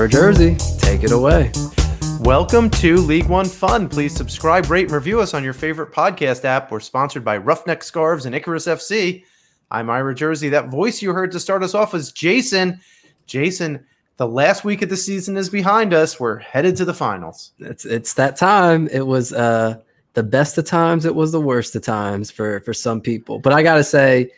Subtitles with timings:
[0.00, 1.52] Ira Jersey, take it away.
[2.20, 3.86] Welcome to League One Fun.
[3.86, 6.70] Please subscribe, rate, and review us on your favorite podcast app.
[6.70, 9.24] We're sponsored by Roughneck Scarves and Icarus FC.
[9.70, 10.48] I'm Ira Jersey.
[10.48, 12.80] That voice you heard to start us off was Jason.
[13.26, 13.84] Jason,
[14.16, 16.18] the last week of the season is behind us.
[16.18, 17.52] We're headed to the finals.
[17.58, 18.88] It's it's that time.
[18.88, 19.80] It was uh
[20.14, 21.04] the best of times.
[21.04, 23.38] It was the worst of times for for some people.
[23.38, 24.30] But I gotta say,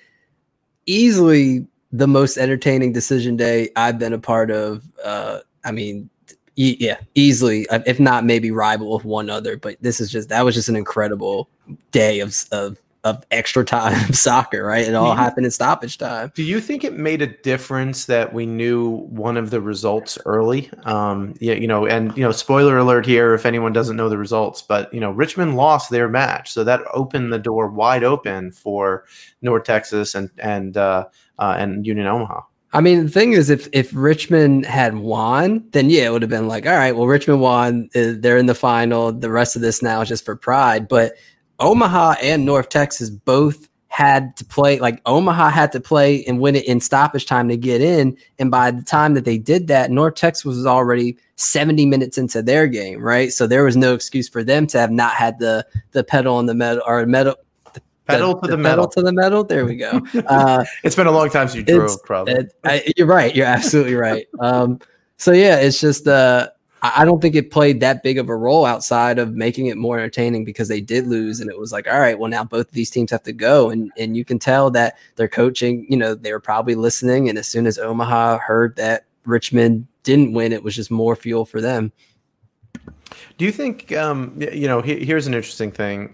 [0.87, 4.83] easily the most entertaining decision day I've been a part of.
[5.05, 6.11] Uh, I mean,
[6.57, 9.57] e- yeah, easily, uh, if not maybe rival with one other.
[9.57, 11.49] But this is just that was just an incredible
[11.91, 14.87] day of of of extra time soccer, right?
[14.87, 16.33] It all happened in stoppage time.
[16.35, 20.71] Do you think it made a difference that we knew one of the results early?
[20.85, 24.19] Um, yeah, you know, and you know, spoiler alert here if anyone doesn't know the
[24.19, 28.53] results, but you know, Richmond lost their match, so that opened the door wide open
[28.53, 29.05] for
[29.41, 31.07] North Texas and and uh,
[31.39, 32.43] uh, and Union Omaha.
[32.75, 36.31] I mean, the thing is, if if Richmond had won, then yeah, it would have
[36.31, 39.13] been like, all right, well, Richmond won, uh, they're in the final.
[39.13, 40.89] The rest of this now is just for pride.
[40.89, 41.15] But
[41.59, 46.57] Omaha and North Texas both had to play like Omaha had to play and win
[46.57, 48.17] it in stoppage time to get in.
[48.39, 52.41] And by the time that they did that, North Texas was already 70 minutes into
[52.41, 53.31] their game, right?
[53.31, 56.47] So there was no excuse for them to have not had the the pedal on
[56.47, 57.37] the metal or metal
[58.07, 59.45] pedal to the, the metal to the metal.
[59.45, 60.01] There we go.
[60.33, 62.35] Uh, it's been a long time since you drove, probably.
[62.35, 63.35] It, I, you're right.
[63.35, 64.27] You're absolutely right.
[64.41, 64.81] Um,
[65.17, 66.49] so yeah, it's just uh,
[66.83, 69.99] I don't think it played that big of a role outside of making it more
[69.99, 72.73] entertaining because they did lose, and it was like, all right, well now both of
[72.73, 76.15] these teams have to go, and and you can tell that their coaching, you know,
[76.15, 80.65] they were probably listening, and as soon as Omaha heard that Richmond didn't win, it
[80.65, 81.93] was just more fuel for them.
[83.39, 86.13] Do you think, um, you know, here's an interesting thing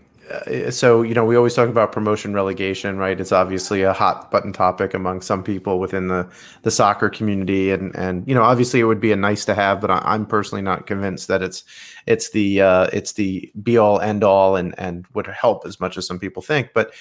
[0.70, 3.20] so you know we always talk about promotion relegation right?
[3.20, 6.28] It's obviously a hot button topic among some people within the
[6.62, 7.70] the soccer community.
[7.70, 10.26] And and you know obviously it would be a nice to have but I, am
[10.26, 11.64] personally not convinced that it's
[12.06, 15.96] it's the uh, it's the be all end all and and would help as much
[15.96, 16.70] as some people think.
[16.74, 16.92] But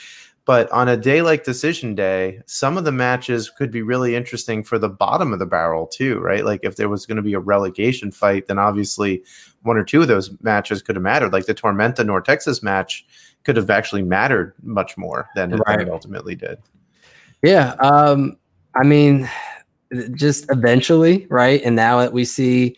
[0.46, 4.64] but on a day like decision day some of the matches could be really interesting
[4.64, 6.46] for the bottom of the barrel too right?
[6.46, 9.24] Like if there was going to be a relegation fight then obviously
[9.64, 11.34] one or two of those matches could have mattered.
[11.34, 13.06] Like the Tormenta North Texas match
[13.44, 15.82] could have actually mattered much more than, right.
[15.82, 16.58] it ultimately did.
[17.44, 17.76] Yeah.
[17.80, 18.38] Um,
[18.76, 19.30] I mean,
[20.14, 21.62] just eventually, right?
[21.64, 22.78] And now that we see,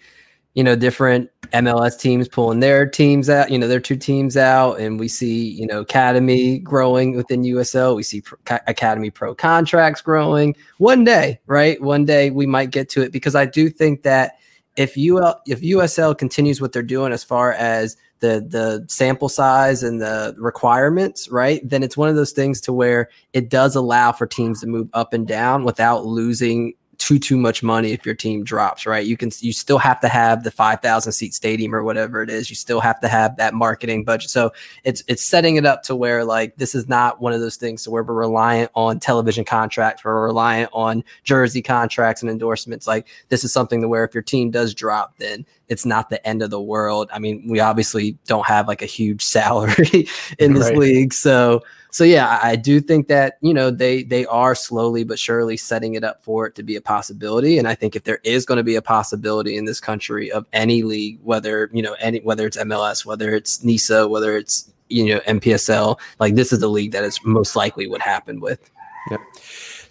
[0.53, 4.79] you know, different MLS teams pulling their teams out, you know, their two teams out,
[4.79, 7.95] and we see, you know, Academy growing within USL.
[7.95, 10.55] We see Pro, Academy Pro contracts growing.
[10.77, 11.81] One day, right?
[11.81, 14.33] One day we might get to it because I do think that
[14.79, 19.83] if UL if USL continues what they're doing as far as the the sample size
[19.83, 21.59] and the requirements, right?
[21.67, 24.87] Then it's one of those things to where it does allow for teams to move
[24.93, 26.73] up and down without losing
[27.09, 29.03] too too much money if your team drops, right?
[29.03, 32.51] You can you still have to have the 5,000 seat stadium or whatever it is.
[32.51, 34.29] You still have to have that marketing budget.
[34.29, 34.51] So
[34.83, 37.87] it's it's setting it up to where like this is not one of those things
[37.87, 42.85] where we're reliant on television contracts, we're reliant on jersey contracts and endorsements.
[42.85, 46.25] Like this is something to where if your team does drop, then it's not the
[46.27, 47.09] end of the world.
[47.11, 50.77] I mean, we obviously don't have like a huge salary in this right.
[50.77, 55.17] league, so so yeah, I do think that you know they they are slowly but
[55.17, 57.57] surely setting it up for it to be a possibility.
[57.57, 60.45] And I think if there is going to be a possibility in this country of
[60.53, 65.05] any league, whether you know any whether it's MLS, whether it's NISA, whether it's you
[65.05, 68.69] know MPSL, like this is the league that is most likely what happened with.
[69.09, 69.21] Yep.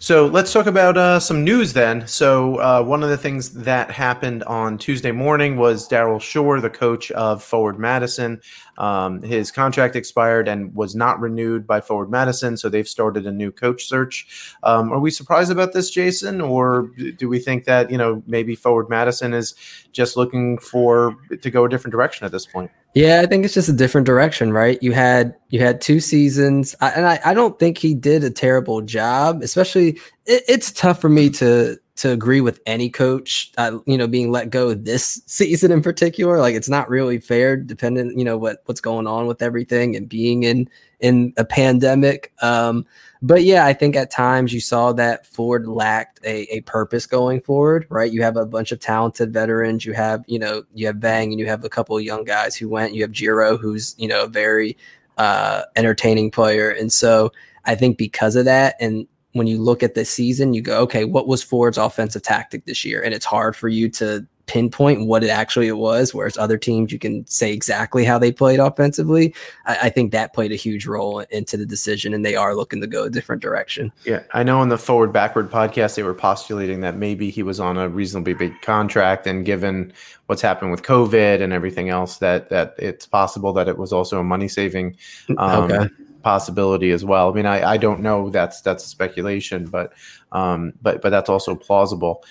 [0.01, 2.07] So let's talk about uh, some news then.
[2.07, 6.69] So uh, one of the things that happened on Tuesday morning was Daryl Shore, the
[6.69, 8.39] coach of Forward Madison,
[8.79, 13.31] um, his contract expired and was not renewed by Forward Madison, so they've started a
[13.31, 14.55] new coach search.
[14.63, 18.55] Um, are we surprised about this, Jason, or do we think that you know maybe
[18.55, 19.53] Forward Madison is
[19.91, 22.71] just looking for to go a different direction at this point?
[22.95, 24.81] Yeah, I think it's just a different direction, right?
[24.81, 28.81] You had you had two seasons, and I, I don't think he did a terrible
[28.81, 29.43] job.
[29.43, 34.07] Especially, it, it's tough for me to to agree with any coach, uh, you know,
[34.07, 36.39] being let go this season in particular.
[36.39, 40.07] Like it's not really fair, depending, you know, what what's going on with everything and
[40.07, 40.69] being in
[41.01, 42.31] in a pandemic.
[42.41, 42.85] Um,
[43.21, 47.41] but yeah, I think at times you saw that Ford lacked a, a purpose going
[47.41, 48.11] forward, right?
[48.11, 49.85] You have a bunch of talented veterans.
[49.85, 52.55] You have, you know, you have Bang and you have a couple of young guys
[52.55, 52.93] who went.
[52.93, 54.77] You have Giro, who's, you know, a very
[55.17, 56.69] uh, entertaining player.
[56.69, 57.33] And so
[57.65, 61.05] I think because of that, and when you look at the season, you go, okay,
[61.05, 63.01] what was Ford's offensive tactic this year?
[63.01, 66.91] And it's hard for you to pinpoint what it actually it was, whereas other teams
[66.91, 69.31] you can say exactly how they played offensively.
[69.67, 72.81] I, I think that played a huge role into the decision, and they are looking
[72.81, 73.91] to go a different direction.
[74.05, 77.59] Yeah, I know in the forward backward podcast they were postulating that maybe he was
[77.59, 79.93] on a reasonably big contract, and given
[80.25, 84.19] what's happened with COVID and everything else, that that it's possible that it was also
[84.19, 84.97] a money saving.
[85.37, 85.89] Um, okay
[86.21, 87.31] possibility as well.
[87.31, 88.29] I mean, I, I don't know.
[88.29, 89.93] That's that's speculation, but
[90.31, 92.23] um, but but that's also plausible.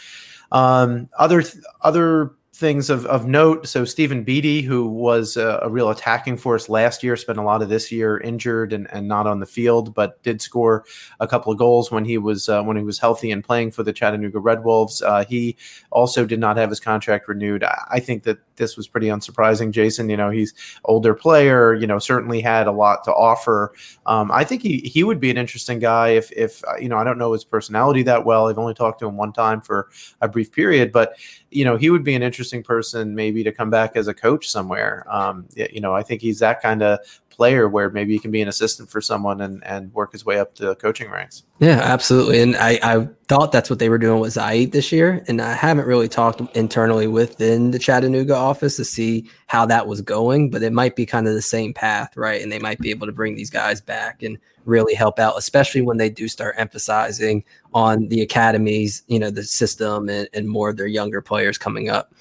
[0.52, 1.42] Um, other
[1.82, 3.68] other things of, of note.
[3.68, 7.62] So Stephen Beatty, who was a, a, real attacking force last year, spent a lot
[7.62, 10.84] of this year injured and, and not on the field, but did score
[11.20, 13.84] a couple of goals when he was uh, when he was healthy and playing for
[13.84, 15.02] the Chattanooga Red Wolves.
[15.02, 15.56] Uh, he
[15.92, 17.62] also did not have his contract renewed.
[17.62, 19.70] I, I, think that this was pretty unsurprising.
[19.70, 20.52] Jason, you know, he's
[20.84, 21.74] older player.
[21.74, 23.72] You know, certainly had a lot to offer.
[24.06, 26.96] Um, I think he he would be an interesting guy if if uh, you know
[26.96, 28.48] I don't know his personality that well.
[28.48, 29.90] I've only talked to him one time for
[30.20, 31.14] a brief period, but
[31.50, 34.48] you know, he would be an interesting person maybe to come back as a coach
[34.48, 35.04] somewhere.
[35.08, 36.98] Um, you know, I think he's that kind of
[37.38, 40.40] player where maybe he can be an assistant for someone and, and work his way
[40.40, 41.44] up the coaching ranks.
[41.60, 42.42] Yeah, absolutely.
[42.42, 45.24] And I, I thought that's what they were doing with Zayit this year.
[45.28, 50.00] And I haven't really talked internally within the Chattanooga office to see how that was
[50.00, 52.42] going, but it might be kind of the same path, right?
[52.42, 55.80] And they might be able to bring these guys back and really help out, especially
[55.80, 60.70] when they do start emphasizing on the academies, you know, the system and, and more
[60.70, 62.14] of their younger players coming up.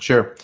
[0.00, 0.34] Sure.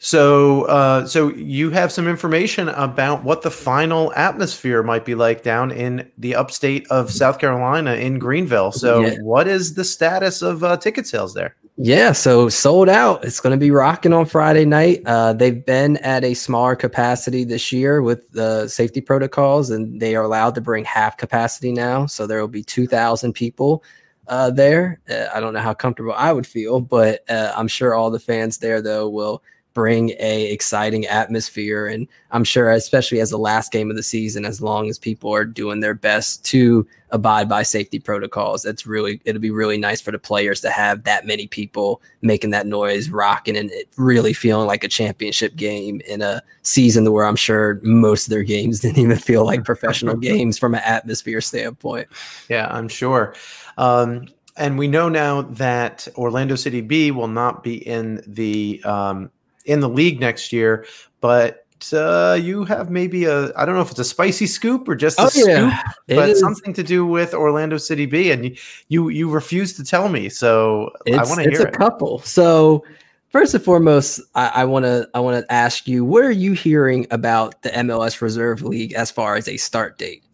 [0.00, 5.42] So, uh, so you have some information about what the final atmosphere might be like
[5.42, 8.70] down in the upstate of South Carolina in Greenville.
[8.70, 9.16] So, yeah.
[9.22, 11.56] what is the status of uh, ticket sales there?
[11.80, 13.24] Yeah, so sold out.
[13.24, 15.00] It's going to be rocking on Friday night.
[15.06, 20.16] Uh, they've been at a smaller capacity this year with the safety protocols, and they
[20.16, 22.06] are allowed to bring half capacity now.
[22.06, 23.84] So there will be 2,000 people
[24.28, 25.00] uh, there.
[25.08, 28.20] Uh, I don't know how comfortable I would feel, but uh, I'm sure all the
[28.20, 29.42] fans there, though, will
[29.74, 31.86] bring a exciting atmosphere.
[31.86, 35.32] And i'm sure especially as the last game of the season as long as people
[35.32, 40.00] are doing their best to abide by safety protocols that's really it'll be really nice
[40.00, 44.34] for the players to have that many people making that noise rocking and it really
[44.34, 48.80] feeling like a championship game in a season where i'm sure most of their games
[48.80, 52.08] didn't even feel like professional games from an atmosphere standpoint.
[52.48, 53.34] Yeah i'm sure
[53.78, 59.30] um, and we know now that Orlando City B will not be in the um,
[59.64, 60.84] in the league next year.
[61.20, 64.96] But uh, you have maybe a I don't know if it's a spicy scoop or
[64.96, 65.78] just a oh, yeah.
[65.78, 68.56] scoop, but something to do with Orlando City B, and you
[68.88, 71.68] you, you refuse to tell me, so it's, I want to hear it.
[71.68, 72.18] It's a couple.
[72.20, 72.84] So
[73.28, 77.06] first and foremost, I want to I want to ask you, what are you hearing
[77.12, 80.24] about the MLS Reserve League as far as a start date?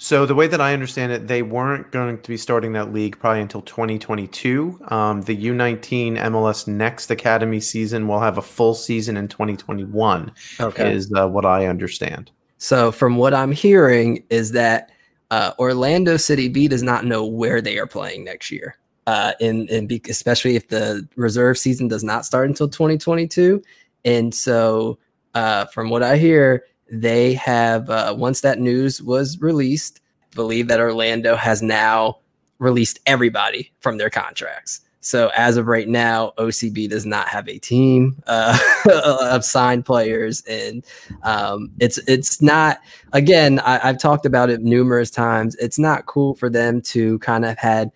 [0.00, 3.18] So the way that I understand it, they weren't going to be starting that league
[3.18, 4.80] probably until 2022.
[4.88, 10.30] Um, the U19 MLS Next Academy season will have a full season in 2021.
[10.60, 12.30] Okay, is uh, what I understand.
[12.58, 14.90] So from what I'm hearing is that
[15.32, 18.76] uh, Orlando City B does not know where they are playing next year.
[19.08, 23.62] Uh, and, and be, especially if the reserve season does not start until 2022.
[24.04, 24.98] And so,
[25.34, 30.00] uh, from what I hear, they have uh, once that news was released
[30.34, 32.18] believe that orlando has now
[32.58, 34.80] released everybody from their contracts.
[35.00, 38.58] So as of right now ocb does not have a team uh,
[39.22, 40.42] of signed players.
[40.48, 40.84] And
[41.22, 42.78] um, it's it's not
[43.12, 45.54] again I, i've talked about it numerous times.
[45.56, 47.90] It's not cool for them to kind of had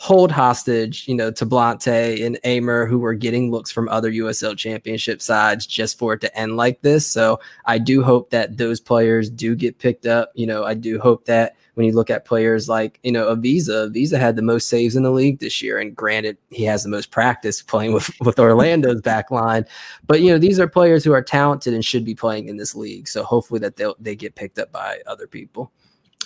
[0.00, 4.56] hold hostage, you know, to Blante and Amer, who were getting looks from other USL
[4.56, 7.06] championship sides just for it to end like this.
[7.06, 10.32] So I do hope that those players do get picked up.
[10.34, 13.92] You know, I do hope that when you look at players like, you know, Avisa,
[13.92, 15.78] Avisa had the most saves in the league this year.
[15.78, 19.66] And granted, he has the most practice playing with, with Orlando's back line.
[20.06, 22.74] But, you know, these are players who are talented and should be playing in this
[22.74, 23.06] league.
[23.06, 25.70] So hopefully that they they get picked up by other people.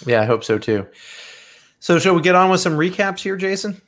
[0.07, 0.87] Yeah, I hope so too.
[1.85, 3.79] So, shall we get on with some recaps here, Jason?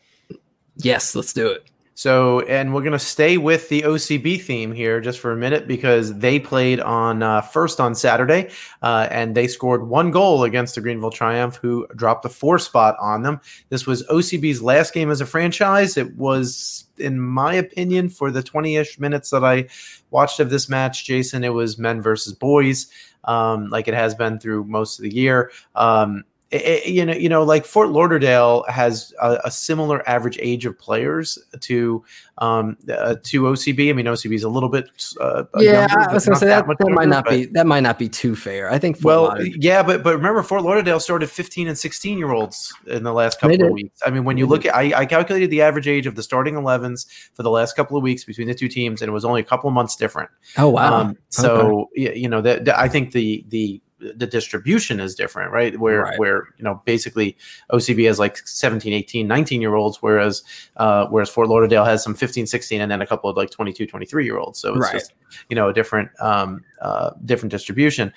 [0.76, 1.65] Yes, let's do it.
[1.95, 5.67] So, and we're going to stay with the OCB theme here just for a minute
[5.67, 8.50] because they played on uh, first on Saturday
[8.83, 12.97] uh, and they scored one goal against the Greenville Triumph, who dropped the four spot
[13.00, 13.41] on them.
[13.71, 15.97] This was OCB's last game as a franchise.
[15.97, 19.69] It was, in my opinion, for the 20 ish minutes that I
[20.11, 22.88] watched of this match, Jason, it was men versus boys,
[23.25, 25.50] um, like it has been through most of the year.
[25.75, 30.65] Um, it, you know, you know, like Fort Lauderdale has a, a similar average age
[30.65, 32.05] of players to
[32.38, 33.91] um, uh, to OCB.
[33.91, 34.88] I mean, OCB is a little bit
[35.21, 35.88] uh, yeah.
[35.88, 38.09] Younger, I was gonna say that, that, that might not be that might not be
[38.09, 38.71] too fair.
[38.71, 39.55] I think Fort well, Lauderdale.
[39.59, 43.41] yeah, but but remember, Fort Lauderdale started 15 and 16 year olds in the last
[43.41, 44.00] couple of weeks.
[44.07, 46.55] I mean, when you look at, I, I calculated the average age of the starting
[46.55, 49.41] 11s for the last couple of weeks between the two teams, and it was only
[49.41, 50.31] a couple of months different.
[50.57, 50.95] Oh wow!
[50.95, 52.17] Um, so okay.
[52.17, 56.19] you know that I think the the the distribution is different right where right.
[56.19, 57.37] where you know basically
[57.73, 60.43] ocb has like 17 18 19 year olds whereas
[60.76, 63.87] uh whereas fort lauderdale has some 15 16 and then a couple of like 22
[63.87, 64.93] 23 year olds so it's right.
[64.93, 65.15] just
[65.49, 68.12] you know a different um uh different distribution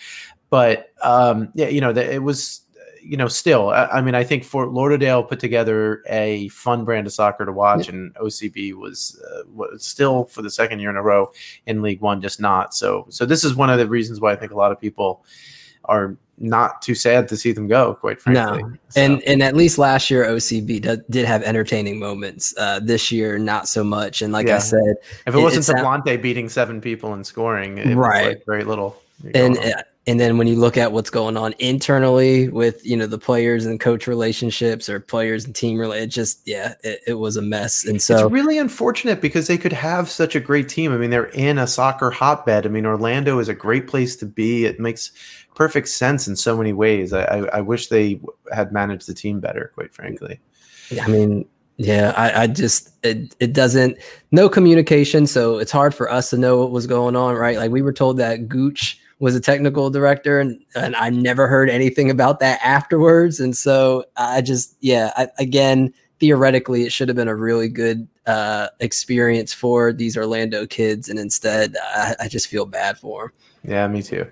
[0.50, 2.62] but um yeah you know the, it was
[3.02, 7.08] you know, still, I, I, mean, I think Fort Lauderdale put together a fun brand
[7.08, 7.94] of soccer to watch, yeah.
[7.94, 11.32] and OCB was, uh, was still for the second year in a row
[11.66, 12.74] in League One, just not.
[12.76, 15.24] So, so this is one of the reasons why I think a lot of people
[15.90, 18.64] are not too sad to see them go, quite frankly.
[18.64, 18.72] No.
[18.90, 19.02] So.
[19.02, 22.54] And and at least last year OCB did, did have entertaining moments.
[22.58, 24.22] Uh, this year, not so much.
[24.22, 24.56] And like yeah.
[24.56, 24.96] I said,
[25.28, 28.26] if it, it wasn't Sablante beating seven people and scoring, it right.
[28.26, 29.02] was like very little.
[29.36, 29.58] And
[30.10, 33.66] and then when you look at what's going on internally with you know the players
[33.66, 37.86] and coach relationships or players and team it just yeah it, it, was a mess
[37.86, 41.10] and so it's really unfortunate because they could have such a great team i mean
[41.10, 44.80] they're in a soccer hotbed i mean orlando is a great place to be it
[44.80, 45.12] makes
[45.60, 47.12] perfect sense in so many ways.
[47.12, 48.22] I, I, I wish they
[48.54, 50.40] had managed the team better, quite frankly.
[51.02, 53.98] I mean, yeah, I, I just it, it doesn't
[54.32, 57.58] no communication, so it's hard for us to know what was going on, right?
[57.58, 61.70] Like we were told that Gooch was a technical director, and and I never heard
[61.70, 67.18] anything about that afterwards, and so I just yeah, I, again, theoretically, it should have
[67.18, 72.48] been a really good uh, experience for these Orlando kids, and instead, I, I just
[72.48, 73.72] feel bad for them.
[73.72, 74.26] Yeah, me too.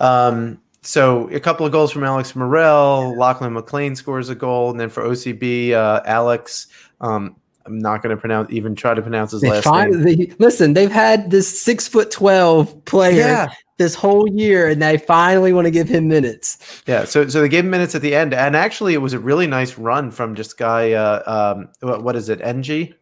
[0.00, 4.78] Um, so a couple of goals from Alex Morel, Lachlan McLean scores a goal, and
[4.78, 6.68] then for OCB, uh, Alex.
[7.00, 7.36] Um,
[7.66, 10.02] I'm not going to pronounce even try to pronounce his last name.
[10.02, 13.48] They, listen, they've had this six foot twelve player yeah.
[13.78, 16.82] this whole year, and they finally want to give him minutes.
[16.86, 19.18] Yeah, so so they gave him minutes at the end, and actually, it was a
[19.18, 20.92] really nice run from just guy.
[20.92, 22.94] Uh, um, what, what is it, NG?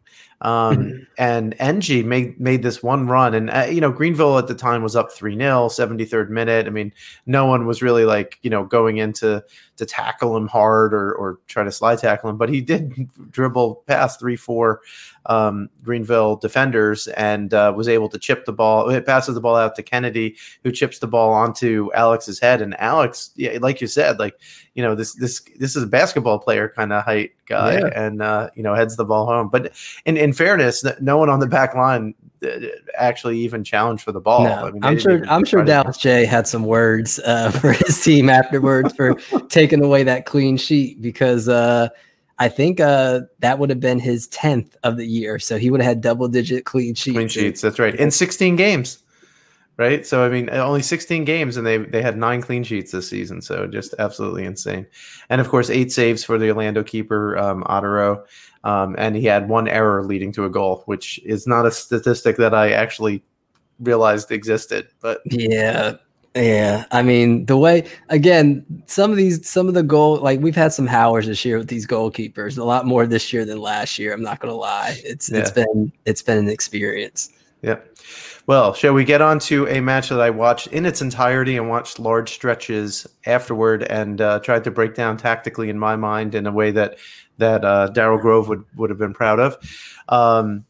[0.45, 1.03] Um, mm-hmm.
[1.17, 4.83] and NG made made this one run, and uh, you know Greenville at the time
[4.83, 6.67] was up three 0 73rd minute.
[6.67, 6.93] I mean,
[7.25, 9.43] no one was really like you know going into
[9.77, 13.83] to tackle him hard or or try to slide tackle him, but he did dribble
[13.87, 14.81] past three four
[15.27, 18.91] um, Greenville defenders and uh, was able to chip the ball.
[18.91, 22.79] It passes the ball out to Kennedy, who chips the ball onto Alex's head, and
[22.81, 24.39] Alex, yeah, like you said, like
[24.75, 27.91] you know this this this is a basketball player kind of height guy, yeah.
[27.95, 29.49] and uh, you know heads the ball home.
[29.49, 32.24] But in in fairness, no one on the back line uh,
[32.97, 34.45] actually even challenged for the ball.
[34.45, 38.03] No, I mean, I'm sure I'm sure Dallas Jaye had some words uh, for his
[38.03, 39.15] team afterwards for
[39.49, 41.89] taking away that clean sheet because uh,
[42.39, 45.81] I think uh, that would have been his tenth of the year, so he would
[45.81, 47.15] have had double digit clean sheets.
[47.15, 49.04] Clean sheets, that's right, in 16 games
[49.77, 50.07] right?
[50.07, 53.41] So I mean, only 16 games, and they they had nine clean sheets this season.
[53.43, 54.87] So just absolutely insane.
[55.31, 58.25] And of course, eight saves for the Orlando keeper um, Otero,
[58.65, 62.37] um, and he had one error leading to a goal, which is not a statistic
[62.37, 63.23] that I actually
[63.81, 64.89] realized existed.
[65.01, 65.97] But yeah.
[66.37, 70.57] Yeah, I mean the way again, some of these, some of the goal, like we've
[70.57, 74.01] had some hours this year with these goalkeepers, a lot more this year than last
[74.01, 74.13] year.
[74.13, 75.39] I'm not gonna lie, it's yeah.
[75.39, 77.31] it's been it's been an experience.
[77.63, 77.79] Yeah.
[78.47, 81.71] Well, shall we get on to a match that I watched in its entirety and
[81.71, 86.47] watched large stretches afterward and uh, tried to break down tactically in my mind in
[86.47, 86.99] a way that
[87.39, 89.57] that uh, Daryl Grove would would have been proud of.
[90.11, 90.67] Um,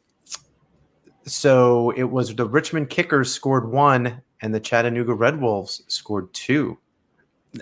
[1.25, 6.79] so it was the Richmond Kickers scored one, and the Chattanooga Red Wolves scored two.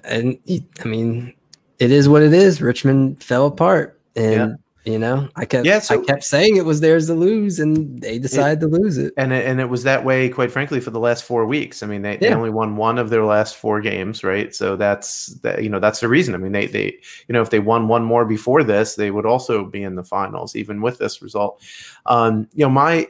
[0.04, 0.38] And
[0.85, 1.33] I mean,
[1.78, 2.61] it is what it is.
[2.61, 4.57] Richmond fell apart, and yeah.
[4.84, 8.02] You know, I kept yeah, so I kept saying it was theirs to lose, and
[8.02, 9.14] they decided it, to lose it.
[9.16, 11.84] And it, and it was that way, quite frankly, for the last four weeks.
[11.84, 12.18] I mean, they, yeah.
[12.18, 14.52] they only won one of their last four games, right?
[14.52, 15.62] So that's that.
[15.62, 16.34] You know, that's the reason.
[16.34, 16.98] I mean, they they
[17.28, 20.02] you know if they won one more before this, they would also be in the
[20.02, 21.62] finals, even with this result.
[22.06, 23.06] Um, you know, my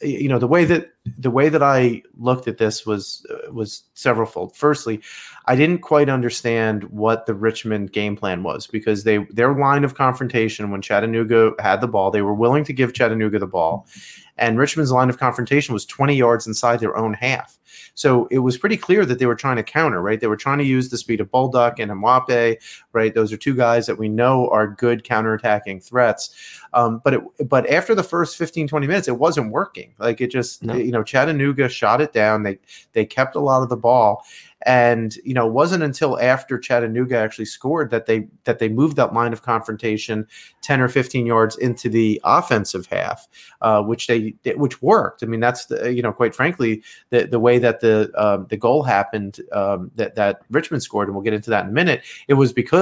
[0.00, 3.82] you know the way that the way that I looked at this was uh, was
[3.94, 4.56] severalfold.
[4.56, 5.02] Firstly,
[5.50, 9.96] I didn't quite understand what the Richmond game plan was because they their line of
[9.96, 13.88] confrontation when Chattanooga had the ball, they were willing to give Chattanooga the ball,
[14.36, 17.58] and Richmond's line of confrontation was 20 yards inside their own half.
[17.94, 20.20] So it was pretty clear that they were trying to counter, right?
[20.20, 23.14] They were trying to use the speed of Bolduc and Mwape, right?
[23.14, 26.34] Those are two guys that we know are good counterattacking threats.
[26.72, 29.94] Um, but it, but after the first 15, 20 minutes, it wasn't working.
[29.98, 30.74] Like it just, no.
[30.74, 32.42] you know, Chattanooga shot it down.
[32.42, 32.58] They
[32.92, 34.24] they kept a lot of the ball.
[34.66, 38.96] And you know, it wasn't until after Chattanooga actually scored that they that they moved
[38.96, 40.26] that line of confrontation
[40.60, 43.26] 10 or 15 yards into the offensive half,
[43.62, 45.22] uh, which they which worked.
[45.22, 48.58] I mean, that's the you know, quite frankly, the the way that the um, the
[48.58, 52.02] goal happened um, that that Richmond scored, and we'll get into that in a minute.
[52.28, 52.79] It was because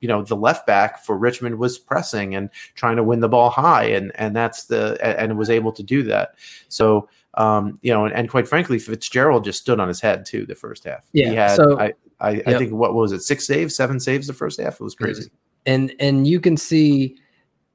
[0.00, 3.50] you know the left back for Richmond was pressing and trying to win the ball
[3.50, 6.34] high, and and that's the and was able to do that.
[6.68, 10.46] So um, you know, and, and, quite frankly, Fitzgerald just stood on his head too
[10.46, 11.04] the first half.
[11.12, 12.48] Yeah, he had so, I I, yep.
[12.48, 14.74] I think what was it six saves, seven saves the first half.
[14.74, 15.30] It was crazy.
[15.66, 17.16] And and you can see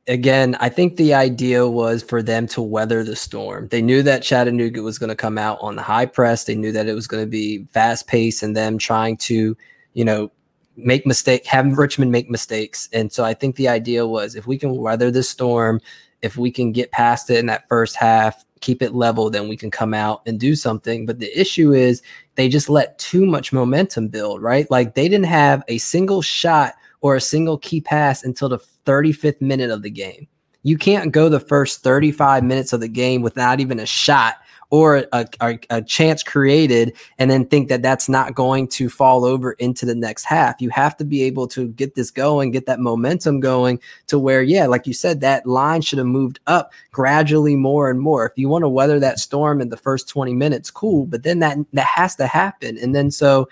[0.08, 3.68] again, I think the idea was for them to weather the storm.
[3.68, 6.46] They knew that Chattanooga was going to come out on the high press.
[6.46, 9.56] They knew that it was going to be fast paced and them trying to,
[9.94, 10.32] you know,
[10.76, 12.90] make mistake, have Richmond make mistakes.
[12.94, 15.82] And so I think the idea was if we can weather the storm,
[16.22, 19.58] if we can get past it in that first half, keep it level, then we
[19.58, 21.06] can come out and do something.
[21.06, 22.02] But the issue is
[22.36, 24.70] they just let too much momentum build, right?
[24.70, 29.42] Like they didn't have a single shot or a single key pass until the 35th
[29.42, 30.28] minute of the game.
[30.64, 34.36] You can't go the first 35 minutes of the game without even a shot
[34.72, 39.26] or a, a, a, chance created and then think that that's not going to fall
[39.26, 40.62] over into the next half.
[40.62, 44.42] You have to be able to get this going, get that momentum going to where,
[44.42, 48.26] yeah, like you said, that line should have moved up gradually more and more.
[48.26, 51.06] If you want to weather that storm in the first 20 minutes, cool.
[51.06, 52.78] But then that that has to happen.
[52.78, 53.50] And then so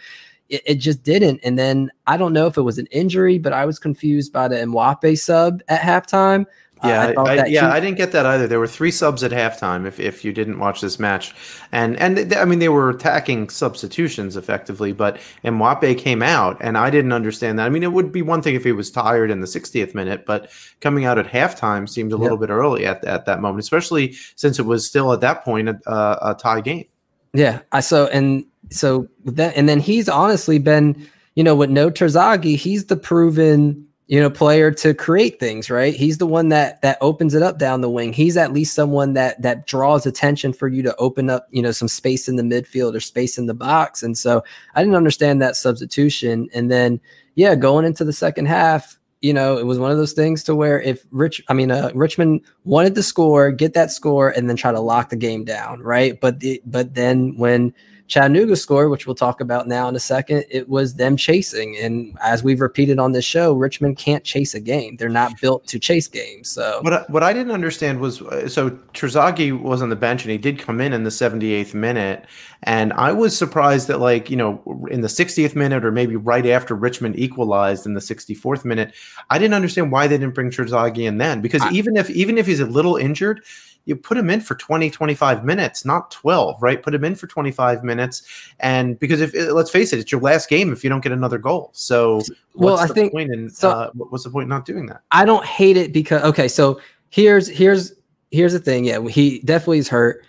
[0.47, 1.41] it, it, just didn't.
[1.43, 4.47] And then I don't know if it was an injury, but I was confused by
[4.47, 6.45] the Mwape sub at halftime.
[6.83, 8.47] Yeah, I, I yeah, I didn't get that either.
[8.47, 9.85] There were three subs at halftime.
[9.85, 11.35] If, if you didn't watch this match,
[11.73, 16.77] and and th- I mean they were attacking substitutions effectively, but Mwape came out, and
[16.77, 17.65] I didn't understand that.
[17.65, 20.25] I mean, it would be one thing if he was tired in the 60th minute,
[20.25, 24.13] but coming out at halftime seemed a little bit early at at that moment, especially
[24.35, 25.81] since it was still at that point a,
[26.29, 26.85] a tie game.
[27.33, 31.91] Yeah, I so and so that and then he's honestly been, you know, with no
[31.91, 35.95] Terzaghi, he's the proven you know player to create things right?
[35.95, 38.11] He's the one that that opens it up down the wing.
[38.11, 41.71] He's at least someone that that draws attention for you to open up you know
[41.71, 44.01] some space in the midfield or space in the box.
[44.03, 44.43] And so
[44.75, 46.49] i didn't understand that substitution.
[46.53, 46.99] And then
[47.35, 50.55] yeah going into the second half you know it was one of those things to
[50.55, 54.55] where if rich i mean uh, richmond wanted to score get that score and then
[54.55, 56.19] try to lock the game down right?
[56.19, 57.73] But the, but then when
[58.09, 61.77] Chattanooga score, which we'll talk about now in a second, it was them chasing.
[61.77, 64.97] And as we've repeated on this show, Richmond can't chase a game.
[64.97, 66.49] They're not built to chase games.
[66.49, 70.23] So what I, what I didn't understand was uh, so Terzaghi was on the bench
[70.23, 72.25] and he did come in in the 78th minute,
[72.63, 76.47] and I was surprised that like you know in the 60th minute or maybe right
[76.47, 78.91] after Richmond equalized in the 64th minute,
[79.29, 82.39] I didn't understand why they didn't bring Terzaghi in then because I, even if even
[82.39, 83.43] if he's a little injured
[83.85, 86.81] you put him in for 20 25 minutes not 12 right?
[86.81, 88.23] Put him in for 25 minutes
[88.59, 91.37] and because if let's face it it's your last game if you don't get another
[91.37, 91.71] goal.
[91.73, 92.21] So
[92.55, 95.01] well i think point in, so, uh, what's the point in not doing that?
[95.11, 97.93] I don't hate it because okay so here's here's
[98.31, 98.85] here's the thing.
[98.85, 100.25] Yeah he definitely is hurt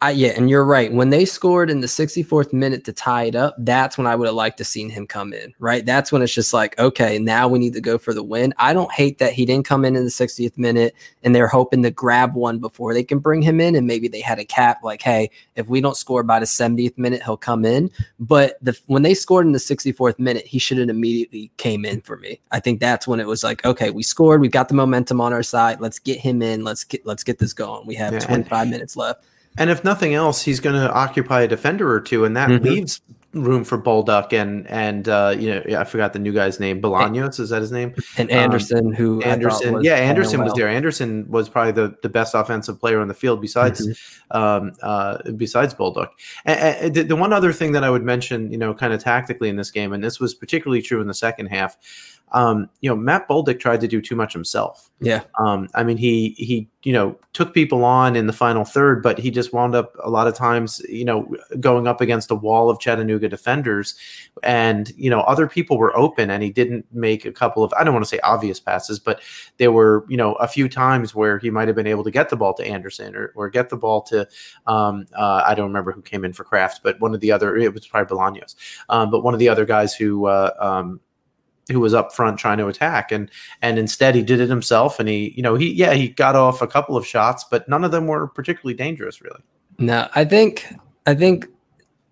[0.00, 0.92] I, yeah, and you're right.
[0.92, 4.26] When they scored in the 64th minute to tie it up, that's when I would
[4.26, 5.84] have liked to seen him come in, right?
[5.84, 8.54] That's when it's just like, okay, now we need to go for the win.
[8.58, 11.82] I don't hate that he didn't come in in the 60th minute and they're hoping
[11.82, 13.74] to grab one before they can bring him in.
[13.74, 16.96] And maybe they had a cap like, hey, if we don't score by the 70th
[16.96, 17.90] minute, he'll come in.
[18.20, 22.02] But the when they scored in the 64th minute, he should have immediately came in
[22.02, 22.40] for me.
[22.52, 25.32] I think that's when it was like, okay, we scored, We've got the momentum on
[25.32, 25.80] our side.
[25.80, 26.62] Let's get him in.
[26.62, 27.84] Let's get let's get this going.
[27.84, 29.24] We have yeah, 25 minutes left.
[29.58, 32.64] And if nothing else, he's going to occupy a defender or two, and that mm-hmm.
[32.64, 33.00] leaves
[33.34, 36.80] room for Bolduc and and uh, you know I forgot the new guy's name.
[36.80, 37.94] Bolaños is that his name?
[38.16, 40.68] And Anderson, um, who Anderson, yeah, Anderson was there.
[40.68, 44.36] Anderson was probably the, the best offensive player on the field besides mm-hmm.
[44.36, 46.08] um, uh, besides Bolduc.
[46.44, 49.02] And, and the, the one other thing that I would mention, you know, kind of
[49.02, 51.76] tactically in this game, and this was particularly true in the second half
[52.32, 54.90] um, you know, Matt Bolduc tried to do too much himself.
[55.00, 55.22] Yeah.
[55.38, 59.18] Um, I mean, he he you know took people on in the final third, but
[59.18, 62.68] he just wound up a lot of times, you know, going up against a wall
[62.68, 63.94] of Chattanooga defenders,
[64.42, 67.84] and you know, other people were open, and he didn't make a couple of I
[67.84, 69.20] don't want to say obvious passes, but
[69.56, 72.28] there were you know a few times where he might have been able to get
[72.28, 74.26] the ball to Anderson or or get the ball to
[74.66, 77.56] um, uh, I don't remember who came in for Kraft, but one of the other
[77.56, 78.54] it was probably Bolaños,
[78.88, 81.00] um, but one of the other guys who uh, um,
[81.68, 83.30] who was up front trying to attack and
[83.62, 86.62] and instead he did it himself and he you know he yeah he got off
[86.62, 89.40] a couple of shots but none of them were particularly dangerous really
[89.78, 90.66] no i think
[91.06, 91.46] i think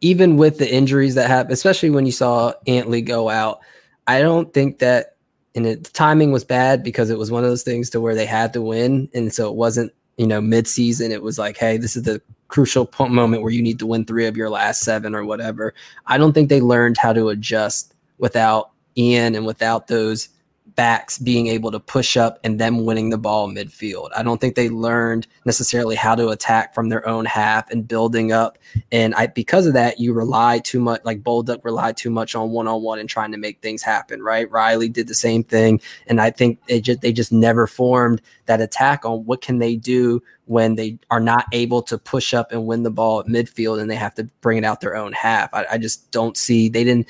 [0.00, 3.60] even with the injuries that happened especially when you saw antley go out
[4.06, 5.16] i don't think that
[5.54, 8.14] and it, the timing was bad because it was one of those things to where
[8.14, 11.76] they had to win and so it wasn't you know mid-season it was like hey
[11.76, 15.14] this is the crucial moment where you need to win three of your last seven
[15.14, 15.74] or whatever.
[16.06, 20.28] I don't think they learned how to adjust without Ian and without those
[20.76, 24.10] backs being able to push up and them winning the ball midfield.
[24.14, 28.30] I don't think they learned necessarily how to attack from their own half and building
[28.30, 28.58] up.
[28.92, 32.50] And I because of that, you rely too much like Bolduc relied too much on
[32.50, 34.50] one on one and trying to make things happen, right?
[34.50, 35.80] Riley did the same thing.
[36.06, 39.76] And I think they just they just never formed that attack on what can they
[39.76, 43.80] do when they are not able to push up and win the ball at midfield
[43.80, 45.52] and they have to bring it out their own half.
[45.54, 47.08] I, I just don't see they didn't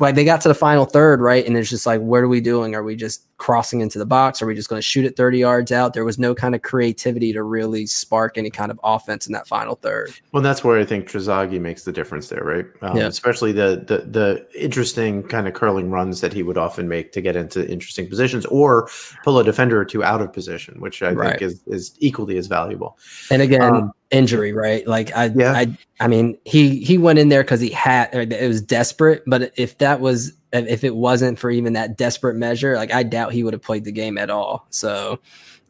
[0.00, 1.46] like they got to the final third, right?
[1.46, 2.74] And it's just like, what are we doing?
[2.74, 4.40] Are we just crossing into the box?
[4.40, 5.94] Are we just going to shoot it 30 yards out?
[5.94, 9.46] There was no kind of creativity to really spark any kind of offense in that
[9.46, 10.12] final third.
[10.32, 12.66] Well, that's where I think Terzaghi makes the difference there, right?
[12.82, 13.06] Um, yeah.
[13.06, 17.20] Especially the, the the interesting kind of curling runs that he would often make to
[17.20, 18.88] get into interesting positions or
[19.24, 21.30] pull a defender or two out of position, which I right.
[21.30, 22.98] think is is equally as valuable.
[23.30, 24.86] And again, um, injury, right?
[24.86, 25.52] Like I, yeah.
[25.52, 29.22] I, I mean, he he went in there because he had it was desperate.
[29.26, 33.32] But if that was if it wasn't for even that desperate measure, like I doubt
[33.32, 34.66] he would have played the game at all.
[34.70, 35.20] So,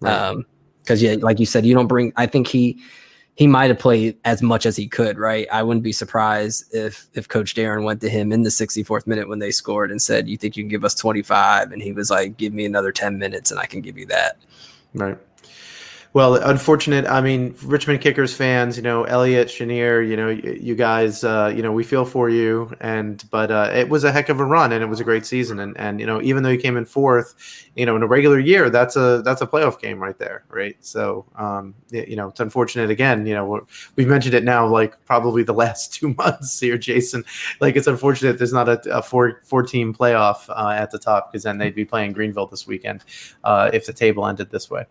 [0.00, 0.12] right.
[0.12, 0.46] um,
[0.80, 2.12] because yeah, like you said, you don't bring.
[2.16, 2.80] I think he
[3.34, 5.46] he might have played as much as he could, right?
[5.52, 9.28] I wouldn't be surprised if if Coach Darren went to him in the 64th minute
[9.28, 12.10] when they scored and said, "You think you can give us 25?" And he was
[12.10, 14.38] like, "Give me another 10 minutes, and I can give you that."
[14.94, 15.18] Right.
[16.16, 17.04] Well, unfortunate.
[17.04, 21.60] I mean, Richmond Kickers fans, you know, Elliot, Chenier, you know, you, guys, uh, you
[21.60, 22.74] know, we feel for you.
[22.80, 25.26] And but uh, it was a heck of a run, and it was a great
[25.26, 25.60] season.
[25.60, 27.34] And and you know, even though you came in fourth,
[27.74, 30.74] you know, in a regular year, that's a that's a playoff game right there, right?
[30.80, 33.26] So, um, you know, it's unfortunate again.
[33.26, 37.26] You know, we've mentioned it now, like probably the last two months here, Jason.
[37.60, 41.30] Like it's unfortunate there's not a, a four four team playoff uh, at the top
[41.30, 43.04] because then they'd be playing Greenville this weekend
[43.44, 44.86] uh, if the table ended this way.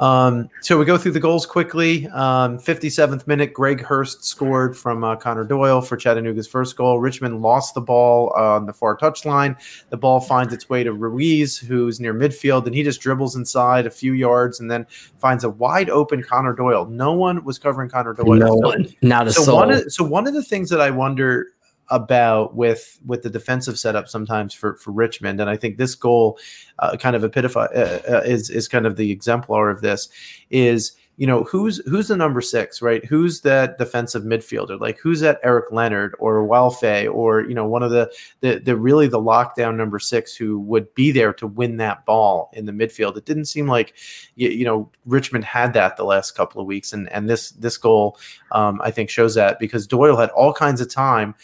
[0.00, 2.06] Um, so we go through the goals quickly.
[2.08, 7.00] Um, 57th minute, Greg Hurst scored from uh, Connor Doyle for Chattanooga's first goal.
[7.00, 9.56] Richmond lost the ball on the far touchline.
[9.90, 13.86] The ball finds its way to Ruiz, who's near midfield, and he just dribbles inside
[13.86, 14.86] a few yards and then
[15.18, 16.86] finds a wide open Connor Doyle.
[16.86, 18.34] No one was covering Connor Doyle.
[18.34, 19.56] No one, not a so soul.
[19.56, 21.48] One of, so one of the things that I wonder
[21.90, 26.38] about with with the defensive setup sometimes for for Richmond, and I think this goal
[26.78, 30.08] uh, kind of epitify uh, uh, is is kind of the exemplar of this
[30.50, 33.04] is you know who's who's the number six right?
[33.04, 34.80] Who's that defensive midfielder?
[34.80, 38.76] Like who's that eric leonard or Walfe or you know one of the, the the
[38.76, 42.72] really the lockdown number six who would be there to win that ball in the
[42.72, 43.16] midfield?
[43.16, 43.94] It didn't seem like
[44.36, 46.92] you, you know richmond had that the last couple of weeks.
[46.92, 48.16] And and this this goal
[48.52, 51.34] um, i think shows that because doyle had all kinds of time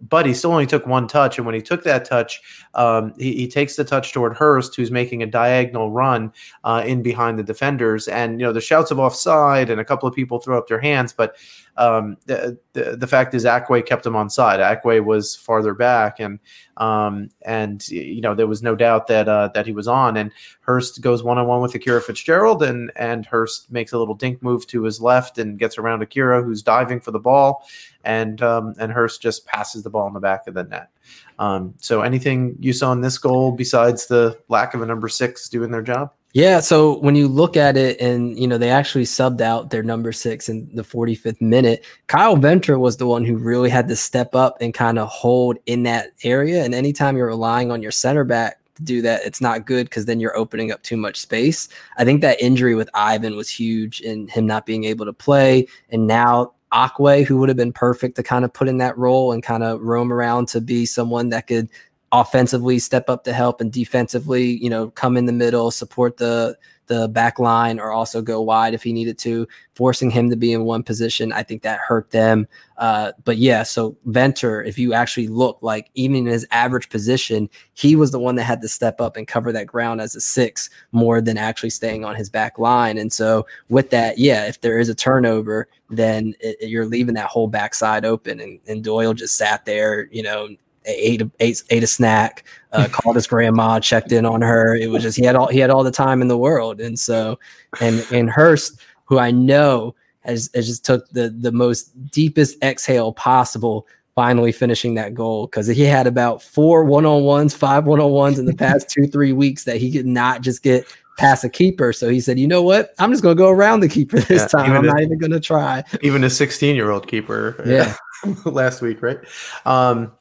[0.00, 1.38] but he still only took one touch.
[1.38, 2.40] And when he took that touch,
[2.74, 6.32] um, he, he, takes the touch toward Hurst, who's making a diagonal run
[6.64, 8.08] uh, in behind the defenders.
[8.08, 10.80] And, you know, the shouts of offside and a couple of people throw up their
[10.80, 11.12] hands.
[11.12, 11.36] But
[11.76, 14.60] um, the, the, fact is, Akwe kept him on side.
[14.60, 16.20] Akwe was farther back.
[16.20, 16.38] And,
[16.76, 20.16] um, and you know, there was no doubt that uh, that he was on.
[20.16, 20.30] And
[20.60, 22.62] Hurst goes one on one with Akira Fitzgerald.
[22.62, 26.42] And, and Hurst makes a little dink move to his left and gets around Akira,
[26.42, 27.64] who's diving for the ball
[28.04, 30.90] and um, and Hurst just passes the ball in the back of the net.
[31.38, 35.48] Um, so, anything you saw in this goal besides the lack of a number six
[35.48, 36.12] doing their job?
[36.32, 36.60] Yeah.
[36.60, 40.12] So when you look at it, and you know they actually subbed out their number
[40.12, 41.84] six in the 45th minute.
[42.06, 45.58] Kyle Venter was the one who really had to step up and kind of hold
[45.66, 46.64] in that area.
[46.64, 50.06] And anytime you're relying on your center back to do that, it's not good because
[50.06, 51.68] then you're opening up too much space.
[51.98, 55.66] I think that injury with Ivan was huge in him not being able to play,
[55.90, 59.32] and now Akwe, who would have been perfect to kind of put in that role
[59.32, 61.68] and kind of roam around to be someone that could
[62.12, 66.56] offensively step up to help and defensively, you know, come in the middle, support the
[66.86, 70.52] the back line or also go wide if he needed to, forcing him to be
[70.52, 71.32] in one position.
[71.32, 72.46] I think that hurt them.
[72.76, 77.48] Uh, but yeah, so Venter, if you actually look like even in his average position,
[77.72, 80.20] he was the one that had to step up and cover that ground as a
[80.20, 82.98] six more than actually staying on his back line.
[82.98, 87.28] And so with that, yeah, if there is a turnover, then it, you're leaving that
[87.28, 88.40] whole backside open.
[88.40, 90.48] And, and Doyle just sat there, you know,
[90.84, 94.74] ate a, ate, ate a snack, uh, called his grandma, checked in on her.
[94.74, 96.98] It was just he had all he had all the time in the world, and
[96.98, 97.38] so
[97.80, 103.12] and and Hurst, who I know has, has just took the the most deepest exhale
[103.12, 108.00] possible, finally finishing that goal because he had about four one on ones, five one
[108.00, 110.86] on ones in the past two three weeks that he could not just get
[111.18, 111.92] past a keeper.
[111.92, 112.94] So he said, you know what?
[112.98, 114.72] I'm just going to go around the keeper this yeah, time.
[114.72, 115.84] I'm a, not even going to try.
[116.00, 117.62] Even a 16 year old keeper.
[117.66, 117.94] Yeah.
[118.44, 119.18] last week, right?
[119.66, 120.12] Um,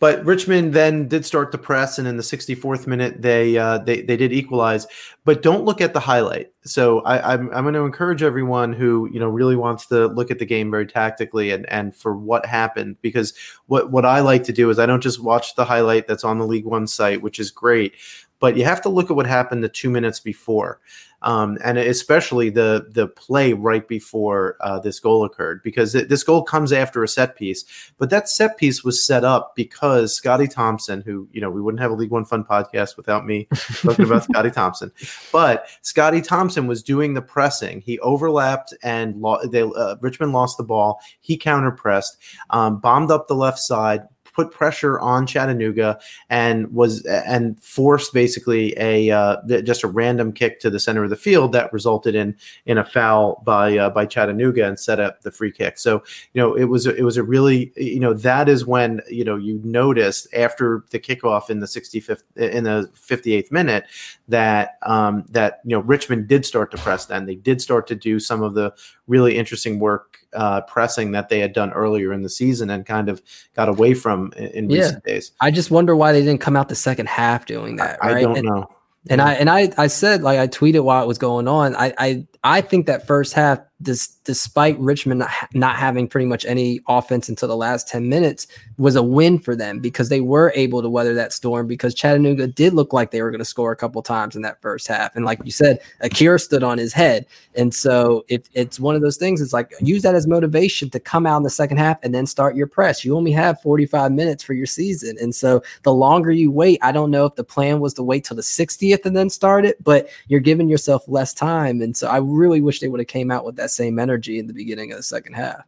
[0.00, 4.00] but Richmond then did start to press, and in the 64th minute, they uh, they
[4.00, 4.86] they did equalize.
[5.26, 6.50] But don't look at the highlight.
[6.64, 10.30] So I, I'm I'm going to encourage everyone who you know really wants to look
[10.30, 13.34] at the game very tactically and and for what happened because
[13.66, 16.38] what what I like to do is I don't just watch the highlight that's on
[16.38, 17.94] the League One site, which is great,
[18.38, 20.80] but you have to look at what happened the two minutes before
[21.22, 26.22] um, and especially the the play right before uh, this goal occurred because th- this
[26.22, 27.64] goal comes after a set piece,
[27.98, 31.80] but that set piece was set up because Scotty Thompson, who you know we wouldn't
[31.80, 33.48] have a League One Fun podcast without me
[33.82, 34.92] talking about Scotty Thompson,
[35.32, 37.80] but Scotty Thompson was doing the pressing.
[37.80, 41.00] He overlapped and lo- they, uh, Richmond lost the ball.
[41.20, 42.18] He counter pressed,
[42.50, 44.02] um, bombed up the left side,
[44.40, 45.98] put pressure on Chattanooga
[46.30, 51.10] and was and forced basically a uh, just a random kick to the center of
[51.10, 55.20] the field that resulted in in a foul by uh, by Chattanooga and set up
[55.22, 55.78] the free kick.
[55.78, 59.24] So you know it was it was a really you know that is when you
[59.24, 63.84] know you noticed after the kickoff in the 65th in the 58th minute
[64.28, 67.06] that um, that you know Richmond did start to press.
[67.06, 68.72] Then they did start to do some of the
[69.06, 73.08] really interesting work uh, pressing that they had done earlier in the season and kind
[73.08, 73.22] of
[73.54, 74.80] got away from in, in yeah.
[74.80, 75.32] recent days.
[75.40, 78.02] I just wonder why they didn't come out the second half doing that.
[78.02, 78.16] I, right?
[78.18, 78.70] I don't and, know.
[79.08, 81.74] And I and I I said like I tweeted while it was going on.
[81.74, 86.44] I I I think that first half, this, despite Richmond not, not having pretty much
[86.44, 90.52] any offense until the last 10 minutes, was a win for them because they were
[90.54, 93.72] able to weather that storm because Chattanooga did look like they were going to score
[93.72, 95.16] a couple times in that first half.
[95.16, 97.26] And like you said, Akira stood on his head.
[97.54, 101.00] And so it, it's one of those things, it's like use that as motivation to
[101.00, 103.04] come out in the second half and then start your press.
[103.04, 105.16] You only have 45 minutes for your season.
[105.20, 108.24] And so the longer you wait, I don't know if the plan was to wait
[108.24, 111.80] till the 60th and then start it, but you're giving yourself less time.
[111.80, 114.46] And so I really wish they would have came out with that same energy in
[114.46, 115.64] the beginning of the second half.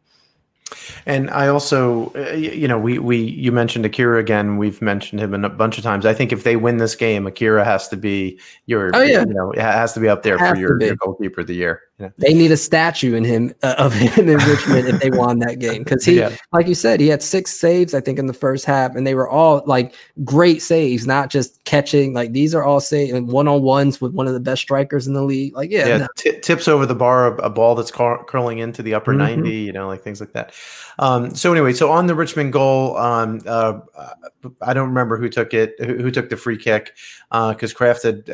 [1.05, 4.57] And I also, uh, you know, we we you mentioned Akira again.
[4.57, 6.05] We've mentioned him a bunch of times.
[6.05, 9.19] I think if they win this game, Akira has to be your, oh, yeah.
[9.19, 11.81] you know, it has to be up there for your, your goalkeeper of the year.
[12.17, 15.59] They need a statue in him uh, of him in Richmond if they won that
[15.59, 16.35] game because he, yeah.
[16.51, 19.15] like you said, he had six saves I think in the first half, and they
[19.15, 22.13] were all like great saves, not just catching.
[22.13, 25.13] Like these are all say one on ones with one of the best strikers in
[25.13, 25.55] the league.
[25.55, 26.07] Like yeah, yeah no.
[26.17, 29.41] t- tips over the bar, a, a ball that's car- curling into the upper mm-hmm.
[29.41, 30.53] ninety, you know, like things like that.
[30.99, 33.79] Um, so anyway, so on the Richmond goal, um, uh,
[34.61, 36.95] I don't remember who took it, who, who took the free kick,
[37.31, 38.27] because uh, Kraft had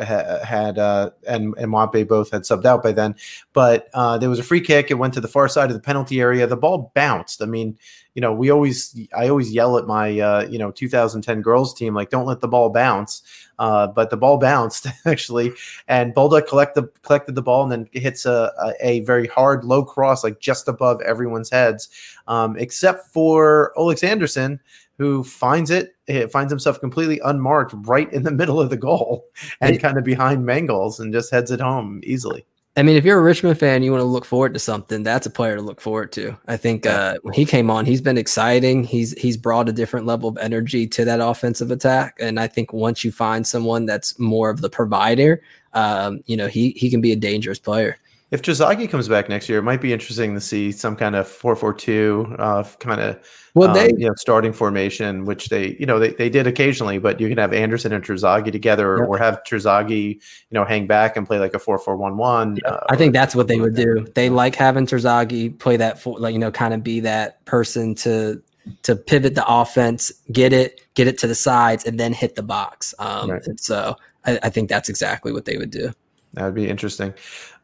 [0.43, 3.15] had uh, and and Mwape both had subbed out by then
[3.53, 4.89] but uh, there was a free kick.
[4.89, 6.47] It went to the far side of the penalty area.
[6.47, 7.41] The ball bounced.
[7.41, 7.77] I mean,
[8.15, 11.93] you know, we always, I always yell at my, uh, you know, 2010 girls team,
[11.93, 13.21] like, don't let the ball bounce.
[13.59, 15.51] Uh, but the ball bounced actually,
[15.87, 19.83] and Bolduc collected collected the ball and then hits a, a, a very hard low
[19.83, 21.89] cross, like just above everyone's heads,
[22.27, 24.59] um, except for Olex Anderson,
[24.97, 29.25] who finds it, it finds himself completely unmarked right in the middle of the goal
[29.61, 32.45] and kind of behind Mangles and just heads it home easily.
[32.77, 35.03] I mean, if you're a Richmond fan, you want to look forward to something.
[35.03, 36.37] That's a player to look forward to.
[36.47, 38.83] I think uh, when he came on, he's been exciting.
[38.83, 42.71] He's he's brought a different level of energy to that offensive attack, and I think
[42.71, 45.41] once you find someone that's more of the provider,
[45.73, 47.97] um, you know, he he can be a dangerous player
[48.31, 51.27] if Terzaghi comes back next year, it might be interesting to see some kind of
[51.27, 53.19] four four two uh, kind of
[53.55, 57.19] well, um, you know starting formation, which they you know they, they did occasionally, but
[57.19, 61.17] you can have Anderson and Terzaghi together, or, or have Terzaghi you know hang back
[61.17, 62.59] and play like a four four one one.
[62.65, 64.05] Uh, I think that's what they would do.
[64.13, 67.95] They like having Terzaghi play that for like you know kind of be that person
[67.95, 68.41] to
[68.83, 72.43] to pivot the offense, get it, get it to the sides, and then hit the
[72.43, 72.93] box.
[72.99, 73.41] Um, right.
[73.47, 75.91] And so I, I think that's exactly what they would do.
[76.33, 77.13] That would be interesting.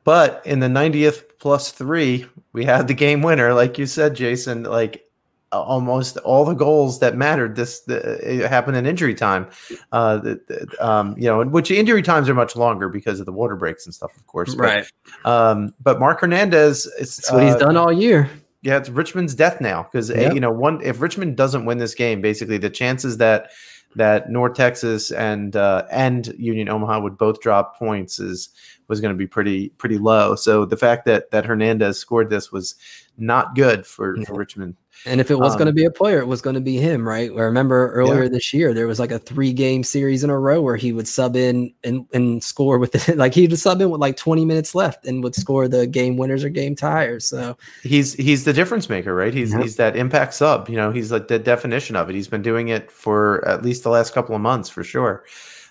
[0.06, 3.54] But in the 90th plus three, we had the game winner.
[3.54, 5.06] Like you said, Jason, like
[5.52, 9.48] almost all the goals that mattered this the, happened in injury time
[9.92, 13.32] uh the, the, um you know which injury times are much longer because of the
[13.32, 14.92] water breaks and stuff of course but, right
[15.24, 18.30] um but mark hernandez is That's what uh, he's done all year
[18.64, 20.34] yeah it's richmond's death now because yep.
[20.34, 23.52] you know one if richmond doesn't win this game basically the chances that
[23.96, 28.50] that north texas and uh and union omaha would both drop points is
[28.88, 30.36] was going to be pretty pretty low.
[30.36, 32.76] So the fact that that Hernandez scored this was
[33.18, 34.76] not good for, for Richmond.
[35.06, 36.78] And if it was um, going to be a player, it was going to be
[36.78, 37.30] him, right?
[37.30, 38.30] I remember earlier yeah.
[38.30, 41.08] this year there was like a three game series in a row where he would
[41.08, 43.18] sub in and, and score with it.
[43.26, 46.18] Like he would sub in with like 20 minutes left and would score the game
[46.18, 47.28] winners or game tires.
[47.28, 49.34] So he's he's the difference maker, right?
[49.34, 49.62] He's yep.
[49.62, 50.70] he's that impact sub.
[50.70, 52.16] You know, he's like the definition of it.
[52.16, 55.24] He's been doing it for at least the last couple of months for sure.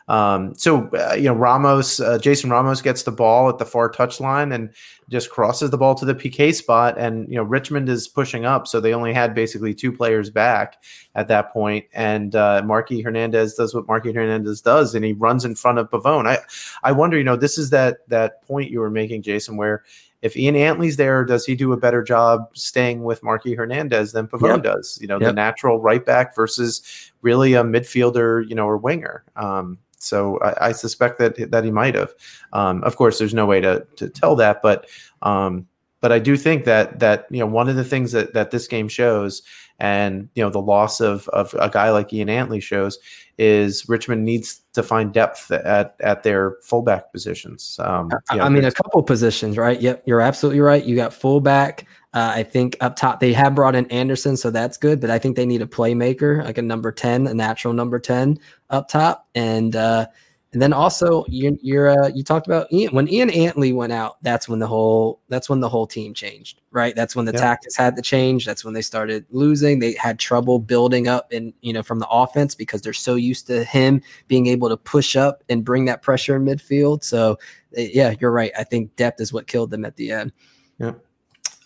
[0.07, 3.89] Um, so uh, you know, Ramos, uh, Jason Ramos gets the ball at the far
[3.91, 4.71] touch line and
[5.09, 8.67] just crosses the ball to the PK spot, and you know Richmond is pushing up,
[8.69, 10.83] so they only had basically two players back
[11.15, 11.65] at that point.
[11.65, 15.79] point, and uh, Marky Hernandez does what Marky Hernandez does, and he runs in front
[15.79, 16.27] of Pavone.
[16.27, 16.39] I
[16.83, 19.83] I wonder, you know, this is that that point you were making, Jason, where
[20.23, 24.27] if Ian Antley's there, does he do a better job staying with Marky Hernandez than
[24.27, 24.63] Pavone yep.
[24.63, 24.99] does?
[25.01, 25.31] You know, yep.
[25.31, 29.25] the natural right back versus really a midfielder, you know, or winger.
[29.37, 32.13] Um, so I, I, suspect that that he might have.
[32.53, 34.89] Um, of course, there's no way to to tell that, but
[35.23, 35.67] um,
[36.01, 38.69] but I do think that that you know one of the things that that this
[38.69, 39.43] game shows,
[39.79, 42.99] and you know the loss of of a guy like Ian Antley shows,
[43.39, 47.81] is Richmond needs to find depth at at their fullback positions.
[47.83, 49.81] Um, you know, I mean, a couple positions, right?
[49.81, 50.85] Yep, you're absolutely right.
[50.85, 51.87] You got fullback.
[52.15, 55.01] Uh, I think up top they have brought in Anderson, so that's good.
[55.01, 58.39] But I think they need a playmaker, like a number ten, a natural number ten
[58.71, 60.07] up top, and uh,
[60.55, 64.23] and then also you, you're uh, you talked about Ian, when Ian Antley went out.
[64.23, 66.95] That's when the whole that's when the whole team changed, right?
[66.95, 67.41] That's when the yeah.
[67.41, 68.47] tactics had to change.
[68.47, 69.81] That's when they started losing.
[69.81, 73.49] They had trouble building up and you know from the offense because they're so used
[73.49, 77.03] to him being able to push up and bring that pressure in midfield.
[77.03, 77.37] So
[77.73, 78.53] yeah, you're right.
[78.57, 80.33] I think depth is what killed them at the end.
[80.79, 80.93] Yeah.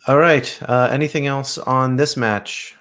[0.08, 0.58] All right.
[0.62, 2.74] Uh, anything else on this match?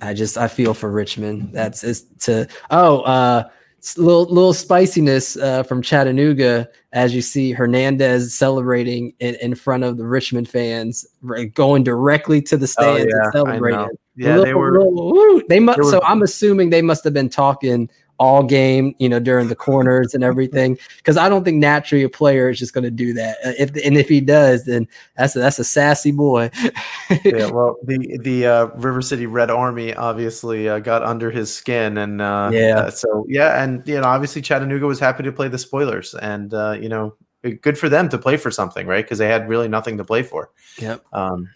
[0.00, 1.50] I just I feel for Richmond.
[1.52, 3.48] That's is to oh uh
[3.96, 9.98] little little spiciness uh, from Chattanooga as you see Hernandez celebrating in, in front of
[9.98, 11.06] the Richmond fans,
[11.54, 13.88] going directly to the oh, stands oh, yeah, and celebrating.
[14.16, 14.80] Yeah, little, they were.
[14.80, 15.78] Little, they must.
[15.78, 19.48] They were, so I'm assuming they must have been talking all game, you know, during
[19.48, 20.78] the corners and everything.
[20.98, 23.38] Because I don't think naturally a player is just going to do that.
[23.42, 26.50] Uh, if and if he does, then that's a, that's a sassy boy.
[27.24, 31.96] yeah, well, the the uh, River City Red Army obviously uh, got under his skin,
[31.96, 35.48] and uh, yeah, uh, so yeah, and you know, obviously Chattanooga was happy to play
[35.48, 37.14] the spoilers, and uh, you know,
[37.62, 39.04] good for them to play for something, right?
[39.04, 40.50] Because they had really nothing to play for.
[40.78, 41.04] Yep.
[41.12, 41.48] Um,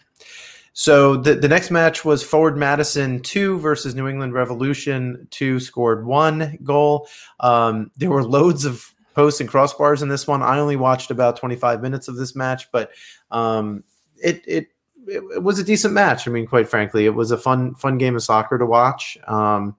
[0.73, 5.27] so the, the next match was Forward Madison 2 versus New England Revolution.
[5.29, 7.07] 2 scored one goal.
[7.39, 10.41] Um, there were loads of posts and crossbars in this one.
[10.41, 12.89] I only watched about 25 minutes of this match, but
[13.29, 13.83] um,
[14.17, 14.67] it, it,
[15.07, 16.27] it, was a decent match.
[16.27, 19.17] I mean, quite frankly, it was a fun fun game of soccer to watch.
[19.27, 19.75] Um,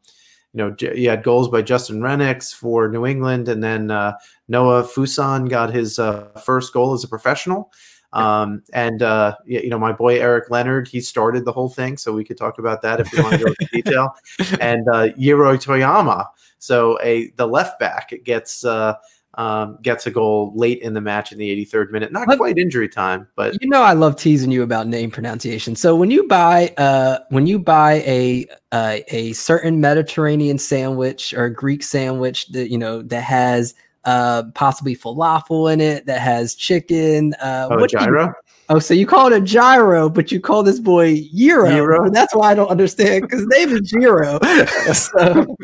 [0.53, 4.13] you know, you had goals by Justin Rennicks for New England, and then uh,
[4.47, 7.73] Noah Fuson got his uh, first goal as a professional.
[8.15, 12.13] Um, and uh, you know, my boy Eric Leonard, he started the whole thing, so
[12.13, 14.15] we could talk about that if we want to go into detail.
[14.61, 16.27] And uh, Yiro Toyama,
[16.59, 18.95] so a the left back gets uh,
[19.35, 22.13] um, gets a goal late in the match in the 83rd minute.
[22.13, 25.75] Not quite injury time, but you know I love teasing you about name pronunciation.
[25.75, 31.47] So when you buy uh when you buy a uh, a certain Mediterranean sandwich or
[31.47, 36.55] a Greek sandwich that you know that has uh, possibly falafel in it that has
[36.55, 37.35] chicken.
[37.35, 38.33] Uh, oh, what gyro.
[38.69, 41.69] Oh, so you call it a gyro, but you call this boy Euro.
[41.69, 42.11] Gyro.
[42.11, 44.39] That's why I don't understand because his name is Gyro.
[44.93, 45.57] so,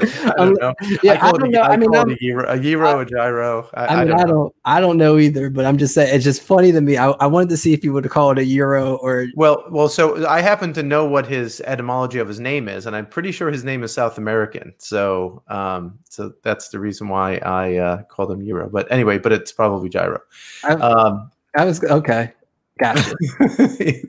[0.00, 0.74] I don't know.
[1.02, 1.60] Yeah, I, I don't know.
[1.60, 3.70] I, I mean, a gyro, a gyro, a gyro.
[3.74, 5.50] I, I mean, I don't, don't, I don't know either.
[5.50, 6.96] But I'm just saying, it's just funny to me.
[6.96, 9.26] I, I wanted to see if you would call it a euro or.
[9.34, 12.94] Well, well, so I happen to know what his etymology of his name is, and
[12.94, 14.74] I'm pretty sure his name is South American.
[14.78, 18.68] So, um, so that's the reason why I uh, called him euro.
[18.68, 20.20] But anyway, but it's probably gyro.
[20.64, 22.32] Um, I was okay.
[22.78, 23.12] Gotcha.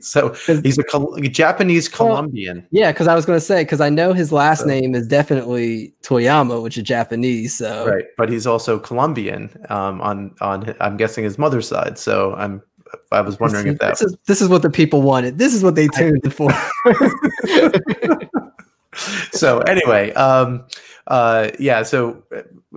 [0.00, 2.58] so he's a, Col- a Japanese Colombian.
[2.58, 4.94] Well, yeah, because I was going to say because I know his last so, name
[4.94, 7.56] is definitely Toyama, which is Japanese.
[7.56, 11.98] So right, but he's also Colombian um, on on I'm guessing his mother's side.
[11.98, 12.62] So I'm
[13.12, 15.38] I was wondering this, if that this is this is what the people wanted.
[15.38, 16.50] This is what they tuned for.
[19.32, 20.64] so anyway, um,
[21.06, 21.82] uh, yeah.
[21.82, 22.22] So,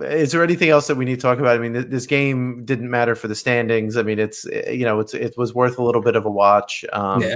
[0.00, 1.56] is there anything else that we need to talk about?
[1.56, 3.96] I mean, th- this game didn't matter for the standings.
[3.96, 6.30] I mean, it's eh, you know, it's it was worth a little bit of a
[6.30, 6.84] watch.
[6.92, 7.34] Um, yeah.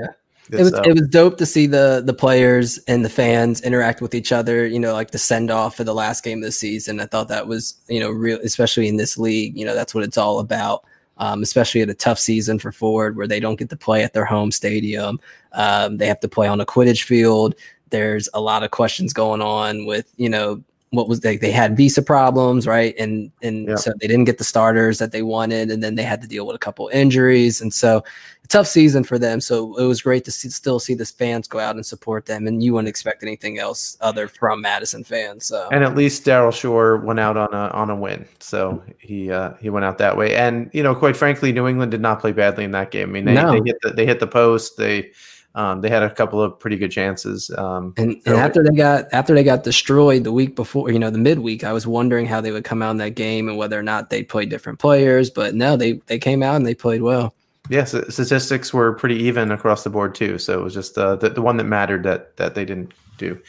[0.51, 4.15] It was, it was dope to see the the players and the fans interact with
[4.15, 4.67] each other.
[4.67, 7.01] You know, like the send off for the last game of the season.
[7.01, 9.57] I thought that was you know real, especially in this league.
[9.59, 10.85] You know, that's what it's all about.
[11.19, 14.15] Um, especially at a tough season for Ford, where they don't get to play at
[14.15, 15.19] their home stadium.
[15.53, 17.57] Um, they have to play on a Quidditch field.
[17.91, 21.77] There's a lot of questions going on with you know what was they they had
[21.77, 22.95] visa problems right?
[22.99, 23.77] And and yeah.
[23.77, 26.47] so they didn't get the starters that they wanted and then they had to deal
[26.47, 27.61] with a couple injuries.
[27.61, 28.05] And so
[28.49, 29.43] tough season for them.
[29.43, 32.47] So it was great to see, still see the fans go out and support them
[32.47, 35.69] and you wouldn't expect anything else other from madison fans so.
[35.71, 38.27] And at least daryl shore went out on a on a win.
[38.41, 40.35] So he uh he went out that way.
[40.35, 43.11] And you know quite frankly new england did not play badly in that game.
[43.11, 43.53] I mean they, no.
[43.53, 44.79] they hit the, they hit the post.
[44.79, 45.13] They
[45.55, 47.51] um, they had a couple of pretty good chances.
[47.57, 51.11] Um, and, and after they got after they got destroyed the week before, you know,
[51.11, 53.79] the midweek, I was wondering how they would come out in that game and whether
[53.79, 55.31] or not they'd play different players.
[55.31, 57.35] But no, they they came out and they played well.
[57.71, 60.39] Yes, yeah, statistics were pretty even across the board too.
[60.39, 63.41] So it was just uh, the the one that mattered that that they didn't do.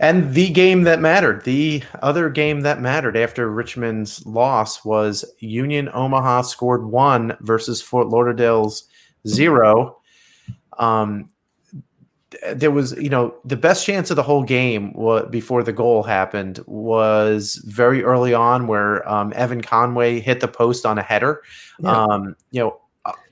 [0.00, 5.88] And the game that mattered, the other game that mattered after Richmond's loss was Union
[5.94, 8.84] Omaha scored one versus Fort Lauderdale's
[9.28, 9.98] zero.
[10.78, 11.30] Um,
[12.54, 14.96] there was, you know, the best chance of the whole game
[15.30, 20.86] before the goal happened was very early on, where um, Evan Conway hit the post
[20.86, 21.42] on a header.
[21.78, 21.90] Yeah.
[21.90, 22.78] Um, you know,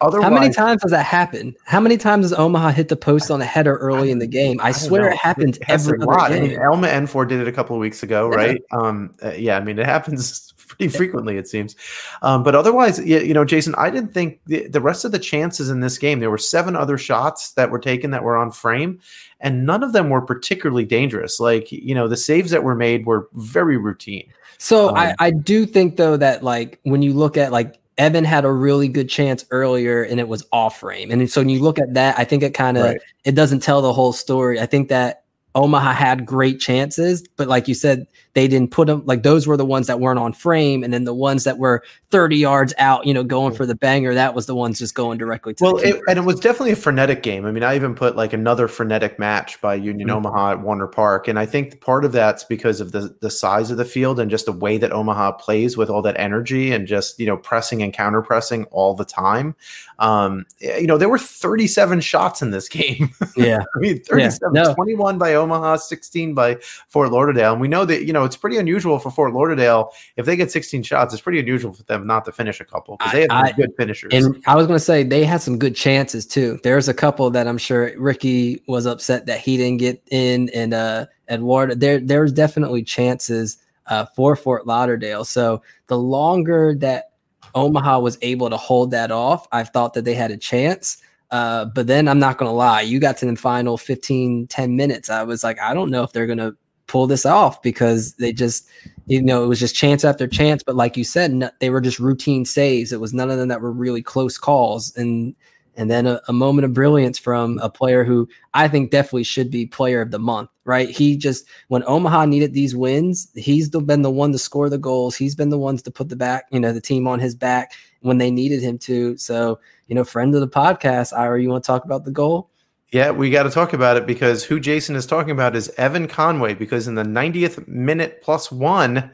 [0.01, 1.57] Otherwise, How many times has that happened?
[1.65, 4.61] How many times has Omaha hit the post on a header early in the game?
[4.61, 5.09] I, I swear know.
[5.09, 6.31] it happens it every lot.
[6.31, 6.45] game.
[6.45, 8.37] I mean, Elma N'For did it a couple of weeks ago, yeah.
[8.37, 8.63] right?
[8.73, 11.77] Um, uh, yeah, I mean it happens pretty frequently, it seems.
[12.23, 15.19] Um, but otherwise, you, you know, Jason, I didn't think the, the rest of the
[15.19, 16.21] chances in this game.
[16.21, 19.01] There were seven other shots that were taken that were on frame,
[19.41, 21.41] and none of them were particularly dangerous.
[21.41, 24.33] Like you know, the saves that were made were very routine.
[24.59, 28.25] So um, I, I do think though that like when you look at like Evan
[28.25, 31.11] had a really good chance earlier and it was off frame.
[31.11, 33.01] And so when you look at that, I think it kind of right.
[33.25, 34.59] it doesn't tell the whole story.
[34.59, 35.25] I think that
[35.55, 39.57] Omaha had great chances, but like you said, they didn't put them like those were
[39.57, 43.07] the ones that weren't on frame, and then the ones that were 30 yards out,
[43.07, 45.77] you know, going for the banger, that was the ones just going directly to well,
[45.79, 47.47] it, and it was definitely a frenetic game.
[47.47, 50.19] I mean, I even put like another frenetic match by Union mm-hmm.
[50.19, 53.71] Omaha at Werner Park, and I think part of that's because of the the size
[53.71, 56.87] of the field and just the way that Omaha plays with all that energy and
[56.87, 59.55] just you know pressing and counter pressing all the time.
[59.99, 63.11] Um, you know, there were 37 shots in this game.
[63.37, 64.75] Yeah, I mean, 37, yeah, no.
[64.75, 66.57] 21 by Omaha, 16 by
[66.89, 69.93] Fort Lauderdale, and we know that you know know, it's pretty unusual for Fort Lauderdale.
[70.17, 72.97] If they get 16 shots, it's pretty unusual for them not to finish a couple
[72.97, 74.13] because they have I, good finishers.
[74.13, 76.59] And I was going to say they had some good chances too.
[76.63, 80.75] There's a couple that I'm sure Ricky was upset that he didn't get in, and
[80.75, 81.81] uh, Edward.
[81.81, 85.25] There, there's definitely chances uh, for Fort Lauderdale.
[85.25, 87.11] So the longer that
[87.55, 90.99] Omaha was able to hold that off, I thought that they had a chance.
[91.31, 94.77] Uh, but then I'm not going to lie, you got to the final 15, 10
[94.77, 95.11] minutes.
[95.11, 96.57] I was like, I don't know if they're going to
[96.91, 98.69] pull this off because they just,
[99.07, 100.63] you know, it was just chance after chance.
[100.65, 102.93] But like you said, they were just routine saves.
[102.93, 104.95] It was none of them that were really close calls.
[104.97, 105.35] And
[105.77, 109.53] and then a, a, moment of brilliance from a player who I think definitely should
[109.53, 110.91] be player of the month, right?
[110.91, 115.15] He just when Omaha needed these wins, he's been the one to score the goals.
[115.15, 117.73] He's been the ones to put the back, you know, the team on his back
[118.01, 119.17] when they needed him to.
[119.17, 122.50] So, you know, friend of the podcast, Ira, you want to talk about the goal?
[122.93, 126.09] Yeah, we got to talk about it because who Jason is talking about is Evan
[126.09, 126.55] Conway.
[126.55, 129.13] Because in the 90th minute plus one,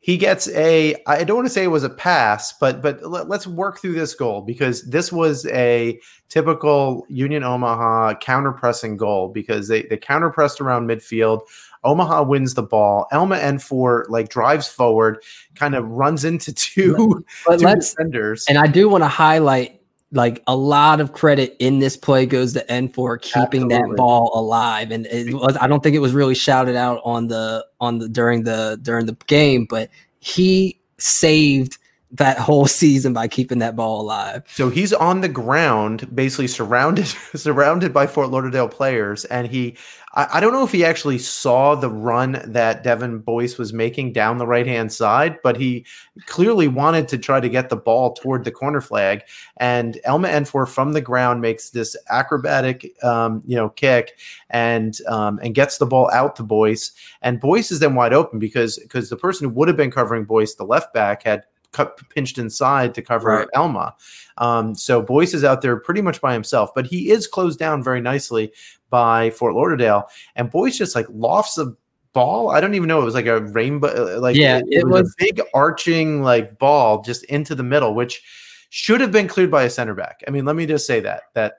[0.00, 0.94] he gets a.
[1.06, 3.94] I don't want to say it was a pass, but but let, us work through
[3.94, 5.98] this goal because this was a
[6.28, 11.42] typical Union Omaha counter pressing goal because they they counter pressed around midfield.
[11.84, 13.06] Omaha wins the ball.
[13.12, 15.22] Elma N'For like drives forward,
[15.54, 18.44] kind of runs into two, but two defenders.
[18.48, 19.77] And I do want to highlight
[20.12, 23.90] like a lot of credit in this play goes to N'For keeping Absolutely.
[23.90, 24.90] that ball alive.
[24.90, 28.08] And it was I don't think it was really shouted out on the on the
[28.08, 29.90] during the during the game, but
[30.20, 31.78] he saved
[32.12, 34.44] that whole season by keeping that ball alive.
[34.48, 39.76] So he's on the ground, basically surrounded surrounded by Fort Lauderdale players, and he
[40.18, 44.12] I, I, don't know if he actually saw the run that Devin Boyce was making
[44.12, 45.86] down the right hand side, but he
[46.26, 49.22] clearly wanted to try to get the ball toward the corner flag.
[49.58, 54.18] And Elma N'For from the ground makes this acrobatic, um, you know, kick
[54.50, 56.90] and um, and gets the ball out to Boyce.
[57.22, 60.24] And Boyce is then wide open because because the person who would have been covering
[60.24, 63.48] Boyce, the left back, had cut pinched inside to cover right.
[63.54, 63.94] Elma.
[64.38, 67.82] Um, so Boyce is out there pretty much by himself, but he is closed down
[67.82, 68.52] very nicely
[68.90, 70.08] by Fort Lauderdale.
[70.36, 71.74] And Boyce just like lofts a
[72.12, 72.50] ball.
[72.50, 73.00] I don't even know.
[73.00, 76.22] It was like a rainbow, uh, like yeah, it, it, was, was, a big arching
[76.22, 78.22] like ball just into the middle, which
[78.70, 80.22] should have been cleared by a center back.
[80.26, 81.58] I mean, let me just say that that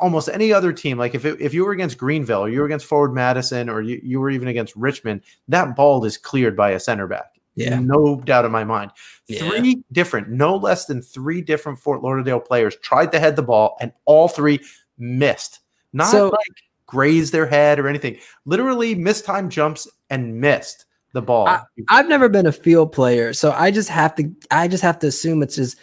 [0.00, 2.66] almost any other team, like if it, if you were against Greenville or you were
[2.66, 6.70] against Forward Madison or you, you were even against Richmond, that ball is cleared by
[6.70, 7.34] a center back.
[7.56, 7.78] Yeah.
[7.78, 8.90] No doubt in my mind.
[9.28, 9.38] Yeah.
[9.38, 13.76] Three different, no less than three different Fort Lauderdale players tried to head the ball,
[13.80, 14.60] and all three
[14.98, 15.60] missed.
[15.94, 16.46] Not so, like
[16.86, 18.18] grazed their head or anything.
[18.44, 21.48] Literally missed time jumps and missed the ball.
[21.48, 24.98] I, I've never been a field player, so I just have to I just have
[24.98, 25.78] to assume it's just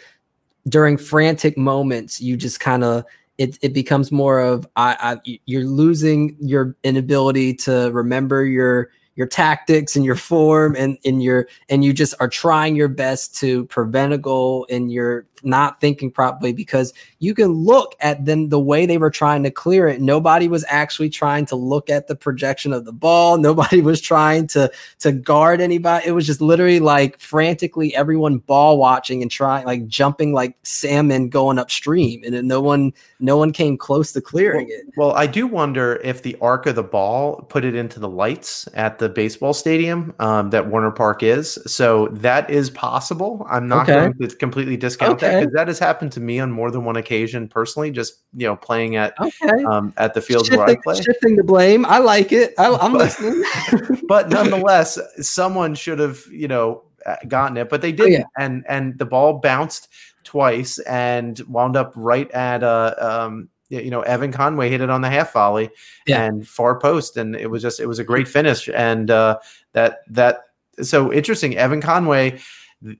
[0.68, 3.04] during frantic moments, you just kind of
[3.38, 9.26] it, it becomes more of I, I you're losing your inability to remember your your
[9.26, 13.64] tactics and your form and in your and you just are trying your best to
[13.66, 18.60] prevent a goal and you're not thinking properly because you can look at then the
[18.60, 20.00] way they were trying to clear it.
[20.00, 23.38] Nobody was actually trying to look at the projection of the ball.
[23.52, 24.70] Nobody was trying to
[25.00, 26.08] to guard anybody.
[26.08, 31.28] It was just literally like frantically everyone ball watching and trying like jumping like salmon
[31.28, 34.86] going upstream, and no one no one came close to clearing well, it.
[34.96, 38.68] Well, I do wonder if the arc of the ball put it into the lights
[38.74, 41.58] at the baseball stadium um, that Werner Park is.
[41.66, 43.46] So that is possible.
[43.48, 44.12] I'm not okay.
[44.12, 45.28] going to completely discount okay.
[45.28, 47.90] that because that has happened to me on more than one occasion personally.
[47.90, 49.64] Just you know, playing at okay.
[49.64, 51.84] um, at the fields shifting, where I play, shifting the blame.
[51.86, 52.54] I like it.
[52.58, 53.42] I, am listening.
[54.08, 56.84] but nonetheless, someone should have you know
[57.28, 58.44] gotten it, but they didn't, oh, yeah.
[58.44, 59.88] and and the ball bounced
[60.24, 65.00] twice and wound up right at uh um you know Evan Conway hit it on
[65.00, 65.70] the half volley
[66.06, 66.22] yeah.
[66.22, 69.38] and far post and it was just it was a great finish and uh
[69.72, 70.44] that that
[70.80, 72.38] so interesting Evan Conway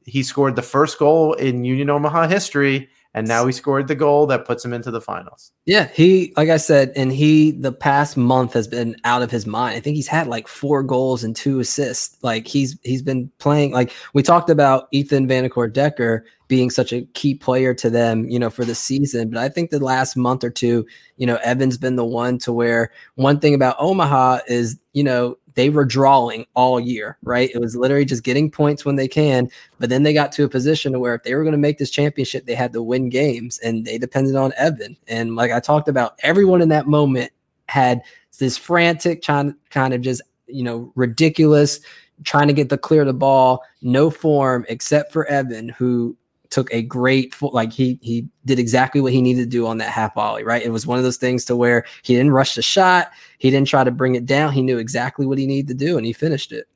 [0.05, 4.27] he scored the first goal in Union Omaha history and now he scored the goal
[4.27, 5.53] that puts him into the finals.
[5.67, 9.47] Yeah, he like I said, and he the past month has been out of his
[9.47, 9.77] mind.
[9.77, 12.17] I think he's had like four goals and two assists.
[12.23, 17.03] Like he's he's been playing like we talked about Ethan Vanacore Decker being such a
[17.15, 19.31] key player to them, you know, for the season.
[19.31, 22.53] But I think the last month or two, you know, Evan's been the one to
[22.53, 27.51] where one thing about Omaha is, you know, they were drawing all year, right?
[27.55, 29.51] It was literally just getting points when they can.
[29.79, 31.91] But then they got to a position where if they were going to make this
[31.91, 34.97] championship, they had to win games and they depended on Evan.
[35.09, 37.33] And like I talked about, everyone in that moment
[37.67, 38.03] had
[38.39, 41.81] this frantic, kind of just, you know, ridiculous,
[42.25, 46.17] trying to get the clear the ball, no form except for Evan, who
[46.53, 49.89] took a great like he he did exactly what he needed to do on that
[49.89, 50.63] half volley right?
[50.63, 53.11] It was one of those things to where he didn't rush the shot.
[53.39, 54.53] He didn't try to bring it down.
[54.53, 56.69] He knew exactly what he needed to do and he finished it.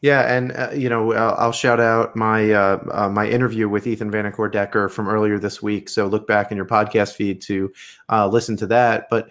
[0.00, 3.86] Yeah, and uh, you know, I'll, I'll, shout out my uh, uh, my interview with
[3.86, 5.88] Ethan Vanacore Decker from earlier this week.
[5.88, 7.72] So look back in your podcast feed to
[8.10, 9.08] uh, listen to that.
[9.10, 9.30] But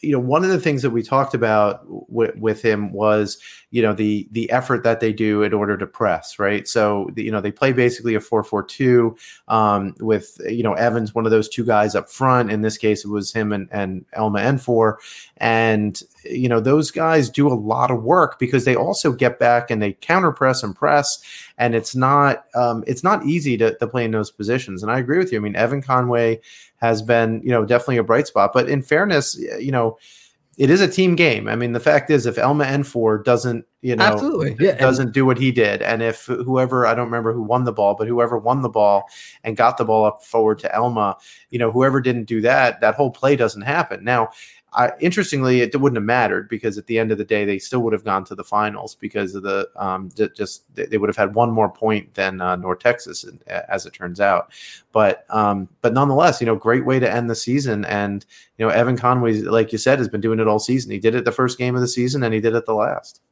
[0.00, 3.38] you know, one of the things that we talked about w- with him was
[3.70, 6.66] you know the the effort that they do in order to press, right?
[6.66, 9.16] So you know, they play basically a four four two
[9.48, 12.50] um, with you know Evans, one of those two guys up front.
[12.50, 14.96] In this case, it was him and and Elma N'For,
[15.38, 19.70] and you know those guys do a lot of work because they also get back
[19.70, 21.22] and they counter press and press
[21.58, 24.98] and it's not um, it's not easy to, to play in those positions and i
[24.98, 26.40] agree with you i mean evan conway
[26.78, 29.96] has been you know definitely a bright spot but in fairness you know
[30.58, 31.46] it is a team game.
[31.46, 34.56] I mean, the fact is, if Elma N'For doesn't, you know, Absolutely.
[34.58, 34.76] Yeah.
[34.76, 37.94] doesn't do what he did, and if whoever I don't remember who won the ball,
[37.94, 39.04] but whoever won the ball
[39.44, 41.16] and got the ball up forward to Elma,
[41.50, 44.02] you know, whoever didn't do that, that whole play doesn't happen.
[44.02, 44.30] Now,
[44.72, 47.80] I, interestingly, it wouldn't have mattered because at the end of the day, they still
[47.80, 51.34] would have gone to the finals because of the um, just they would have had
[51.34, 54.52] one more point than uh, North Texas, as it turns out.
[54.92, 57.86] But um, but nonetheless, you know, great way to end the season.
[57.86, 58.26] And
[58.58, 60.90] you know, Evan Conway, like you said, has been doing it all season.
[60.90, 63.22] He did it the first game of the season, and he did it the last.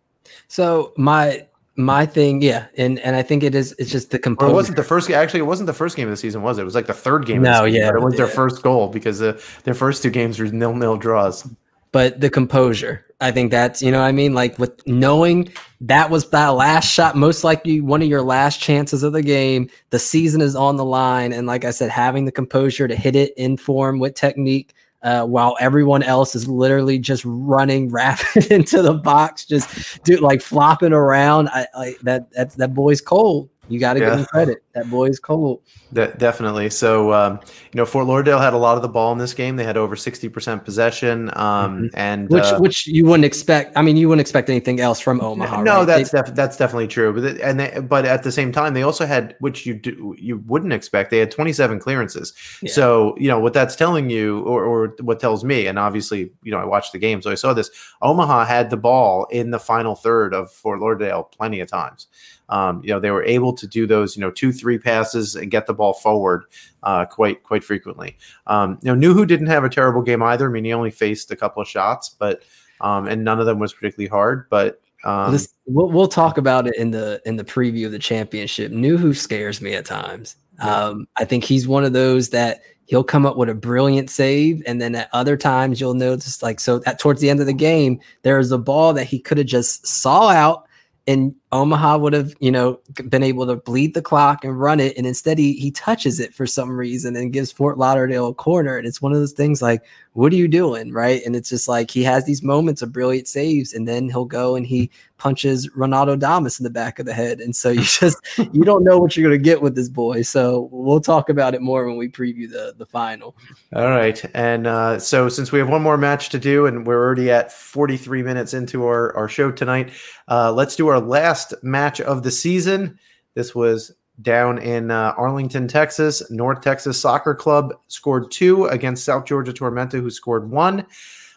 [0.48, 1.46] So my
[1.76, 3.74] my thing, yeah, and and I think it is.
[3.78, 4.46] It's just the composure.
[4.46, 5.10] Well, it wasn't the first.
[5.10, 6.62] Actually, it wasn't the first game of the season, was it?
[6.62, 7.42] It was like the third game.
[7.42, 8.18] No, yeah, it was yeah.
[8.18, 11.48] their first goal because uh, their first two games were nil nil draws.
[11.92, 16.28] But the composure, I think that's you know I mean like with knowing that was
[16.30, 19.70] that last shot, most likely one of your last chances of the game.
[19.90, 23.16] The season is on the line, and like I said, having the composure to hit
[23.16, 24.74] it in form with technique
[25.06, 30.42] uh, while everyone else is literally just running rapid into the box, just do like
[30.42, 31.48] flopping around.
[31.50, 33.48] I, I that that that boy's cold.
[33.68, 34.10] You got to yeah.
[34.10, 34.64] give him credit.
[34.76, 35.62] That boy's cold.
[35.94, 36.68] De- definitely.
[36.68, 37.40] So, um,
[37.72, 39.56] you know, Fort Lauderdale had a lot of the ball in this game.
[39.56, 41.86] They had over sixty percent possession, um, mm-hmm.
[41.94, 43.74] and which uh, which you wouldn't expect.
[43.74, 45.62] I mean, you wouldn't expect anything else from Omaha.
[45.62, 45.84] No, right?
[45.86, 47.14] that's def- that's definitely true.
[47.14, 50.42] But and they, but at the same time, they also had which you do you
[50.46, 51.10] wouldn't expect.
[51.10, 52.34] They had twenty seven clearances.
[52.60, 52.72] Yeah.
[52.72, 56.52] So you know what that's telling you, or or what tells me, and obviously you
[56.52, 57.70] know I watched the game, so I saw this.
[58.02, 62.08] Omaha had the ball in the final third of Fort Lauderdale plenty of times.
[62.48, 65.50] Um, you know, they were able to do those, you know, two, three passes and
[65.50, 66.44] get the ball forward
[66.82, 68.16] uh, quite, quite frequently.
[68.46, 70.48] Um, you know, Nuhu didn't have a terrible game either.
[70.48, 72.42] I mean, he only faced a couple of shots, but
[72.80, 74.48] um, and none of them was particularly hard.
[74.50, 77.98] But um, this, we'll we'll talk about it in the in the preview of the
[77.98, 78.72] championship.
[78.72, 80.36] Nuhu scares me at times.
[80.60, 84.62] Um, I think he's one of those that he'll come up with a brilliant save,
[84.66, 87.52] and then at other times you'll notice like so at towards the end of the
[87.52, 90.66] game, there's a ball that he could have just saw out
[91.06, 94.96] and Omaha would have, you know, been able to bleed the clock and run it.
[94.96, 98.76] And instead he he touches it for some reason and gives Fort Lauderdale a corner.
[98.76, 99.82] And it's one of those things like,
[100.12, 100.92] what are you doing?
[100.92, 101.22] Right.
[101.24, 104.56] And it's just like he has these moments of brilliant saves, and then he'll go
[104.56, 107.40] and he punches Ronaldo Damus in the back of the head.
[107.40, 108.18] And so you just
[108.52, 110.22] you don't know what you're gonna get with this boy.
[110.22, 113.36] So we'll talk about it more when we preview the the final.
[113.74, 114.22] All right.
[114.34, 117.52] And uh, so since we have one more match to do and we're already at
[117.52, 119.92] 43 minutes into our, our show tonight,
[120.28, 122.98] uh, let's do our last match of the season.
[123.34, 123.92] This was
[124.22, 126.22] down in uh, Arlington, Texas.
[126.30, 130.86] North Texas Soccer Club scored two against South Georgia Tormenta, who scored one.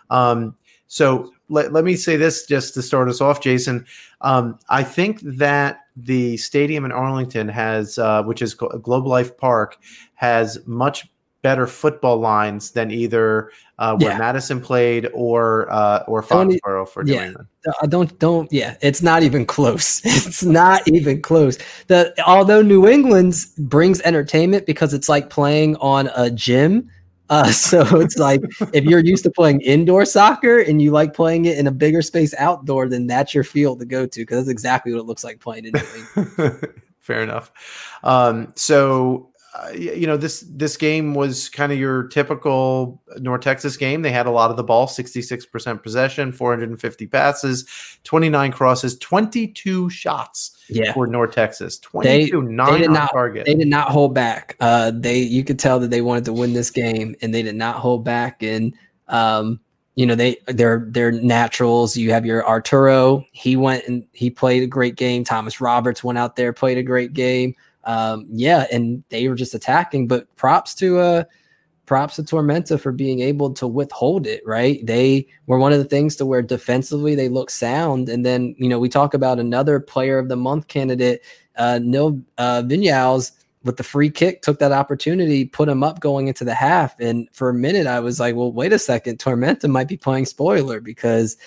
[0.09, 0.55] Um,
[0.87, 3.85] so let, let me say this just to start us off, Jason.
[4.21, 9.77] Um, I think that the stadium in Arlington has, uh, which is Globe Life Park,
[10.15, 11.07] has much
[11.41, 14.17] better football lines than either uh, where yeah.
[14.17, 17.27] Madison played or uh, or Foxborough for New yeah.
[17.27, 17.47] England.
[17.87, 20.01] Don't don't yeah, it's not even close.
[20.03, 21.57] it's not even close.
[21.87, 26.89] The although New England's brings entertainment because it's like playing on a gym.
[27.29, 28.41] Uh, so it's like
[28.73, 32.01] if you're used to playing indoor soccer and you like playing it in a bigger
[32.01, 35.23] space outdoor, then that's your field to go to because that's exactly what it looks
[35.23, 36.81] like playing in New England.
[36.99, 37.51] Fair enough.
[38.03, 43.77] Um, so uh, you know this this game was kind of your typical North Texas
[43.77, 44.03] game.
[44.03, 47.65] They had a lot of the ball, 66% possession, 450 passes,
[48.03, 50.93] 29 crosses, 22 shots yeah.
[50.93, 51.79] for North Texas.
[51.79, 53.45] 22 they, 9 they did not, target.
[53.47, 54.55] They did not hold back.
[54.59, 57.55] Uh, they you could tell that they wanted to win this game and they did
[57.55, 58.75] not hold back and
[59.07, 59.59] um,
[59.95, 61.97] you know they they're they're naturals.
[61.97, 63.25] You have your Arturo.
[63.31, 65.23] He went and he played a great game.
[65.23, 69.53] Thomas Roberts went out there played a great game um, yeah, and they were just
[69.53, 70.07] attacking.
[70.07, 71.23] But props to uh
[71.85, 74.85] props to Tormenta for being able to withhold it, right?
[74.85, 78.09] They were one of the things to where defensively they look sound.
[78.09, 81.23] And then, you know, we talk about another player of the month candidate,
[81.55, 83.31] uh Nil uh Vinyals
[83.63, 86.97] with the free kick, took that opportunity, put him up going into the half.
[86.99, 90.27] And for a minute, I was like, well, wait a second, Tormenta might be playing
[90.27, 91.37] spoiler because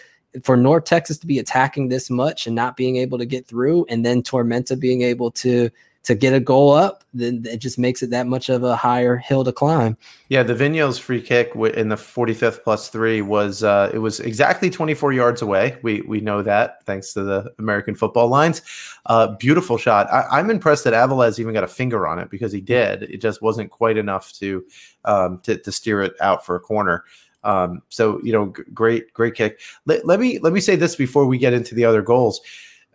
[0.42, 3.86] for North Texas to be attacking this much and not being able to get through,
[3.88, 5.70] and then Tormenta being able to
[6.04, 9.16] to get a goal up, then it just makes it that much of a higher
[9.16, 9.96] hill to climb.
[10.28, 14.68] Yeah, the Vinyals free kick in the 45th plus three was uh, it was exactly
[14.68, 15.78] 24 yards away.
[15.82, 18.62] We we know that thanks to the American football lines.
[19.06, 20.12] Uh, beautiful shot.
[20.12, 23.04] I, am I'm impressed that Aviles even got a finger on it because he did.
[23.04, 24.64] It just wasn't quite enough to
[25.04, 27.04] um, to, to steer it out for a corner.
[27.44, 29.60] Um, so you know, g- great great kick.
[29.86, 32.40] Let, let me let me say this before we get into the other goals.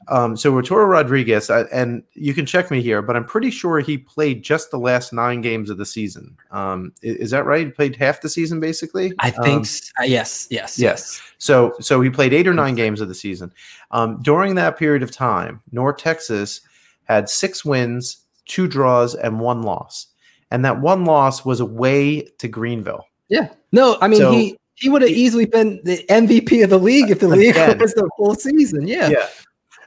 [0.10, 3.80] Um, so Arturo Rodriguez, I, and you can check me here, but I'm pretty sure
[3.80, 6.38] he played just the last nine games of the season.
[6.52, 7.68] Um, is, is, that right?
[7.68, 9.14] He played half the season, basically.
[9.20, 9.68] I think.
[9.68, 11.22] Um, uh, yes, yes, yes.
[11.39, 13.52] So, so he played eight or nine games of the season.
[13.91, 16.62] Um, during that period of time, North Texas
[17.04, 20.08] had six wins, two draws, and one loss,
[20.52, 23.06] and that one loss was away to Greenville.
[23.28, 23.50] Yeah.
[23.72, 27.10] No, I mean so, he he would have easily been the MVP of the league
[27.10, 28.88] if the league was the full season.
[28.88, 29.10] Yeah.
[29.10, 29.28] Yeah.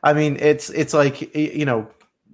[0.03, 1.89] I mean, it's it's like you know,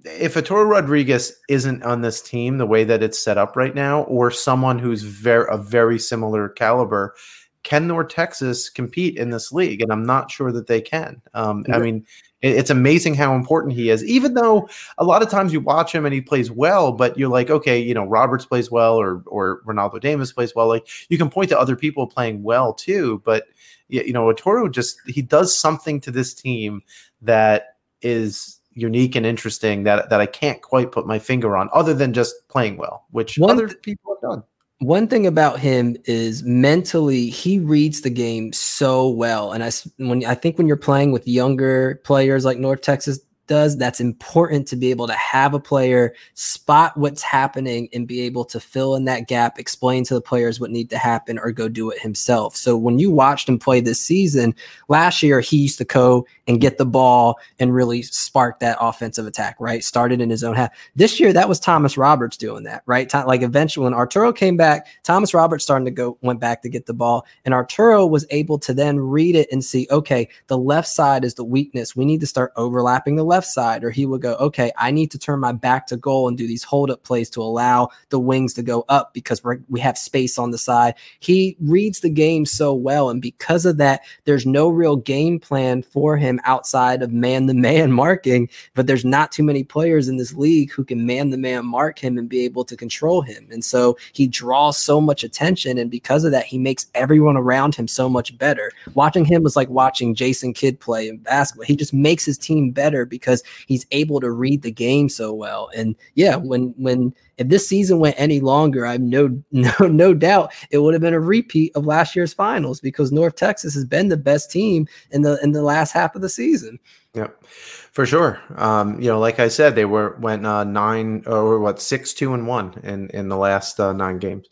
[0.05, 4.03] if Arturo Rodriguez isn't on this team the way that it's set up right now,
[4.03, 7.15] or someone who's very a very similar caliber,
[7.63, 9.81] can North Texas compete in this league?
[9.81, 11.21] And I'm not sure that they can.
[11.33, 12.05] Um, I mean,
[12.41, 14.03] it's amazing how important he is.
[14.05, 17.29] Even though a lot of times you watch him and he plays well, but you're
[17.29, 20.67] like, okay, you know, Roberts plays well, or or Ronaldo Damus plays well.
[20.67, 23.45] Like you can point to other people playing well too, but
[23.89, 26.83] you know, Arturo just he does something to this team
[27.21, 31.93] that is unique and interesting that that I can't quite put my finger on, other
[31.93, 34.43] than just playing well, which one other th- people have done.
[34.79, 40.23] One thing about him is mentally he reads the game so well, and I when
[40.25, 44.75] I think when you're playing with younger players like North Texas does, that's important to
[44.75, 49.05] be able to have a player spot what's happening and be able to fill in
[49.05, 52.55] that gap, explain to the players what need to happen, or go do it himself.
[52.55, 54.55] So when you watched him play this season,
[54.87, 59.27] last year he used to go and get the ball and really spark that offensive
[59.27, 59.83] attack, right?
[59.83, 60.71] Started in his own half.
[60.95, 63.13] This year, that was Thomas Roberts doing that, right?
[63.13, 66.85] Like eventually when Arturo came back, Thomas Roberts starting to go, went back to get
[66.85, 67.25] the ball.
[67.45, 71.33] And Arturo was able to then read it and see, okay, the left side is
[71.33, 71.95] the weakness.
[71.95, 74.89] We need to start overlapping the left left side, or he would go, okay, I
[74.89, 77.89] need to turn my back to goal and do these hold up plays to allow
[78.09, 80.95] the wings to go up because we we have space on the side.
[81.19, 83.11] He reads the game so well.
[83.11, 87.53] And because of that, there's no real game plan for him outside of man the
[87.53, 88.49] man marking.
[88.73, 91.99] But there's not too many players in this league who can man the man mark
[91.99, 93.47] him and be able to control him.
[93.51, 95.77] And so he draws so much attention.
[95.77, 98.71] And because of that, he makes everyone around him so much better.
[98.95, 101.65] Watching him was like watching Jason Kidd play in basketball.
[101.65, 105.33] He just makes his team better because because he's able to read the game so
[105.33, 105.69] well.
[105.75, 110.53] And yeah, when when if this season went any longer, I've no no no doubt
[110.71, 114.07] it would have been a repeat of last year's finals because North Texas has been
[114.07, 116.79] the best team in the in the last half of the season.
[117.13, 118.39] Yep, for sure.
[118.55, 122.33] Um, you know, like I said, they were went uh, nine or what six, two,
[122.33, 124.47] and one in in the last uh, nine games.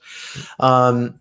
[0.60, 1.20] Um,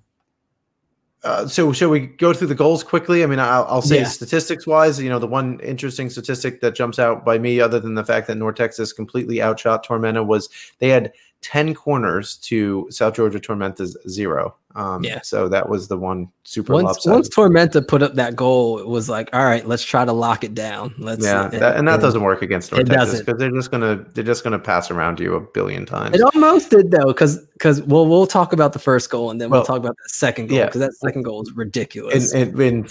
[1.24, 3.22] uh, so shall we go through the goals quickly?
[3.22, 4.04] I mean, I'll, I'll say yeah.
[4.04, 7.94] statistics wise, you know, the one interesting statistic that jumps out by me, other than
[7.94, 13.14] the fact that North Texas completely outshot Tormenta, was they had 10 corners to South
[13.14, 14.54] Georgia Tormenta's zero.
[14.74, 15.20] Um, yeah.
[15.22, 19.08] So that was the one super once, once Tormenta put up that goal, it was
[19.08, 20.94] like, all right, let's try to lock it down.
[20.98, 23.70] Let's yeah, and, that, and that and doesn't work against North Texas because they're just
[23.70, 26.16] gonna they're just gonna pass around you a billion times.
[26.16, 29.48] It almost did though, because because well, we'll talk about the first goal and then
[29.48, 30.86] we'll, we'll talk about the second goal because yeah.
[30.88, 32.34] that second goal is ridiculous.
[32.34, 32.88] In, in,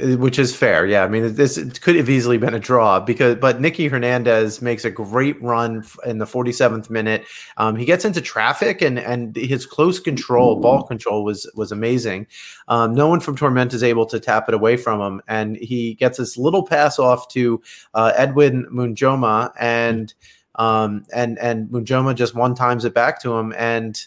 [0.00, 1.04] in, which is fair, yeah.
[1.04, 4.90] I mean, this could have easily been a draw because but Nicky Hernandez makes a
[4.90, 7.24] great run in the 47th minute.
[7.56, 10.60] Um, he gets into traffic and and his close control, Ooh.
[10.60, 12.26] ball control was was amazing.
[12.68, 15.94] Um, no one from Torment is able to tap it away from him, and he
[15.94, 17.62] gets this little pass off to
[17.94, 20.12] uh, Edwin Munjoma and.
[20.56, 23.98] Um, and and Munjoma just one times it back to him, and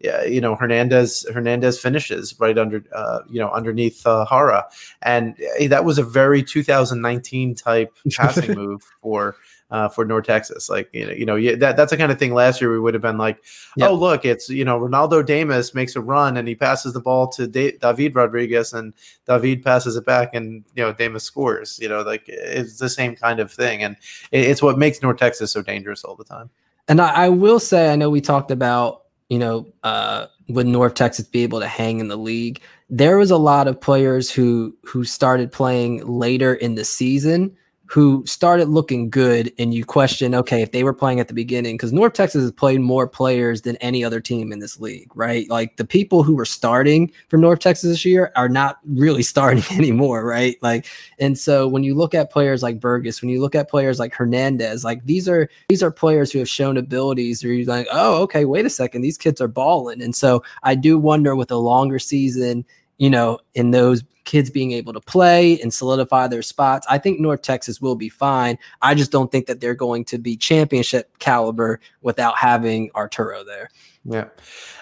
[0.00, 4.66] yeah, you know Hernandez Hernandez finishes right under uh, you know underneath uh, Hara,
[5.02, 9.36] and uh, that was a very 2019 type passing move for
[9.70, 10.68] uh, for North Texas.
[10.68, 12.34] Like you know, you know, yeah, that that's the kind of thing.
[12.34, 13.42] Last year we would have been like,
[13.76, 13.90] yep.
[13.90, 17.28] oh look, it's you know Ronaldo Damus makes a run and he passes the ball
[17.28, 18.94] to da- David Rodriguez and
[19.26, 21.78] David passes it back and you know Damus scores.
[21.80, 23.96] You know, like it's the same kind of thing, and
[24.32, 26.50] it's what makes North Texas so dangerous all the time.
[26.86, 30.94] And I, I will say, I know we talked about you know uh, would North
[30.94, 32.62] Texas be able to hang in the league?
[32.88, 37.54] There was a lot of players who who started playing later in the season
[37.88, 41.76] who started looking good and you question okay if they were playing at the beginning
[41.76, 45.48] because north texas has played more players than any other team in this league right?
[45.48, 49.64] Like the people who were starting for north texas this year are not really starting
[49.76, 50.56] anymore right?
[50.62, 50.86] Like
[51.18, 54.14] and so when you look at players like burgess when you look at players like
[54.14, 58.22] hernandez like these are these are players who have shown abilities where you're like oh
[58.22, 60.02] okay wait a second these kids are balling.
[60.02, 62.64] And so i do wonder with a longer season
[62.98, 67.18] you know in those kids being able to play and solidify their spots, I think
[67.18, 68.58] North Texas will be fine.
[68.82, 73.70] I just don't think that they're going to be championship caliber without having Arturo there.
[74.04, 74.26] Yeah.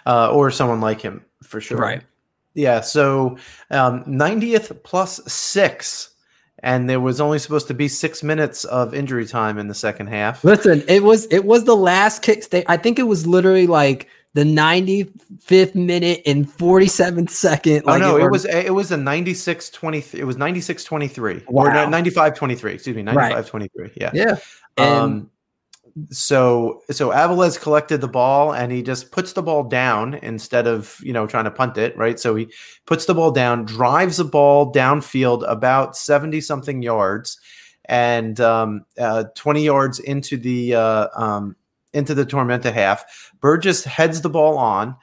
[0.05, 1.79] Uh, or someone like him for sure.
[1.79, 2.03] Right.
[2.55, 2.81] Yeah.
[2.81, 3.37] So
[3.71, 6.11] um, 90th plus six.
[6.61, 10.09] And there was only supposed to be six minutes of injury time in the second
[10.09, 10.43] half.
[10.43, 12.43] Listen, it was it was the last kick.
[12.43, 12.65] State.
[12.67, 17.85] I think it was literally like the 95th minute and 47th second.
[17.87, 20.21] Oh, like oh no, it, it was it was a 96 23.
[20.21, 21.65] It was 96 23 wow.
[21.65, 22.75] or 95 23.
[22.75, 23.47] Excuse me, 95 right.
[23.47, 23.93] 23.
[23.97, 24.11] Yeah.
[24.13, 24.37] Yeah.
[24.77, 25.31] Um,
[26.11, 31.01] so so Aviles collected the ball and he just puts the ball down instead of
[31.03, 32.21] you know trying to punt it right.
[32.21, 32.53] So he
[32.85, 37.41] puts the ball down, drives the ball downfield about 70 something yards,
[37.87, 41.57] and um, uh, 20 yards into the uh, um,
[41.97, 43.33] into the Tormenta half.
[43.41, 44.97] Burgess heads the ball on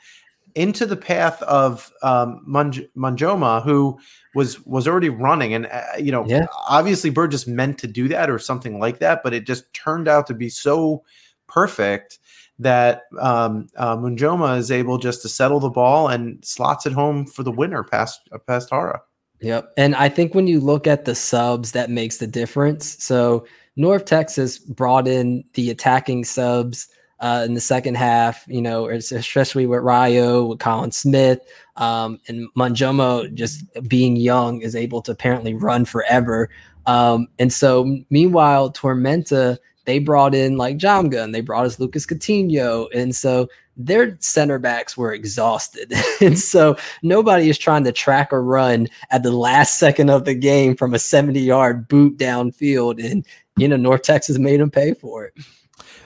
[0.55, 3.99] into the path of um, who
[4.35, 6.47] was was already running, and uh, you know, yeah.
[6.67, 10.27] obviously Burgess meant to do that or something like that, but it just turned out
[10.27, 11.03] to be so
[11.47, 12.19] perfect
[12.59, 17.25] that um, uh, Munjoma is able just to settle the ball and slots it home
[17.25, 19.01] for the winner past uh, past Hara.
[19.41, 23.03] Yep, and I think when you look at the subs, that makes the difference.
[23.03, 23.45] So
[23.75, 26.87] North Texas brought in the attacking subs
[27.19, 31.39] uh, in the second half, you know, especially with Ryo, with Colin Smith,
[31.77, 36.49] um, and Munjoma just being young is able to apparently run forever.
[36.85, 42.05] Um, and so, meanwhile, Tormenta, they brought in like Jamga and they brought us Lucas
[42.05, 42.87] Coutinho.
[42.93, 45.93] And so their center backs were exhausted.
[46.21, 50.35] and so nobody is trying to track a run at the last second of the
[50.35, 53.03] game from a 70 yard boot downfield.
[53.03, 53.25] And
[53.57, 55.33] you know, North Texas made them pay for it.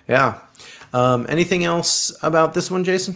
[0.08, 0.39] Yeah.
[0.93, 3.16] Um, anything else about this one, Jason?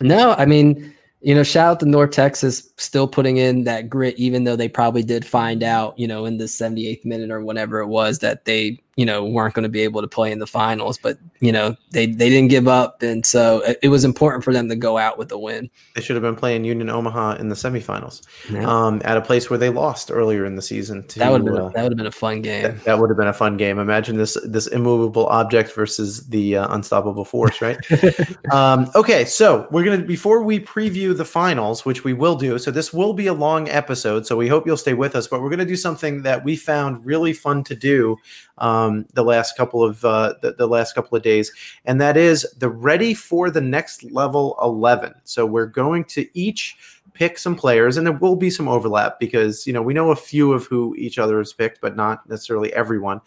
[0.00, 4.16] No, I mean, you know, shout out to North Texas still putting in that grit,
[4.18, 7.80] even though they probably did find out, you know, in the 78th minute or whatever
[7.80, 10.46] it was that they you know weren't going to be able to play in the
[10.46, 13.02] finals but you know they they didn't give up.
[13.02, 15.70] And so it, it was important for them to go out with a win.
[15.94, 18.66] They should have been playing union omaha in the semifinals yeah.
[18.68, 21.54] um, at a place where they lost earlier in the season to, that would have
[21.54, 22.62] been, uh, that would have been a fun game.
[22.62, 23.78] that, that, would have been a fun game.
[23.78, 27.78] Imagine this this immovable object versus the uh, unstoppable force right?
[28.50, 32.70] Um, okay so we're gonna before we preview the finals which we will do so
[32.70, 35.50] this will be a long episode so we hope you'll stay with us but we're
[35.50, 38.16] gonna do something that we found really fun to do
[38.58, 41.52] um, the last couple of uh, the, the last couple of days,
[41.84, 45.14] and that is the ready for the next level eleven.
[45.24, 46.76] So we're going to each
[47.12, 50.16] pick some players, and there will be some overlap because you know we know a
[50.16, 53.20] few of who each other has picked, but not necessarily everyone.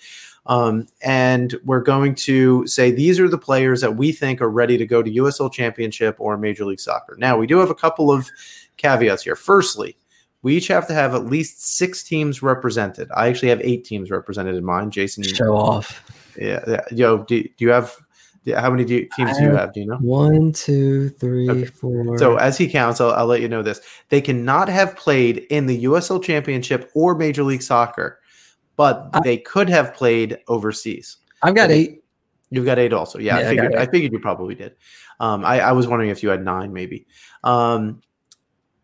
[0.45, 4.77] Um, and we're going to say these are the players that we think are ready
[4.77, 7.15] to go to USL Championship or Major League Soccer.
[7.19, 8.29] Now we do have a couple of
[8.77, 9.35] caveats here.
[9.35, 9.95] Firstly,
[10.41, 13.09] we each have to have at least six teams represented.
[13.15, 14.91] I actually have eight teams represented in mine.
[14.91, 16.03] Jason, show off.
[16.37, 16.81] Yeah, yeah.
[16.91, 17.95] yo, do, do you have
[18.55, 19.73] how many do, teams do you have?
[19.73, 19.97] Do you know?
[19.97, 21.65] One, two, three, okay.
[21.65, 22.17] four.
[22.17, 23.81] So as he counts, I'll, I'll, let you know this.
[24.09, 28.19] They cannot have played in the USL Championship or Major League Soccer,
[28.75, 31.17] but I, they could have played overseas.
[31.41, 32.03] I've got eight.
[32.49, 33.19] You've got eight also.
[33.19, 33.75] Yeah, yeah I figured.
[33.75, 34.75] I, I, figured you probably did.
[35.19, 37.05] Um, I, I, was wondering if you had nine, maybe.
[37.43, 38.01] Um,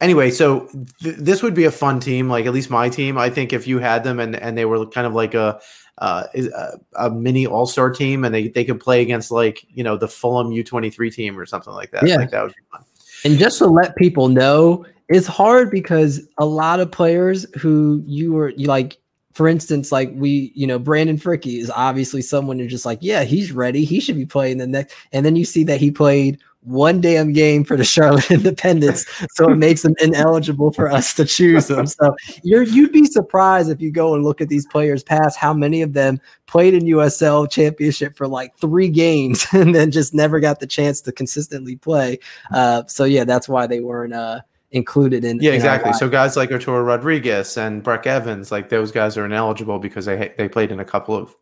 [0.06, 0.68] anyway, so
[1.02, 2.30] th- this would be a fun team.
[2.30, 3.18] Like at least my team.
[3.18, 5.60] I think if you had them and and they were kind of like a
[5.98, 6.72] uh, a,
[7.06, 10.08] a, mini all star team, and they, they could play against like you know the
[10.08, 12.08] Fulham U twenty three team or something like that.
[12.08, 12.84] Yeah, like that would be fun.
[13.24, 18.34] And just to let people know, it's hard because a lot of players who you
[18.34, 18.98] were you like.
[19.34, 23.26] For instance, like we, you know, Brandon Fricky is obviously someone who's just like, yeah,
[23.26, 23.84] he's ready.
[23.84, 24.96] He should be playing the next.
[25.12, 29.50] And then you see that he played one damn game for the Charlotte Independence, so
[29.50, 31.88] it makes them ineligible for us to choose them.
[31.88, 35.54] So you're you'd be surprised if you go and look at these players past how
[35.54, 40.40] many of them played in USL Championship for like three games and then just never
[40.40, 42.20] got the chance to consistently play.
[42.54, 44.42] Uh, so yeah, that's why they weren't uh,
[44.72, 45.40] included in.
[45.40, 45.94] Yeah, in exactly.
[45.94, 50.34] So guys like Arturo Rodriguez and Breck Evans, like those guys are ineligible because they
[50.38, 51.36] they played in a couple of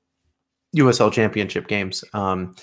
[0.76, 2.04] USL Championship games.
[2.14, 2.56] Um,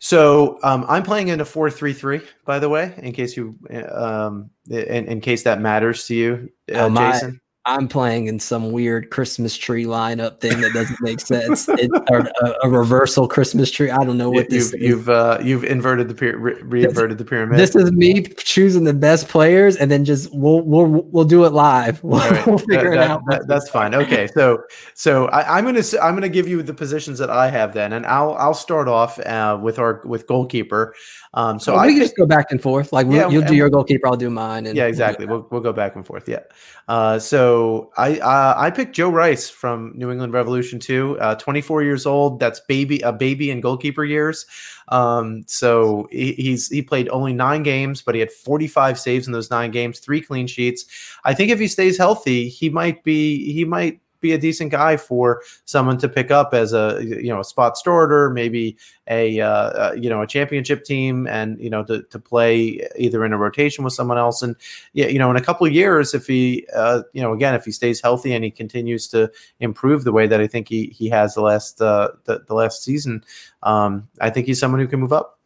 [0.00, 3.56] so um, I'm playing in a four-three-three, by the way, in case you,
[3.92, 7.40] um, in, in case that matters to you, uh, oh, Jason.
[7.66, 11.68] I'm playing in some weird Christmas tree lineup thing that doesn't make sense.
[11.68, 13.90] It, a, a, reversal Christmas tree.
[13.90, 14.88] I don't know what this you've, is.
[14.88, 17.58] You've uh, you've inverted the re- reinverted the pyramid.
[17.58, 21.52] This is me choosing the best players, and then just we'll we'll we'll do it
[21.52, 22.02] live.
[22.10, 22.46] We'll, right.
[22.46, 23.22] we'll figure that, it out.
[23.28, 23.94] That, that's fine.
[23.94, 27.72] Okay, so so I, am gonna I'm gonna give you the positions that I have
[27.72, 30.94] then, and I'll I'll start off uh, with our with goalkeeper.
[31.32, 32.92] Um, so oh, we can just go back and forth.
[32.92, 34.66] Like yeah, you'll do your goalkeeper, I'll do mine.
[34.66, 35.26] And yeah, exactly.
[35.26, 36.28] We'll we'll go back and forth.
[36.28, 36.40] Yeah.
[36.88, 41.18] Uh, so I uh, I picked Joe Rice from New England Revolution two.
[41.20, 42.40] Uh, 24 years old.
[42.40, 44.44] That's baby a baby in goalkeeper years.
[44.88, 49.32] Um, so he, he's he played only nine games, but he had 45 saves in
[49.32, 50.84] those nine games, three clean sheets.
[51.24, 54.96] I think if he stays healthy, he might be he might be a decent guy
[54.96, 58.76] for someone to pick up as a you know a spot starter, maybe
[59.08, 63.24] a uh, uh, you know a championship team, and you know to, to play either
[63.24, 64.42] in a rotation with someone else.
[64.42, 64.56] And
[64.92, 67.64] yeah, you know in a couple of years, if he uh, you know again if
[67.64, 71.08] he stays healthy and he continues to improve the way that I think he he
[71.10, 73.24] has the last uh, the, the last season,
[73.62, 75.38] um, I think he's someone who can move up.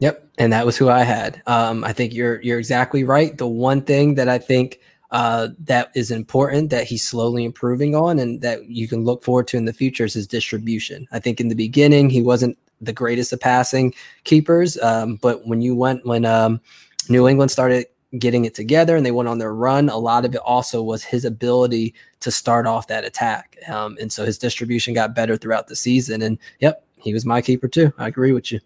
[0.00, 1.42] Yep, and that was who I had.
[1.46, 3.36] Um, I think you're you're exactly right.
[3.36, 4.80] The one thing that I think
[5.12, 9.48] uh, that is important that he's slowly improving on and that you can look forward
[9.48, 11.08] to in the future is his distribution.
[11.12, 13.92] I think in the beginning he wasn't the greatest of passing
[14.24, 16.60] keepers, um, but when you went when um,
[17.08, 17.86] New England started
[18.18, 21.02] getting it together and they went on their run, a lot of it also was
[21.04, 25.66] his ability to start off that attack, um, and so his distribution got better throughout
[25.66, 26.22] the season.
[26.22, 27.92] And yep, he was my keeper too.
[27.98, 28.60] I agree with you.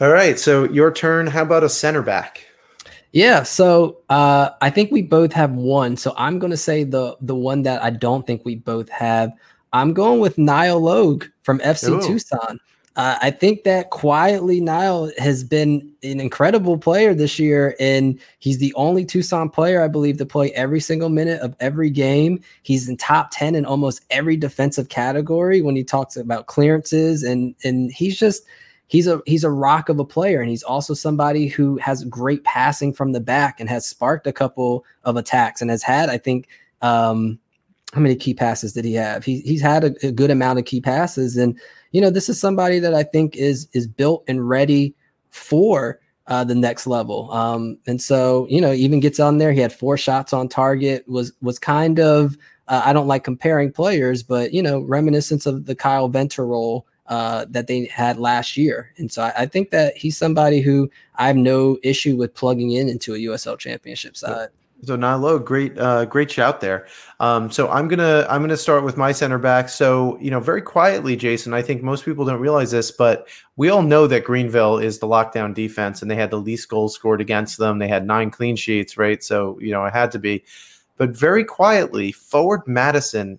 [0.00, 1.26] All right, so your turn.
[1.26, 2.46] How about a center back?
[3.12, 5.96] Yeah, so uh, I think we both have one.
[5.96, 9.32] So I'm going to say the the one that I don't think we both have.
[9.74, 12.06] I'm going with Niall Logue from FC Ooh.
[12.06, 12.58] Tucson.
[12.94, 18.58] Uh, I think that quietly Niall has been an incredible player this year, and he's
[18.58, 22.40] the only Tucson player I believe to play every single minute of every game.
[22.62, 27.54] He's in top ten in almost every defensive category when he talks about clearances, and
[27.64, 28.44] and he's just
[28.92, 32.44] he's a he's a rock of a player and he's also somebody who has great
[32.44, 36.18] passing from the back and has sparked a couple of attacks and has had I
[36.18, 36.46] think
[36.82, 37.38] um
[37.94, 39.22] how many key passes did he have?
[39.22, 41.58] He, he's had a, a good amount of key passes and
[41.92, 44.94] you know this is somebody that I think is is built and ready
[45.30, 47.32] for uh, the next level.
[47.32, 49.52] Um, and so, you know, even gets on there.
[49.52, 51.04] He had four shots on target.
[51.08, 52.36] Was was kind of
[52.68, 56.86] uh, I don't like comparing players, but you know, reminiscence of the Kyle Venter role
[57.06, 58.92] uh, that they had last year.
[58.96, 62.70] And so I, I, think that he's somebody who I have no issue with plugging
[62.70, 64.48] in into a USL championship side.
[64.84, 66.86] So Nilo, great, uh, great shout there.
[67.20, 69.68] Um, so I'm gonna I'm gonna start with my center back.
[69.68, 71.54] So you know, very quietly, Jason.
[71.54, 75.06] I think most people don't realize this, but we all know that Greenville is the
[75.06, 77.78] lockdown defense, and they had the least goals scored against them.
[77.78, 79.22] They had nine clean sheets, right?
[79.22, 80.42] So you know, it had to be.
[80.96, 83.38] But very quietly, forward Madison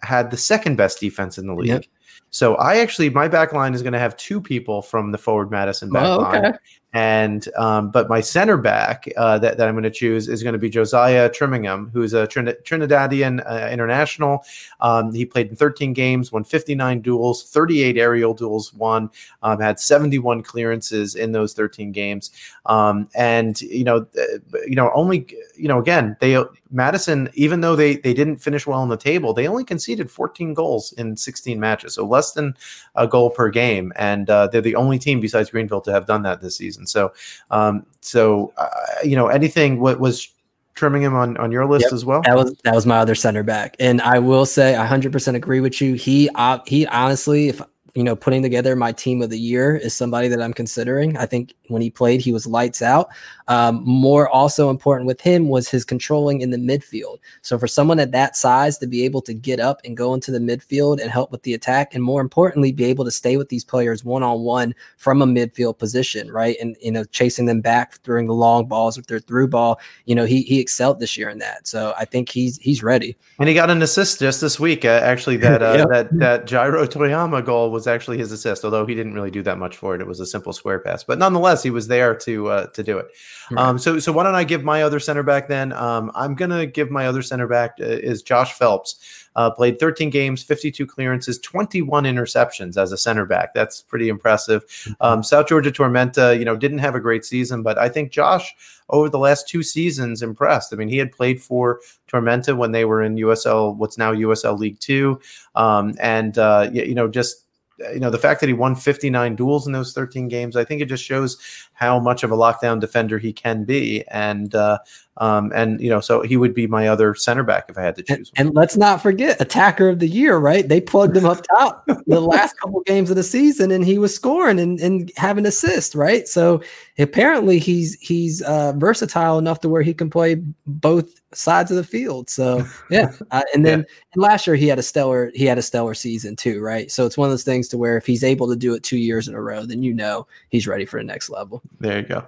[0.00, 1.68] had the second best defense in the league.
[1.68, 1.84] Yep
[2.30, 5.50] So I actually my back line is going to have two people from the forward
[5.50, 6.40] Madison back oh, okay.
[6.42, 6.58] line.
[6.94, 10.54] And um, but my center back uh, that, that I'm going to choose is going
[10.54, 14.42] to be Josiah Trimmingham, who's a Trin- Trinidadian uh, international.
[14.80, 19.10] Um, he played in 13 games, won 59 duels, 38 aerial duels won,
[19.42, 22.30] um, had 71 clearances in those 13 games.
[22.64, 25.26] Um, and you know, uh, you know, only
[25.56, 29.32] you know, again, they Madison, even though they they didn't finish well on the table,
[29.32, 32.54] they only conceded 14 goals in 16 matches, so less than
[32.94, 36.22] a goal per game, and uh, they're the only team besides Greenville to have done
[36.22, 36.86] that this season.
[36.86, 37.12] So,
[37.50, 38.68] um, so uh,
[39.02, 40.28] you know, anything what was
[40.76, 42.22] Trimmingham on on your list yep, as well.
[42.22, 45.60] That was that was my other center back, and I will say I 100% agree
[45.60, 45.94] with you.
[45.94, 47.60] He uh, he honestly, if
[47.94, 51.16] you know, putting together my team of the year is somebody that I'm considering.
[51.16, 53.08] I think when he played, he was lights out.
[53.48, 57.18] Um, more also important with him was his controlling in the midfield.
[57.40, 60.30] So for someone at that size to be able to get up and go into
[60.30, 63.48] the midfield and help with the attack, and more importantly, be able to stay with
[63.48, 66.56] these players one on one from a midfield position, right?
[66.60, 69.80] And you know, chasing them back during the long balls with their through ball.
[70.04, 71.66] You know, he he excelled this year in that.
[71.66, 73.16] So I think he's he's ready.
[73.38, 74.84] And he got an assist just this week.
[74.84, 75.88] Uh, actually, that uh, yep.
[75.88, 79.58] that that Jairo Toyama goal was actually his assist, although he didn't really do that
[79.58, 80.00] much for it.
[80.00, 82.98] It was a simple square pass, but nonetheless, he was there to uh, to do
[82.98, 83.08] it.
[83.50, 83.62] Right.
[83.62, 85.72] Um, so so why don't I give my other center back then?
[85.72, 89.26] Um, I'm gonna give my other center back uh, is Josh Phelps.
[89.36, 93.54] Uh, played 13 games, 52 clearances, 21 interceptions as a center back.
[93.54, 94.66] That's pretty impressive.
[94.66, 94.92] Mm-hmm.
[95.00, 98.52] Um, South Georgia Tormenta, you know, didn't have a great season, but I think Josh
[98.90, 100.72] over the last two seasons impressed.
[100.72, 104.58] I mean, he had played for Tormenta when they were in USL, what's now USL
[104.58, 105.20] League Two,
[105.54, 107.44] um, and uh, you know, just
[107.92, 110.82] you know the fact that he won 59 duels in those 13 games i think
[110.82, 111.36] it just shows
[111.78, 114.04] how much of a lockdown defender he can be.
[114.08, 114.78] And uh,
[115.18, 117.96] um, and you know so he would be my other center back if i had
[117.96, 120.68] to choose and, and, let's not forget attacker of the year right?
[120.68, 124.14] They plugged him up top the last couple games of the season and he was
[124.14, 126.26] scoring and, and having assists right?
[126.28, 126.62] So
[126.98, 131.84] apparently he's he's uh, versatile enough to where he can play both sides of the
[131.84, 132.30] field.
[132.30, 133.94] So yeah, uh, and then yeah.
[134.14, 136.90] and last year he had a stellar he had a stellar season too, right?
[136.90, 138.98] So it's one of those things to where if he's able to do it two
[138.98, 141.62] years in a row, then you know he's ready for the next level.
[141.80, 142.26] There you go.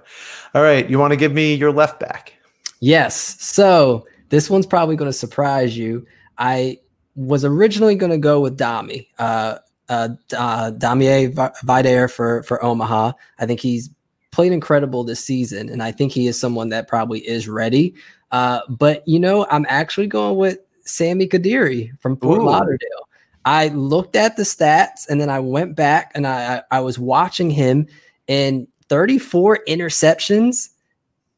[0.53, 2.33] All right, you want to give me your left back?
[2.79, 3.41] Yes.
[3.41, 6.05] So this one's probably going to surprise you.
[6.37, 6.79] I
[7.15, 9.07] was originally going to go with Dami.
[9.19, 9.57] Uh,
[9.89, 13.11] uh, uh, Damia Viader for for Omaha.
[13.39, 13.89] I think he's
[14.31, 17.93] played incredible this season, and I think he is someone that probably is ready.
[18.31, 22.45] Uh, but you know, I'm actually going with Sami Guediri from Fort Ooh.
[22.45, 23.07] Lauderdale.
[23.45, 27.49] I looked at the stats and then I went back and I, I was watching
[27.49, 27.87] him
[28.27, 30.69] and 34 interceptions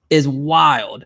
[0.09, 1.05] is wild.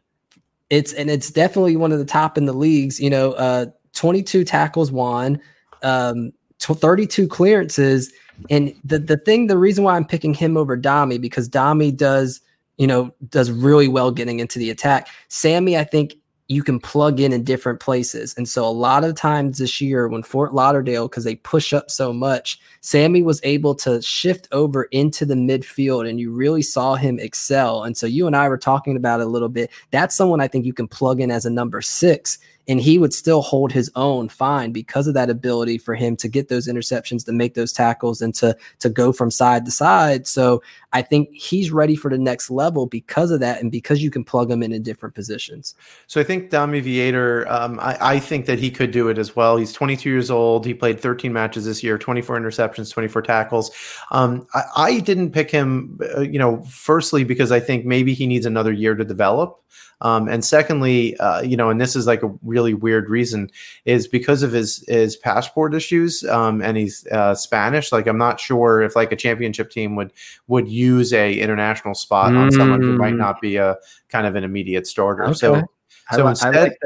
[0.70, 3.00] It's and it's definitely one of the top in the leagues.
[3.00, 5.40] You know, uh, 22 tackles won,
[5.84, 8.12] um, 32 clearances.
[8.50, 12.42] And the the thing, the reason why I'm picking him over Dami because Dami does
[12.78, 15.10] you know, does really well getting into the attack.
[15.28, 16.16] Sammy, I think
[16.48, 18.34] you can plug in in different places.
[18.38, 21.92] And so a lot of times this year when Fort Lauderdale, because they push up
[21.92, 26.96] so much, Sammy was able to shift over into the midfield and you really saw
[26.96, 27.84] him excel.
[27.84, 29.72] And so you and I were talking about it a little bit.
[29.92, 33.14] That's someone I think you can plug in as a number six and he would
[33.14, 37.26] still hold his own fine because of that ability for him to get those interceptions,
[37.26, 40.28] to make those tackles, and to to go from side to side.
[40.28, 40.62] So
[40.94, 44.24] I think he's ready for the next level because of that, and because you can
[44.24, 45.76] plug him in in different positions.
[46.08, 49.36] So I think Damia Viader, um, I, I think that he could do it as
[49.36, 49.58] well.
[49.58, 50.66] He's 22 years old.
[50.66, 53.72] He played 13 matches this year, 24 interceptions, 24 tackles.
[54.12, 58.28] Um, I, I didn't pick him, uh, you know, firstly because I think maybe he
[58.28, 59.62] needs another year to develop.
[60.02, 63.50] Um, and secondly, uh, you know, and this is like a really weird reason,
[63.86, 67.92] is because of his his passport issues, um, and he's uh, Spanish.
[67.92, 70.14] Like, I'm not sure if like a championship team would
[70.48, 72.38] would use a international spot mm.
[72.38, 73.18] on someone who might mm.
[73.18, 73.78] not be a
[74.10, 75.26] kind of an immediate starter.
[75.26, 75.34] Okay.
[75.34, 75.64] So,
[76.12, 76.80] so I, instead, I like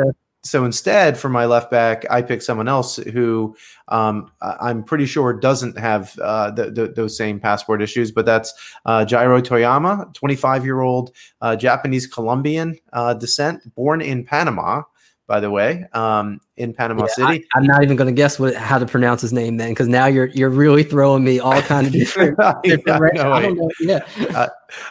[0.43, 3.55] so instead, for my left back, I pick someone else who
[3.89, 8.53] um, I'm pretty sure doesn't have uh, the, the, those same passport issues, but that's
[8.85, 11.11] uh, Jairo Toyama, 25 year old
[11.41, 14.81] uh, Japanese Colombian uh, descent, born in Panama,
[15.27, 15.85] by the way.
[15.93, 17.47] Um, in Panama yeah, City.
[17.55, 19.87] I, am not even going to guess what how to pronounce his name then, because
[19.87, 22.37] now you're you're really throwing me all kind of different.
[22.63, 24.05] different I, I, know, yeah,
[24.35, 24.47] uh,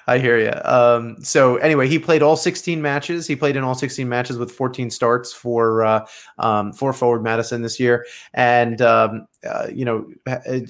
[0.07, 0.53] I hear you.
[0.65, 3.27] Um, so anyway, he played all 16 matches.
[3.27, 6.07] He played in all 16 matches with 14 starts for uh,
[6.39, 10.07] um, for forward Madison this year, and um, uh, you know,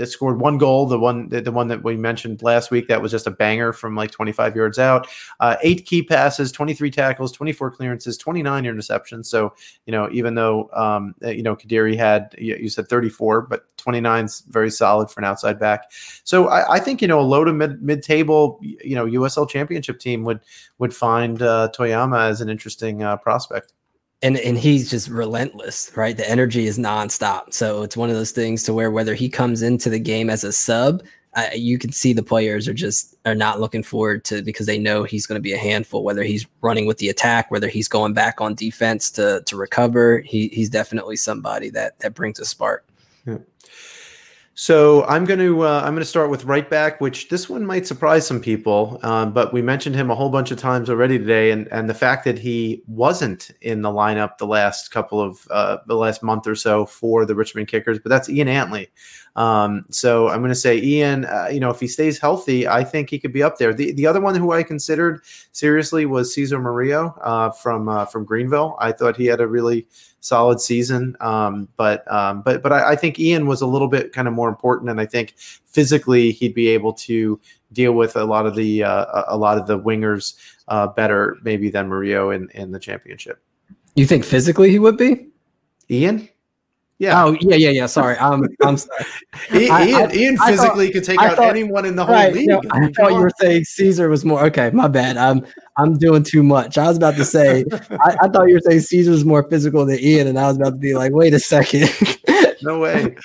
[0.04, 0.86] scored one goal.
[0.86, 3.72] The one the, the, one that we mentioned last week that was just a banger
[3.72, 5.08] from like 25 yards out.
[5.40, 9.26] Uh, eight key passes, 23 tackles, 24 clearances, 29 interceptions.
[9.26, 9.54] So
[9.86, 13.64] you know, even though um, Um, uh, you know, Guediri had you, said 34, but
[13.76, 15.90] 29 is very solid for an outside back.
[16.24, 19.48] So I, I, think you know a low to mid mid table, you know, USL
[19.48, 20.40] Championship team would
[20.78, 23.72] would find uh, Toyama as an interesting uh, prospect
[24.22, 26.16] and and he's just relentless, right?
[26.16, 27.54] The energy is nonstop.
[27.54, 30.44] So it's one of those things to where whether he comes into the game as
[30.44, 31.02] a sub,
[31.54, 35.04] you can see the players are just are not looking forward to because they know
[35.04, 36.02] he's going to be a handful.
[36.02, 40.20] Whether he's running with the attack, whether he's going back on defense to to recover,
[40.20, 42.84] he he's definitely somebody that that brings a spark.
[43.26, 43.38] Yeah.
[44.60, 47.64] So I'm going to uh, I'm going to start with right back, which this one
[47.64, 51.18] might surprise some people, um, but we mentioned him a whole bunch of times already
[51.18, 55.48] today, and and the fact that he wasn't in the lineup the last couple of
[55.50, 58.90] uh, the last month or so for the Richmond Kickers, but that's Ian Antley.
[59.34, 61.24] Um, so I'm going to say Ian.
[61.24, 63.72] Uh, you know, if he stays healthy, I think he could be up there.
[63.72, 68.26] The the other one who I considered seriously was Cesar Murillo uh, from uh, from
[68.26, 68.76] Greenville.
[68.78, 69.86] I thought he had a really
[70.20, 71.16] solid season.
[71.20, 74.34] Um, but um, but but I, I, think Ian was a little bit kind of
[74.34, 75.34] more important, and I think
[75.66, 77.40] physically he'd be able to
[77.72, 80.36] deal with a lot of the uh, a lot of the wingers
[80.68, 83.42] uh, better maybe than Murillo in in the championship.
[83.96, 85.26] You think physically he would be?
[85.90, 86.28] Ian?
[87.00, 87.24] Yeah.
[87.24, 87.86] Oh, yeah, yeah, yeah.
[87.86, 88.14] Sorry.
[88.18, 89.04] I'm, I'm sorry.
[89.54, 92.30] Ian, I, I, Ian physically thought, could take out thought, anyone in the whole right,
[92.30, 92.50] league.
[92.50, 94.44] No, I thought you were saying Caesar was more.
[94.44, 95.16] Okay, my bad.
[95.16, 95.46] I'm,
[95.78, 96.76] I'm doing too much.
[96.76, 99.86] I was about to say, I, I, thought you were saying Caesar was more physical
[99.86, 101.88] than Ian, and I was about to be like, wait a second.
[102.62, 103.16] no way.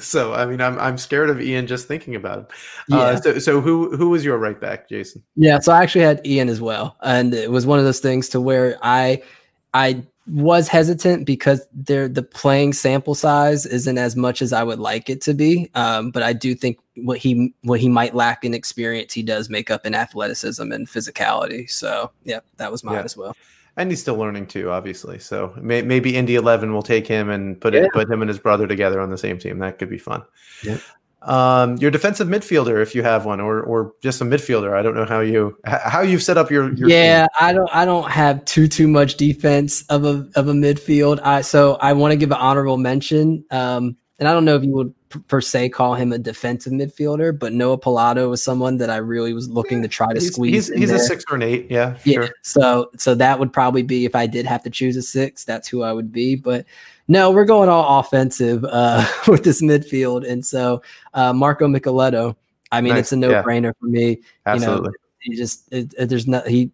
[0.00, 2.46] so, I mean, I'm, I'm scared of Ian just thinking about him.
[2.90, 3.02] Uh, yeah.
[3.02, 5.22] Uh, so, so who, who was your right back, Jason?
[5.36, 5.58] Yeah.
[5.58, 8.40] So I actually had Ian as well, and it was one of those things to
[8.40, 9.20] where I,
[9.74, 14.78] I was hesitant because there the playing sample size isn't as much as I would
[14.78, 15.70] like it to be.
[15.74, 19.50] Um, but I do think what he what he might lack in experience, he does
[19.50, 21.70] make up in athleticism and physicality.
[21.70, 23.02] So yeah, that was mine yeah.
[23.02, 23.36] as well.
[23.76, 25.18] And he's still learning too, obviously.
[25.18, 28.38] So may, maybe Indy Eleven will take him and put it put him and his
[28.38, 29.58] brother together on the same team.
[29.58, 30.22] That could be fun.
[30.62, 30.78] Yeah.
[31.24, 34.74] Um, your defensive midfielder, if you have one, or or just a midfielder.
[34.74, 36.72] I don't know how you how you've set up your.
[36.74, 37.28] your yeah, team.
[37.40, 41.20] I don't I don't have too too much defense of a of a midfield.
[41.22, 43.44] I so I want to give an honorable mention.
[43.50, 44.94] Um, and I don't know if you would
[45.28, 49.32] per se call him a defensive midfielder, but Noah Pilato was someone that I really
[49.32, 50.68] was looking to try to he's, squeeze.
[50.68, 51.96] He's, he's a six or an eight, yeah.
[52.04, 52.26] Yeah.
[52.26, 52.28] Sure.
[52.42, 55.68] So so that would probably be if I did have to choose a six, that's
[55.68, 56.36] who I would be.
[56.36, 56.64] But
[57.08, 60.82] no, we're going all offensive uh, with this midfield, and so
[61.14, 62.36] uh, Marco Micaletto.
[62.72, 63.00] I mean, nice.
[63.02, 63.72] it's a no-brainer yeah.
[63.78, 64.20] for me.
[64.46, 64.86] Absolutely.
[64.86, 66.70] You know, he just it, it, there's no he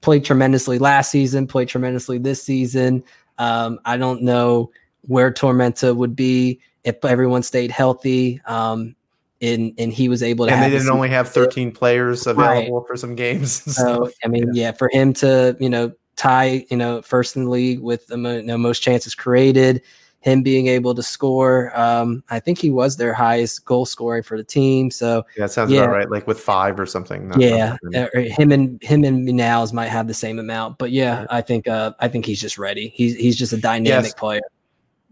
[0.00, 3.02] played tremendously last season, played tremendously this season.
[3.38, 4.70] Um, I don't know
[5.02, 8.40] where Tormenta would be if everyone stayed healthy.
[8.46, 8.96] Um,
[9.42, 10.52] and and he was able to.
[10.52, 12.86] And they didn't only have 13 players available right.
[12.86, 13.62] for some games.
[13.74, 14.66] So I mean, yeah.
[14.66, 18.16] yeah, for him to you know tie, you know, first in the league with the
[18.16, 19.80] you know, most chances created,
[20.20, 21.72] him being able to score.
[21.78, 24.90] Um, I think he was their highest goal scoring for the team.
[24.90, 25.80] So yeah, that sounds yeah.
[25.80, 26.10] about right.
[26.10, 27.32] Like with five or something.
[27.38, 27.76] yeah,
[28.12, 30.76] him and him and Minals might have the same amount.
[30.76, 32.92] But yeah, I think uh, I think he's just ready.
[32.94, 34.14] He's he's just a dynamic yes.
[34.14, 34.42] player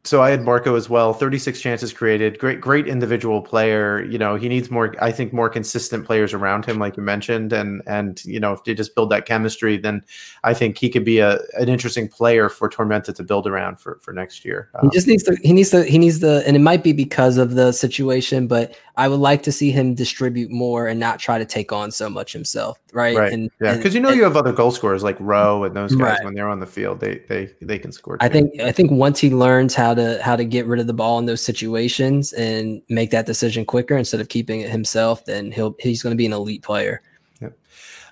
[0.09, 1.13] so I had Marco as well.
[1.13, 2.39] 36 chances created.
[2.39, 4.05] Great, great individual player.
[4.05, 7.53] You know, he needs more, I think, more consistent players around him, like you mentioned.
[7.53, 10.03] And and you know, if they just build that chemistry, then
[10.45, 13.99] I think he could be a an interesting player for Tormenta to build around for
[14.01, 14.71] for next year.
[14.75, 16.93] Um, he just needs to he needs to he needs the and it might be
[16.93, 21.19] because of the situation, but I would like to see him distribute more and not
[21.19, 22.81] try to take on so much himself.
[22.93, 23.17] Right.
[23.17, 23.33] Right.
[23.33, 25.95] And, yeah, because you know and, you have other goal scorers like Rowe and those
[25.95, 26.25] guys right.
[26.25, 28.17] when they're on the field, they they they can score.
[28.17, 28.25] Too.
[28.25, 30.86] I think I think once he learns how how to how to get rid of
[30.86, 35.24] the ball in those situations and make that decision quicker instead of keeping it himself,
[35.24, 37.03] then he'll he's going to be an elite player.
[37.40, 37.59] Yep.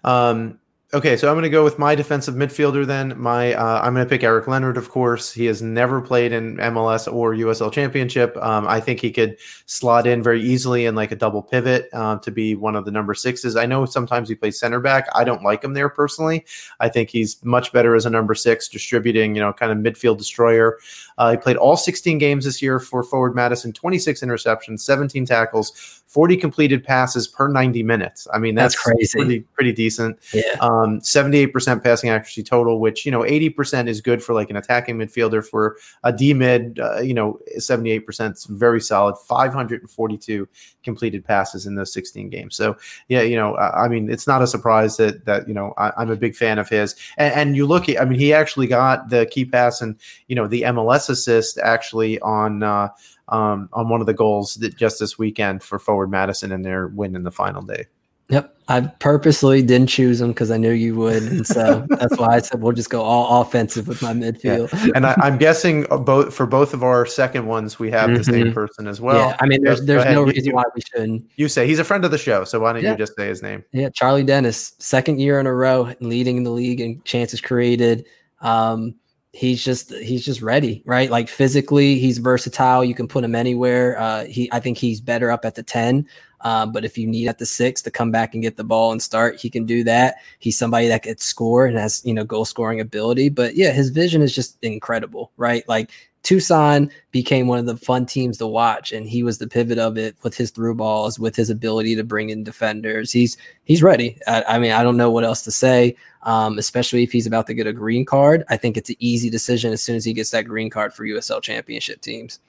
[0.05, 0.59] Um,
[0.95, 2.87] Okay, so I'm going to go with my defensive midfielder.
[2.87, 4.77] Then my uh, I'm going to pick Eric Leonard.
[4.77, 8.37] Of course, he has never played in MLS or USL Championship.
[8.37, 12.19] Um, I think he could slot in very easily in like a double pivot uh,
[12.21, 13.57] to be one of the number sixes.
[13.57, 15.09] I know sometimes he plays center back.
[15.13, 16.47] I don't like him there personally.
[16.79, 20.19] I think he's much better as a number six, distributing, you know, kind of midfield
[20.19, 20.79] destroyer.
[21.19, 25.96] Uh, he played all 16 games this year for Forward Madison, 26 interceptions, 17 tackles,
[26.07, 28.29] 40 completed passes per 90 minutes.
[28.33, 29.19] I mean, that's, that's crazy.
[29.19, 30.19] Pretty, pretty decent.
[30.33, 30.45] Yeah.
[30.61, 34.97] Um, 78% passing accuracy total, which, you know, 80% is good for like an attacking
[34.97, 35.45] midfielder.
[35.45, 39.17] For a D mid, uh, you know, 78% is very solid.
[39.19, 40.49] 542
[40.85, 42.57] completed passes in those 16 games.
[42.57, 42.77] So,
[43.09, 46.01] yeah, you know, I, I mean, it's not a surprise that, that you know, I,
[46.01, 46.95] am a big fan of his.
[47.19, 49.97] And, and you look at, I mean, he actually got the key pass and,
[50.29, 52.89] you know, the MLS assist actually on, uh,
[53.29, 56.89] um, on one of the goals that just this weekend for Forward Madison in their
[56.89, 57.87] win in the final day.
[58.29, 58.57] Yep.
[58.69, 62.41] I purposely didn't choose him because I knew you would, and so that's why I
[62.41, 64.73] said we'll just go all offensive with my midfield.
[64.73, 64.93] Yeah.
[64.97, 68.17] And I, am guessing both for both of our second ones, we have mm-hmm.
[68.17, 68.55] the same mm-hmm.
[68.55, 69.29] person as well.
[69.29, 71.31] Yeah, I mean, there's there's no reason why we shouldn't.
[71.37, 72.93] You say he's a friend of the show, so why don't yeah.
[72.93, 73.65] you just say his name?
[73.71, 78.05] Yeah, Charlie Dennis, second year in a row leading the league in chances created.
[78.41, 78.97] Um,
[79.37, 81.11] he's just he's just ready, right?
[81.11, 82.85] Like physically, he's versatile.
[82.85, 83.99] You can put him anywhere.
[83.99, 86.09] Uh, he I think he's better up at the ten.
[86.43, 88.93] Uh, but if you need at the six to come back and get the ball
[88.93, 90.17] and start, he can do that.
[90.39, 93.31] He's somebody that could score and has, you know, goal scoring ability.
[93.31, 95.67] But yeah, his vision is just incredible, right?
[95.69, 95.91] Like
[96.27, 99.97] Tucson became one of the fun teams to watch, and he was the pivot of
[99.97, 103.13] it with his through balls, with his ability to bring in defenders.
[103.13, 104.19] He's he's ready.
[104.27, 105.95] I, I mean, I don't know what else to say.
[106.23, 109.31] Um, especially if he's about to get a green card, I think it's an easy
[109.31, 112.41] decision as soon as he gets that green card for USL Championship teams.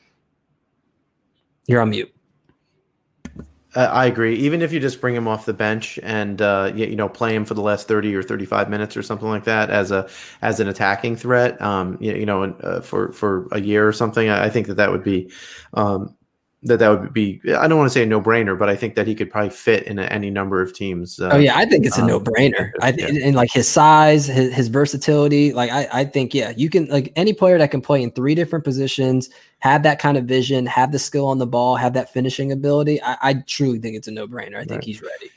[1.68, 2.12] You're on mute.
[3.78, 4.36] Uh, I agree.
[4.38, 7.36] Even if you just bring him off the bench and uh, you, you, know play
[7.36, 10.10] him for the last thirty or thirty five minutes or something like that as a
[10.42, 14.30] as an attacking threat, um, you, you know, uh, for for a year or something,
[14.30, 15.32] I, I think that that would be
[15.76, 16.17] um,
[16.68, 18.96] that that would be I don't want to say a no brainer, but I think
[18.96, 21.20] that he could probably fit in any number of teams.
[21.20, 22.72] Uh, oh yeah, I think it's a um, no brainer.
[22.82, 23.26] I think yeah.
[23.28, 27.12] and like his size, his, his versatility, like I, I think yeah, you can like
[27.16, 29.30] any player that can play in three different positions,
[29.60, 33.02] have that kind of vision, have the skill on the ball, have that finishing ability.
[33.02, 34.56] I, I truly think it's a no brainer.
[34.56, 34.84] I think right.
[34.84, 35.32] he's ready.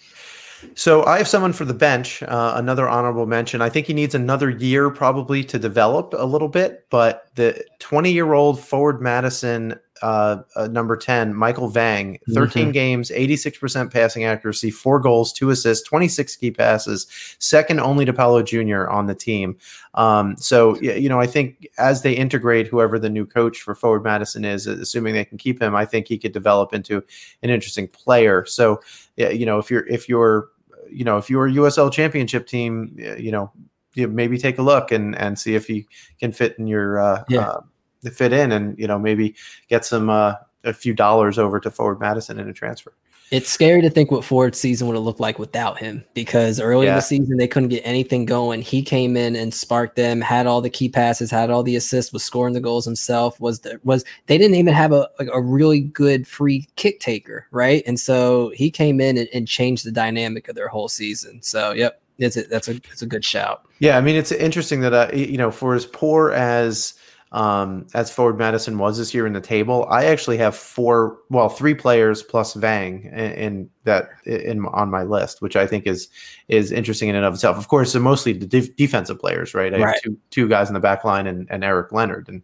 [0.75, 3.63] So I have someone for the bench, uh, another honorable mention.
[3.63, 8.13] I think he needs another year probably to develop a little bit, but the 20
[8.13, 12.71] year old forward Madison uh, uh, number 10, Michael Vang, 13 mm-hmm.
[12.73, 17.07] games, 86% passing accuracy, four goals, two assists, 26 key passes,
[17.39, 18.89] second only to Paulo Jr.
[18.89, 19.59] on the team.
[19.95, 24.03] Um, so, you know, I think as they integrate whoever the new coach for Forward
[24.03, 27.03] Madison is, assuming they can keep him, I think he could develop into
[27.43, 28.45] an interesting player.
[28.47, 28.81] So,
[29.17, 30.49] you know, if you're, if you're,
[30.91, 33.53] you know, if you're a USL championship team, you know,
[33.97, 35.87] maybe take a look and, and see if he
[36.19, 37.41] can fit in your, uh, yeah.
[37.41, 37.61] uh
[38.09, 39.35] fit in and you know maybe
[39.69, 42.95] get some uh, a few dollars over to Forward Madison in a transfer.
[43.31, 46.87] It's scary to think what Ford's season would have looked like without him because early
[46.87, 46.95] yeah.
[46.95, 48.61] in the season they couldn't get anything going.
[48.61, 52.13] He came in and sparked them, had all the key passes, had all the assists,
[52.13, 53.41] was scoring the goals himself.
[53.41, 57.47] Was the, was they didn't even have a like a really good free kick taker,
[57.53, 57.85] right?
[57.87, 61.41] And so he came in and, and changed the dynamic of their whole season.
[61.41, 63.65] So, yep, it's a, that's a it's a good shout.
[63.79, 66.95] Yeah, I mean it's interesting that uh, you know for as poor as
[67.33, 69.87] um, as forward Madison was this year in the table.
[69.89, 75.05] I actually have four, well, three players plus Vang in, in that in on my
[75.05, 76.09] list, which I think is
[76.49, 77.57] is interesting in and of itself.
[77.57, 79.73] Of course, they're mostly the def- defensive players, right?
[79.73, 79.95] I right.
[79.95, 82.43] have two two guys in the back line and, and Eric Leonard, and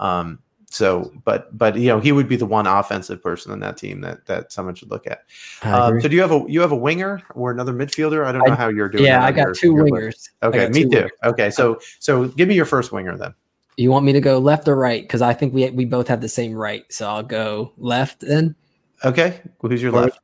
[0.00, 0.40] um,
[0.74, 4.00] so, but but you know, he would be the one offensive person on that team
[4.00, 5.22] that that someone should look at.
[5.62, 8.26] Um, so, do you have a you have a winger or another midfielder?
[8.26, 9.04] I don't know I, how you're doing.
[9.04, 10.06] Yeah, I got your, two wingers.
[10.06, 10.30] List.
[10.42, 10.88] Okay, me too.
[10.88, 11.08] Wingers.
[11.22, 13.34] Okay, so so give me your first winger then.
[13.76, 15.02] You want me to go left or right?
[15.02, 16.84] Because I think we we both have the same right.
[16.90, 18.54] So I'll go left then.
[19.04, 19.40] Okay.
[19.60, 20.18] Well, who's your left?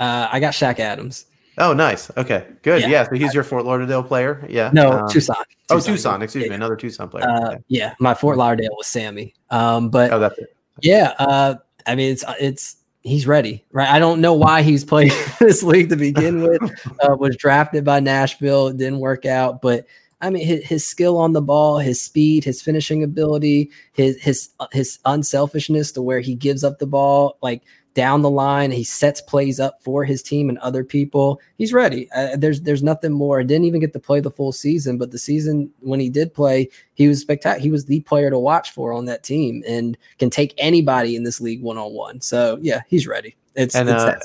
[0.00, 1.26] Uh, I got Shaq Adams.
[1.56, 2.10] Oh, nice.
[2.16, 2.82] Okay, good.
[2.82, 4.44] Yeah, yeah so he's your Fort Lauderdale player.
[4.48, 4.70] Yeah.
[4.72, 5.36] No, um, Tucson.
[5.70, 6.20] Oh, Tucson.
[6.20, 6.50] Excuse yeah.
[6.50, 7.28] me, another Tucson player.
[7.28, 7.58] Uh, okay.
[7.68, 9.34] Yeah, my Fort Lauderdale was Sammy.
[9.50, 10.56] Um, but oh, that's it.
[10.82, 11.14] Yeah.
[11.18, 11.54] Uh,
[11.86, 13.88] I mean, it's it's he's ready, right?
[13.88, 16.60] I don't know why he's playing this league to begin with.
[17.02, 19.84] Uh, was drafted by Nashville, didn't work out, but
[20.24, 24.48] I mean, his, his, skill on the ball, his speed, his finishing ability, his his
[24.58, 28.70] uh, his unselfishness to where he gives up the ball like down the line.
[28.70, 31.40] He sets plays up for his team and other people.
[31.58, 32.10] He's ready.
[32.12, 33.40] Uh, there's there's nothing more.
[33.40, 36.32] I didn't even get to play the full season, but the season when he did
[36.32, 37.62] play, he was spectacular.
[37.62, 41.24] He was the player to watch for on that team and can take anybody in
[41.24, 42.22] this league one on one.
[42.22, 43.36] So yeah, he's ready.
[43.56, 44.18] It's, and, it's uh,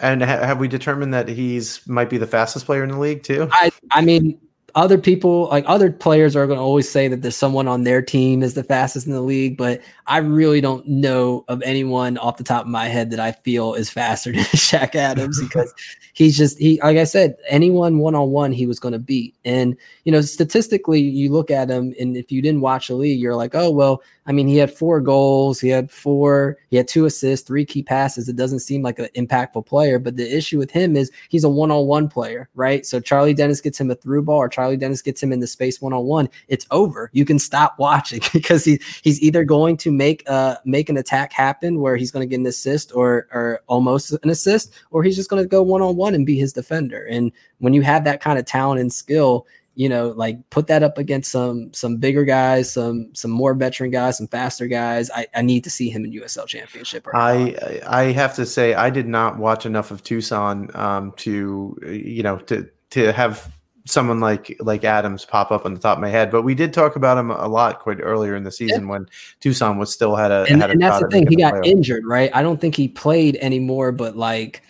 [0.00, 3.22] and ha- have we determined that he's might be the fastest player in the league
[3.22, 3.48] too?
[3.52, 4.40] I I mean
[4.74, 8.00] other people like other players are going to always say that there's someone on their
[8.00, 12.36] team is the fastest in the league but i really don't know of anyone off
[12.36, 15.72] the top of my head that i feel is faster than Shaq Adams because
[16.12, 20.12] he's just he like i said anyone one-on-one he was going to beat and you
[20.12, 23.54] know statistically you look at him and if you didn't watch the league you're like
[23.54, 27.46] oh well I mean, he had four goals, he had four, he had two assists,
[27.46, 28.28] three key passes.
[28.28, 31.48] It doesn't seem like an impactful player, but the issue with him is he's a
[31.48, 32.86] one-on-one player, right?
[32.86, 35.46] So Charlie Dennis gets him a through ball, or Charlie Dennis gets him in the
[35.48, 36.28] space one-on-one.
[36.46, 37.10] It's over.
[37.12, 41.32] You can stop watching because he he's either going to make uh make an attack
[41.32, 45.16] happen where he's going to get an assist or or almost an assist, or he's
[45.16, 47.06] just going to go one-on-one and be his defender.
[47.06, 50.82] And when you have that kind of talent and skill, you know, like put that
[50.82, 55.10] up against some some bigger guys, some some more veteran guys, some faster guys.
[55.10, 57.06] I, I need to see him in USL Championship.
[57.14, 62.22] I I have to say I did not watch enough of Tucson um, to you
[62.22, 63.50] know to to have
[63.84, 66.30] someone like like Adams pop up on the top of my head.
[66.30, 68.90] But we did talk about him a lot quite earlier in the season yeah.
[68.90, 69.06] when
[69.40, 71.26] Tucson was still had a and, had and that's the thing.
[71.26, 71.66] He got playoff.
[71.66, 72.30] injured, right?
[72.34, 74.62] I don't think he played anymore, but like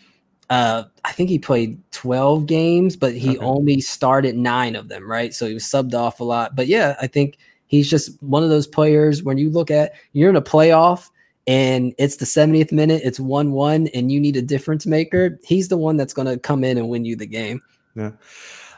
[0.50, 3.38] uh, I think he played 12 games, but he okay.
[3.38, 5.32] only started nine of them, right?
[5.32, 6.54] So he was subbed off a lot.
[6.54, 10.28] But yeah, I think he's just one of those players when you look at you're
[10.28, 11.08] in a playoff
[11.46, 15.40] and it's the 70th minute, it's 1 1, and you need a difference maker.
[15.42, 17.62] He's the one that's going to come in and win you the game.
[17.94, 18.12] Yeah.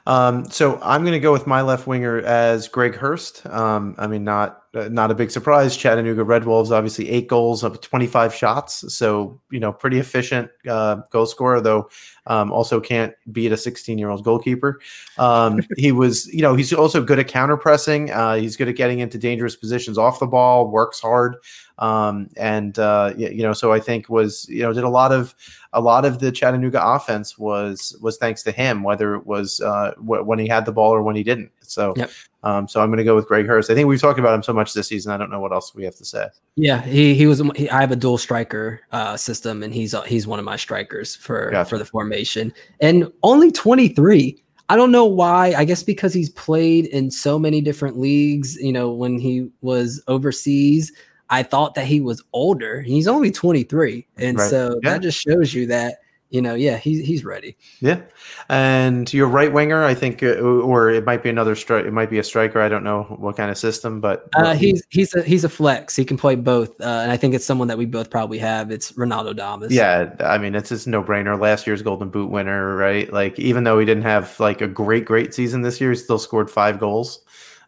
[0.06, 3.46] Um, so I'm going to go with my left winger as Greg Hurst.
[3.46, 5.76] Um, I mean, not uh, not a big surprise.
[5.76, 10.96] Chattanooga Red Wolves, obviously eight goals of 25 shots, so you know, pretty efficient uh,
[11.10, 11.60] goal scorer.
[11.60, 11.88] Though,
[12.26, 14.80] um, also can't beat a 16 year old goalkeeper.
[15.16, 18.10] Um, he was, you know, he's also good at counter pressing.
[18.10, 20.68] Uh, he's good at getting into dangerous positions off the ball.
[20.70, 21.36] Works hard,
[21.78, 25.34] um, and uh, you know, so I think was you know did a lot of
[25.72, 29.92] a lot of the Chattanooga offense was was thanks to him, whether it was uh,
[29.96, 31.50] w- when he had the ball or when he didn't.
[31.62, 32.10] So, yep.
[32.42, 33.70] um, so I'm going to go with Greg Hurst.
[33.70, 35.12] I think we've talked about him so much this season.
[35.12, 36.28] I don't know what else we have to say.
[36.56, 37.42] Yeah, he he was.
[37.56, 40.56] He, I have a dual striker uh, system, and he's uh, he's one of my
[40.56, 41.68] strikers for gotcha.
[41.68, 44.40] for the formation, and only 23.
[44.70, 45.54] I don't know why.
[45.54, 48.56] I guess because he's played in so many different leagues.
[48.56, 50.92] You know, when he was overseas,
[51.34, 52.80] I thought that he was older.
[52.80, 54.06] He's only 23.
[54.18, 54.48] And right.
[54.48, 54.90] so yeah.
[54.90, 55.98] that just shows you that,
[56.30, 57.56] you know, yeah, he's he's ready.
[57.80, 58.02] Yeah.
[58.48, 61.86] And your right winger, I think, uh, or it might be another strike.
[61.86, 62.60] It might be a striker.
[62.60, 65.96] I don't know what kind of system, but uh, he's he's a he's a flex.
[65.96, 68.70] He can play both, uh, and I think it's someone that we both probably have.
[68.70, 69.72] It's Ronaldo Damus.
[69.72, 71.38] Yeah, I mean, it's just no brainer.
[71.38, 73.12] Last year's Golden Boot winner, right?
[73.12, 76.18] Like, even though he didn't have like a great great season this year, he still
[76.18, 77.20] scored five goals.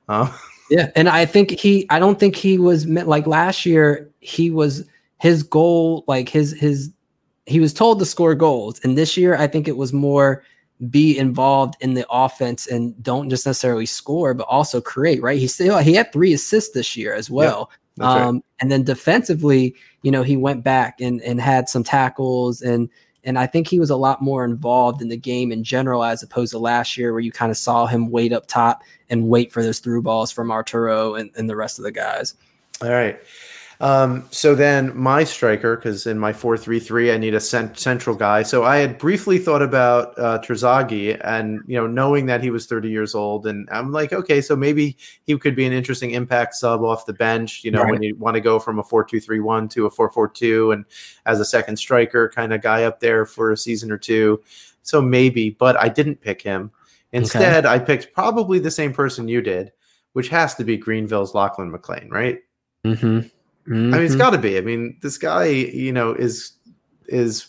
[0.09, 0.33] Uh,
[0.71, 4.51] yeah, and I think he I don't think he was meant like last year he
[4.51, 4.89] was
[5.19, 6.91] his goal like his his
[7.47, 10.43] he was told to score goals and this year I think it was more
[10.91, 15.39] be involved in the offense and don't just necessarily score but also create, right?
[15.39, 17.71] He still he had 3 assists this year as well.
[17.97, 18.45] Yeah, um right.
[18.61, 22.91] and then defensively, you know, he went back and and had some tackles and
[23.27, 26.23] and I think he was a lot more involved in the game in general as
[26.23, 29.53] opposed to last year, where you kind of saw him wait up top and wait
[29.53, 32.35] for those through balls from Arturo and, and the rest of the guys.
[32.81, 33.19] All right.
[33.81, 37.79] Um, so then my striker, because in my four three three, I need a cent-
[37.79, 38.43] central guy.
[38.43, 42.67] So I had briefly thought about uh, Terzaghi, and you know, knowing that he was
[42.67, 44.97] thirty years old, and I'm like, okay, so maybe
[45.27, 47.65] he could be an interesting impact sub off the bench.
[47.65, 47.93] You know, right.
[47.93, 50.29] when you want to go from a four two three one to a four four
[50.29, 50.85] two, and
[51.27, 54.43] as a second striker kind of guy up there for a season or two.
[54.83, 56.71] So maybe, but I didn't pick him.
[57.13, 57.75] Instead, okay.
[57.75, 59.73] I picked probably the same person you did,
[60.13, 62.41] which has to be Greenville's Lachlan McLean, right?
[62.85, 63.29] Mm-hmm.
[63.69, 63.95] Mm-hmm.
[63.95, 64.19] I mean, it's mm-hmm.
[64.19, 64.59] got to be.
[64.59, 66.53] I mean, this guy, you know, is
[67.07, 67.49] is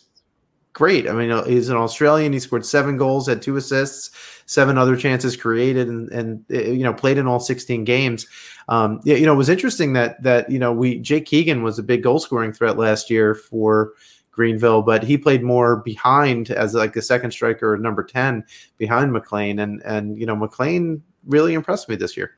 [0.73, 1.10] great.
[1.10, 2.34] I mean, he's an Australian.
[2.34, 4.11] He scored seven goals, had two assists,
[4.45, 8.27] seven other chances created, and and eh, you know played in all sixteen games.
[8.69, 11.80] Um, yeah, you know, it was interesting that that you know we Jake Keegan was
[11.80, 13.94] a big goal scoring threat last year for
[14.31, 18.44] Greenville, but he played more behind as like the second striker, number ten
[18.77, 22.38] behind McLean, and and you know McLean really impressed me this year.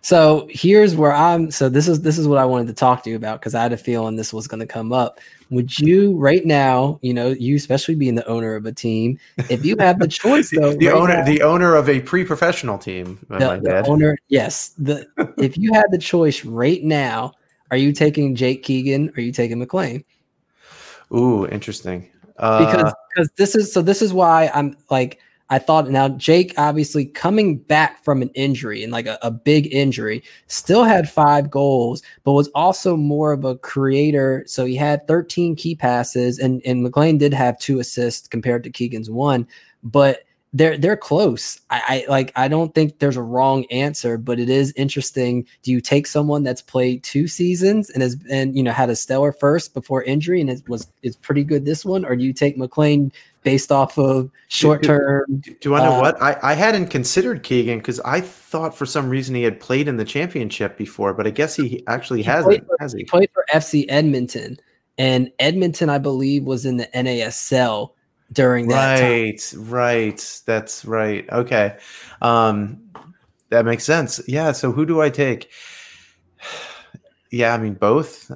[0.00, 1.50] So here's where I'm.
[1.50, 3.62] So this is this is what I wanted to talk to you about because I
[3.62, 5.20] had a feeling this was going to come up.
[5.50, 9.18] Would you right now, you know, you especially being the owner of a team,
[9.50, 12.78] if you have the choice though, the right owner, now, the owner of a pre-professional
[12.78, 14.74] team, the, the owner, yes.
[14.78, 15.06] The
[15.38, 17.32] if you had the choice right now,
[17.70, 19.08] are you taking Jake Keegan?
[19.10, 20.04] Or are you taking McLean?
[21.12, 22.08] Ooh, interesting.
[22.36, 25.20] Uh, because because this is so this is why I'm like
[25.50, 29.72] I thought now Jake obviously coming back from an injury and like a, a, big
[29.72, 34.44] injury, still had five goals, but was also more of a creator.
[34.46, 38.70] So he had 13 key passes, and and McLean did have two assists compared to
[38.70, 39.46] Keegan's one,
[39.82, 41.60] but they're they're close.
[41.68, 45.46] I, I, like I don't think there's a wrong answer, but it is interesting.
[45.62, 48.96] Do you take someone that's played two seasons and has and you know had a
[48.96, 52.32] stellar first before injury and it was is pretty good this one, or do you
[52.32, 53.12] take McLean
[53.42, 55.24] based off of short term?
[55.40, 56.22] Do, do, I know uh, what?
[56.22, 59.98] I, I hadn't considered Keegan because I thought for some reason he had played in
[59.98, 62.66] the championship before, but I guess he actually he hasn't.
[62.66, 63.00] For, has he?
[63.00, 64.56] he played for FC Edmonton,
[64.96, 67.90] and Edmonton, I believe, was in the NASL
[68.32, 69.70] during that right time.
[69.70, 71.28] right that's right.
[71.30, 71.76] Okay.
[72.20, 72.80] Um
[73.50, 74.20] that makes sense.
[74.28, 75.50] Yeah so who do i take?
[77.30, 78.30] Yeah i mean both.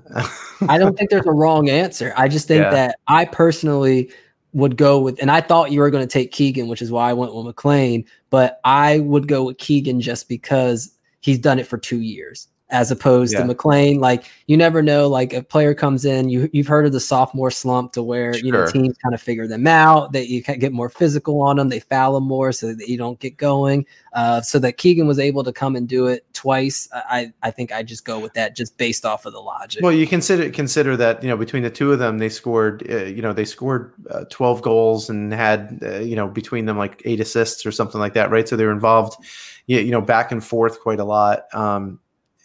[0.69, 2.13] I don't think there's a wrong answer.
[2.15, 2.71] I just think yeah.
[2.71, 4.13] that i personally
[4.53, 7.09] would go with, and I thought you were going to take Keegan, which is why
[7.09, 11.67] I went with McLean, but I would go with Keegan just because he's done it
[11.67, 13.41] for two years as opposed yeah.
[13.41, 14.01] to McLean.
[14.01, 15.07] Like you never know.
[15.07, 18.45] Like a player comes in, you you've heard of the sophomore slump to where sure.
[18.45, 20.13] you know teams kind of figure them out.
[20.13, 21.69] That you can get more physical on them.
[21.69, 23.87] They foul them more so that you don't get going.
[24.15, 26.89] Uh, so that Keegan was able to come and do it twice.
[26.93, 29.83] I I think I just go with that just based off of the logic.
[29.83, 33.05] Well, you consider consider that you know between the two of them, they scored uh,
[33.05, 37.03] you know they scored uh, twelve goals and had uh, you know between them like
[37.05, 38.49] eight assists or something like that, right?
[38.49, 39.23] So they were involved
[39.67, 41.45] you know back and forth quite a lot.
[41.53, 42.01] Um,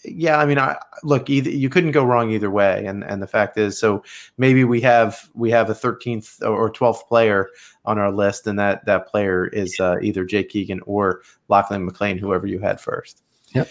[0.07, 3.27] yeah, I mean, I look, either you couldn't go wrong either way, and and the
[3.27, 4.03] fact is, so
[4.37, 7.49] maybe we have we have a 13th or 12th player
[7.85, 12.17] on our list, and that that player is uh, either Jake Keegan or Lachlan McLean,
[12.17, 13.23] whoever you had first.
[13.53, 13.69] Yep.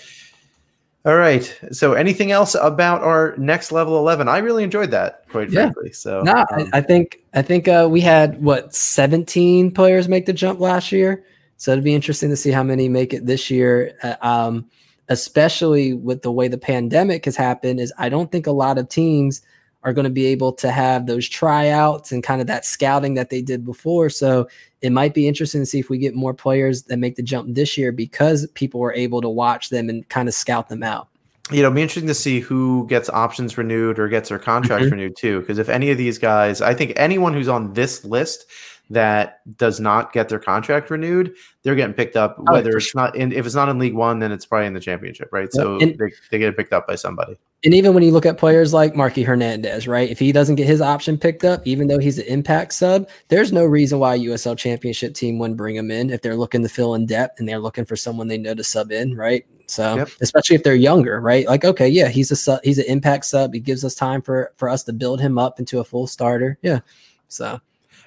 [1.04, 1.56] All right.
[1.70, 4.28] So, anything else about our next level eleven?
[4.28, 5.70] I really enjoyed that, quite yeah.
[5.70, 5.92] frankly.
[5.92, 10.26] So, no, um, I, I, think I think uh, we had what seventeen players make
[10.26, 11.24] the jump last year.
[11.58, 13.96] So it'd be interesting to see how many make it this year.
[14.02, 14.68] Uh, um,
[15.08, 18.88] especially with the way the pandemic has happened, is I don't think a lot of
[18.88, 19.42] teams
[19.82, 23.30] are going to be able to have those tryouts and kind of that scouting that
[23.30, 24.10] they did before.
[24.10, 24.48] So
[24.82, 27.54] it might be interesting to see if we get more players that make the jump
[27.54, 31.06] this year because people were able to watch them and kind of scout them out.
[31.52, 34.86] You know, it'll be interesting to see who gets options renewed or gets their contracts
[34.86, 34.94] mm-hmm.
[34.96, 35.38] renewed too.
[35.40, 38.46] Because if any of these guys, I think anyone who's on this list
[38.90, 42.36] that does not get their contract renewed, they're getting picked up.
[42.38, 43.02] Oh, whether it's sure.
[43.02, 45.52] not in, if it's not in League One, then it's probably in the championship, right?
[45.52, 47.36] So and, they, they get picked up by somebody.
[47.64, 50.08] And even when you look at players like Marky Hernandez, right?
[50.08, 53.52] If he doesn't get his option picked up, even though he's an impact sub, there's
[53.52, 56.68] no reason why a USL championship team wouldn't bring him in if they're looking to
[56.68, 59.44] fill in depth and they're looking for someone they know to sub in, right?
[59.66, 60.08] So yep.
[60.20, 61.46] especially if they're younger, right?
[61.46, 63.52] Like, okay, yeah, he's a sub, he's an impact sub.
[63.52, 66.58] He gives us time for for us to build him up into a full starter.
[66.62, 66.80] Yeah.
[67.28, 67.60] So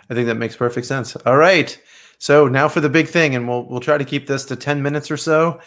[0.10, 1.16] I think that makes perfect sense.
[1.16, 1.80] All right.
[2.18, 4.82] So now for the big thing, and we'll we'll try to keep this to 10
[4.82, 5.60] minutes or so.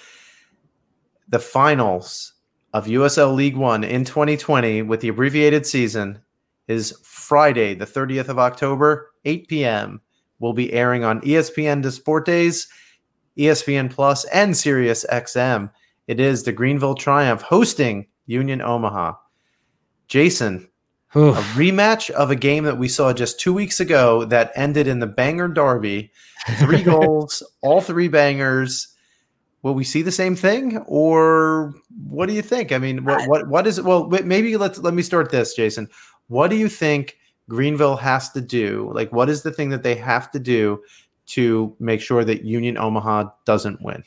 [1.28, 2.34] The finals
[2.74, 6.20] of USL League One in 2020 with the abbreviated season
[6.68, 10.00] is Friday, the 30th of October, 8 p.m.
[10.40, 12.66] Will be airing on ESPN Deportes,
[13.38, 15.70] ESPN Plus, and Sirius XM.
[16.08, 19.14] It is the Greenville Triumph hosting Union Omaha.
[20.08, 20.68] Jason,
[21.14, 24.98] a rematch of a game that we saw just two weeks ago that ended in
[24.98, 26.10] the banger derby.
[26.58, 28.88] Three goals, all three bangers.
[29.62, 31.72] Will we see the same thing, or
[32.08, 32.72] what do you think?
[32.72, 33.84] I mean, what what what is it?
[33.84, 35.88] Well, maybe let's let me start this, Jason.
[36.26, 37.16] What do you think
[37.48, 38.90] Greenville has to do?
[38.92, 40.82] Like, what is the thing that they have to do
[41.26, 44.02] to make sure that Union Omaha doesn't win?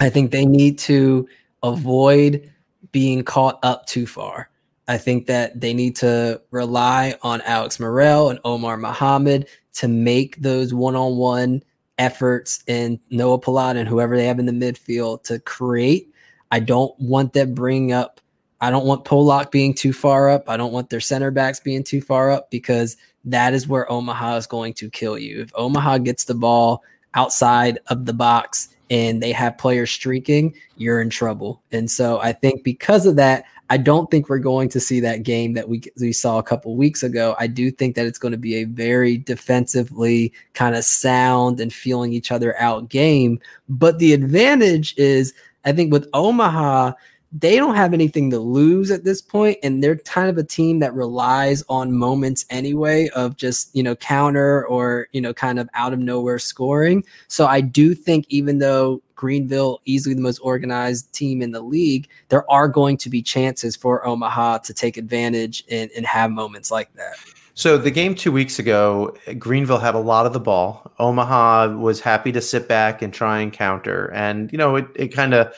[0.00, 1.26] I think they need to
[1.62, 2.52] avoid
[2.92, 4.50] being caught up too far.
[4.86, 10.40] I think that they need to rely on Alex Morrell and Omar Muhammad to make
[10.40, 11.62] those one on one
[11.98, 16.12] efforts and Noah Palat and whoever they have in the midfield to create.
[16.50, 18.20] I don't want them bringing up,
[18.60, 20.48] I don't want Polak being too far up.
[20.48, 24.36] I don't want their center backs being too far up because that is where Omaha
[24.36, 25.42] is going to kill you.
[25.42, 26.82] If Omaha gets the ball
[27.14, 31.62] outside of the box and they have players streaking, you're in trouble.
[31.72, 33.44] And so I think because of that,
[33.74, 36.76] I don't think we're going to see that game that we we saw a couple
[36.76, 37.34] weeks ago.
[37.40, 41.72] I do think that it's going to be a very defensively kind of sound and
[41.72, 43.40] feeling each other out game.
[43.68, 45.34] But the advantage is,
[45.64, 46.92] I think, with Omaha,
[47.32, 50.78] they don't have anything to lose at this point and they're kind of a team
[50.78, 55.68] that relies on moments anyway of just you know counter or you know kind of
[55.74, 61.12] out of nowhere scoring so i do think even though greenville easily the most organized
[61.12, 65.64] team in the league there are going to be chances for omaha to take advantage
[65.70, 67.16] and, and have moments like that
[67.56, 70.90] so the game two weeks ago, Greenville had a lot of the ball.
[70.98, 75.08] Omaha was happy to sit back and try and counter, and you know it, it
[75.08, 75.54] kind of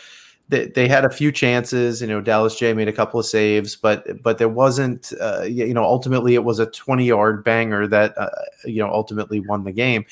[0.49, 2.03] they, they had a few chances.
[2.03, 5.13] You know, Dallas Jaye made a couple of saves, but but there wasn't.
[5.19, 8.29] Uh, you know, ultimately it was a twenty yard banger that uh,
[8.65, 10.05] you know ultimately won the game.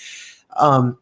[0.56, 0.98] Um,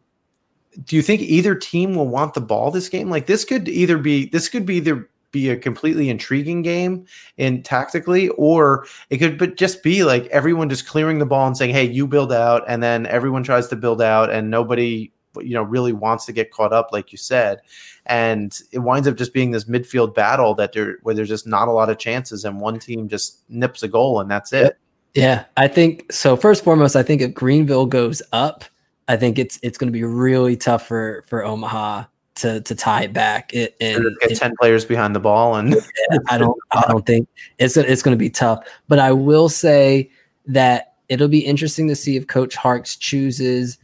[0.83, 3.09] do you think either team will want the ball this game?
[3.09, 7.05] Like this could either be this could be either be a completely intriguing game
[7.37, 11.57] in tactically, or it could but just be like everyone just clearing the ball and
[11.57, 15.53] saying, "Hey, you build out," and then everyone tries to build out, and nobody you
[15.53, 17.59] know really wants to get caught up like you said
[18.05, 21.67] and it winds up just being this midfield battle that there where there's just not
[21.67, 24.77] a lot of chances and one team just nips a goal and that's it
[25.15, 28.63] yeah i think so first foremost i think if greenville goes up
[29.07, 32.03] i think it's it's going to be really tough for for omaha
[32.35, 35.69] to to tie it back it and get it, 10 players behind the ball and
[35.71, 37.27] yeah, i don't i don't think
[37.59, 40.09] it's it's going to be tough but i will say
[40.45, 43.77] that it'll be interesting to see if Coach Harkes chooses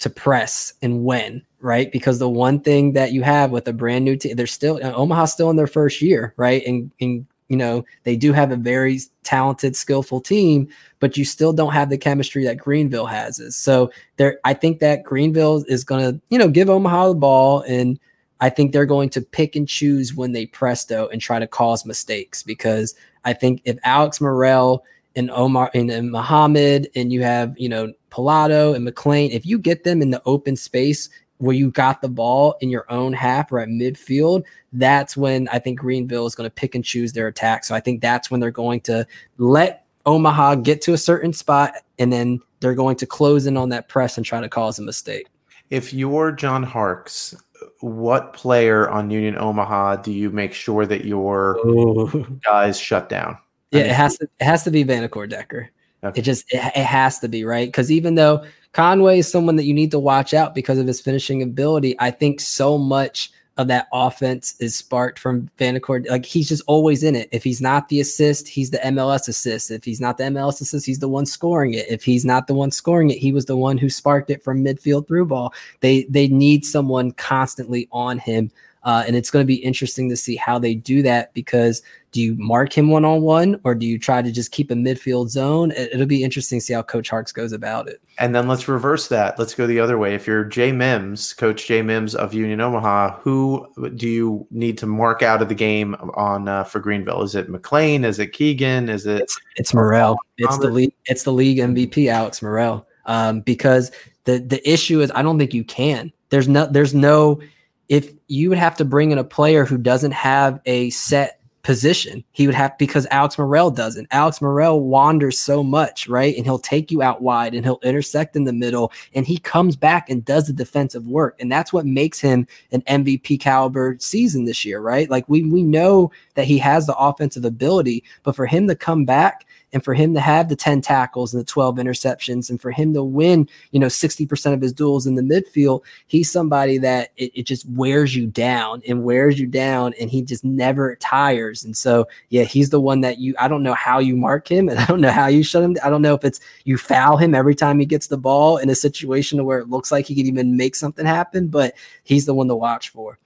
[0.00, 1.90] to press and when, right?
[1.90, 5.32] Because the one thing that you have with a brand new team, they're still Omaha's
[5.32, 6.62] still in their first year, right?
[6.66, 10.68] And, and you know they do have a very talented, skillful team,
[11.00, 13.38] but you still don't have the chemistry that Greenville has.
[13.38, 14.38] Is so there.
[14.44, 17.98] I think that Greenville is going to you know give Omaha the ball and.
[18.40, 21.86] I think they're going to pick and choose when they presto and try to cause
[21.86, 22.94] mistakes because
[23.24, 24.84] I think if Alex Morrell
[25.16, 29.58] and Omar and, and Muhammad and you have, you know, Pilato and McLean, if you
[29.58, 31.08] get them in the open space
[31.44, 35.58] where you got the ball in your own half or at midfield, that's when I
[35.58, 37.64] think Greenville is going to pick and choose their attack.
[37.64, 39.06] So I think that's when they're going to
[39.36, 43.68] let Omaha get to a certain spot and then they're going to close in on
[43.68, 45.26] that press and try to cause a mistake.
[45.68, 47.36] If you're John Harkes,
[47.80, 52.40] what player on Union Omaha do you make sure that your Ooh.
[52.44, 53.36] guys shut down?
[53.70, 55.68] Yeah, it has to it has to be Vanacore Decker.
[56.02, 56.20] Okay.
[56.20, 59.64] It just it, it has to be right because even though Conway is someone that
[59.64, 63.68] you need to watch out because of his finishing ability, I think so much of
[63.68, 66.04] that offense is sparked from Vanacore.
[66.10, 67.28] Like he's just always in it.
[67.30, 69.70] If he's not the assist, he's the MLS assist.
[69.70, 71.86] If he's not the MLS assist, he's the one scoring it.
[71.88, 74.64] If he's not the one scoring it, he was the one who sparked it from
[74.64, 75.54] midfield through ball.
[75.78, 78.50] They they need someone constantly on him
[78.84, 81.82] uh, and it's going to be interesting to see how they do that because
[82.12, 84.74] do you mark him one on one or do you try to just keep a
[84.74, 85.72] midfield zone?
[85.72, 88.00] It'll be interesting to see how Coach Harkes goes about it.
[88.18, 89.36] And then let's reverse that.
[89.38, 90.14] Let's go the other way.
[90.14, 93.66] If you're Jay Mims, Coach Jay Mims of Union Omaha, who
[93.96, 97.22] do you need to mark out of the game on uh, for Greenville?
[97.22, 98.04] Is it McLean?
[98.04, 98.88] Is it Keegan?
[98.88, 99.22] Is it?
[99.22, 100.16] It's, it's Morrell.
[100.38, 100.94] It's the league.
[101.06, 102.86] It's the league MVP, Alex Morrell.
[103.06, 103.90] Um, because
[104.22, 106.12] the the issue is, I don't think you can.
[106.28, 106.66] There's no.
[106.66, 107.40] There's no
[107.88, 112.22] if you would have to bring in a player who doesn't have a set position.
[112.32, 114.06] He would have because Alex Morrell doesn't.
[114.10, 116.36] Alex Morrell wanders so much, right?
[116.36, 119.74] And he'll take you out wide and he'll intersect in the middle and he comes
[119.74, 121.36] back and does the defensive work.
[121.40, 125.10] And that's what makes him an MVP caliber season this year, right?
[125.10, 129.06] Like we we know that he has the offensive ability, but for him to come
[129.06, 132.70] back and for him to have the 10 tackles and the 12 interceptions and for
[132.70, 137.10] him to win, you know, 60% of his duels in the midfield, he's somebody that
[137.16, 141.64] it, it just wears you down and wears you down and he just never tires.
[141.64, 144.68] And so, yeah, he's the one that you, I don't know how you mark him
[144.68, 145.76] and I don't know how you shut him.
[145.82, 148.70] I don't know if it's you foul him every time he gets the ball in
[148.70, 151.74] a situation where it looks like he could even make something happen, but
[152.04, 153.18] he's the one to watch for.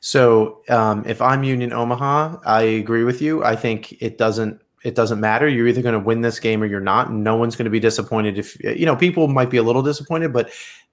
[0.00, 3.44] So um, if I'm Union Omaha, I agree with you.
[3.44, 5.48] I think it doesn't it doesn't matter.
[5.48, 7.08] You're either going to win this game or you're not.
[7.08, 9.82] And no one's going to be disappointed if you know people might be a little
[9.82, 10.50] disappointed, but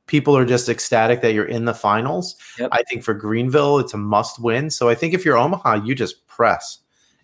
[0.08, 2.36] people are just ecstatic that you're in the finals.
[2.60, 2.70] Yep.
[2.72, 4.70] I think for Greenville, it's a must win.
[4.70, 6.80] So I think if you're Omaha, you just press.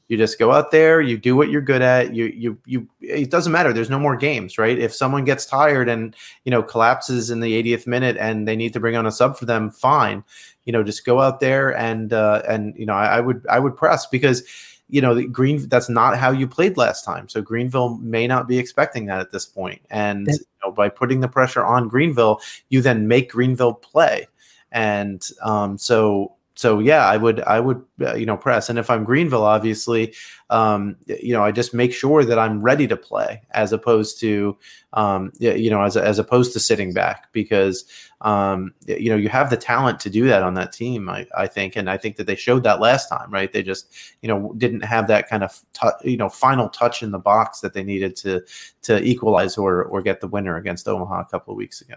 [0.10, 2.14] You just go out there, you do what you're good at.
[2.14, 3.72] You you you it doesn't matter.
[3.72, 4.78] There's no more games, right?
[4.78, 6.14] If someone gets tired and
[6.44, 9.38] you know collapses in the 80th minute and they need to bring on a sub
[9.38, 10.24] for them, fine.
[10.66, 13.60] You know, just go out there and uh and you know, I, I would I
[13.60, 14.44] would press because
[14.90, 17.28] you know, the Green that's not how you played last time.
[17.30, 19.82] So Greenville may not be expecting that at this point.
[19.90, 24.28] And you know, by putting the pressure on Greenville, you then make Greenville play.
[24.72, 28.70] And um, so so yeah, I would I would uh, you know press.
[28.70, 30.14] And if I'm Greenville, obviously,
[30.50, 34.58] um, you know, I just make sure that I'm ready to play as opposed to
[34.94, 37.86] um, you know as as opposed to sitting back because
[38.24, 41.10] um, you know you have the talent to do that on that team.
[41.10, 43.52] I, I think, and I think that they showed that last time, right?
[43.52, 47.12] They just you know didn't have that kind of t- you know final touch in
[47.12, 48.42] the box that they needed to
[48.84, 51.96] to equalize or or get the winner against Omaha a couple of weeks ago.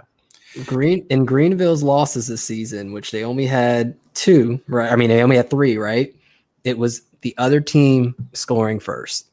[0.65, 4.91] Green in Greenville's losses this season, which they only had two, right?
[4.91, 6.13] I mean, they only had three, right?
[6.65, 9.29] It was the other team scoring first.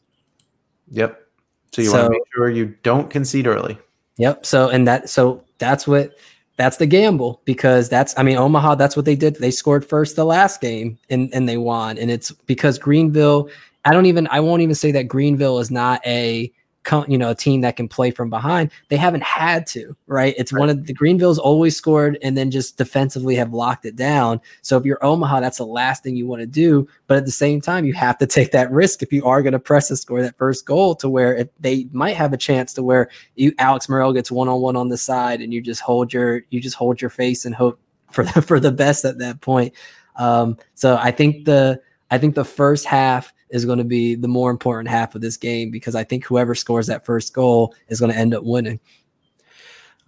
[0.91, 1.28] Yep.
[1.72, 3.80] So you so, want to make sure you don't concede early.
[4.18, 4.45] Yep.
[4.45, 6.15] So and that so that's what
[6.55, 9.35] that's the gamble because that's I mean Omaha that's what they did.
[9.35, 13.49] They scored first the last game and and they won and it's because Greenville
[13.85, 16.51] I don't even I won't even say that Greenville is not a
[17.07, 20.35] you know a team that can play from behind they haven't had to right?
[20.38, 20.60] It's right.
[20.60, 24.39] one of the greenville's always scored and then just defensively have locked it down.
[24.61, 26.88] So if you're omaha that's the last thing you want to do.
[27.07, 29.53] But at the same time you have to take that risk if you are going
[29.53, 32.73] to press and score that first goal to where if they might have a chance
[32.73, 36.41] to where you alex morrell gets one-on-one on the side and you just hold your
[36.49, 37.80] you just hold your face and hope
[38.11, 39.73] for the for the best at that point.
[40.15, 41.81] Um so i think the
[42.11, 45.38] i think the first half is going to be the more important half of this
[45.38, 48.80] game because I think whoever scores that first goal is going to end up winning.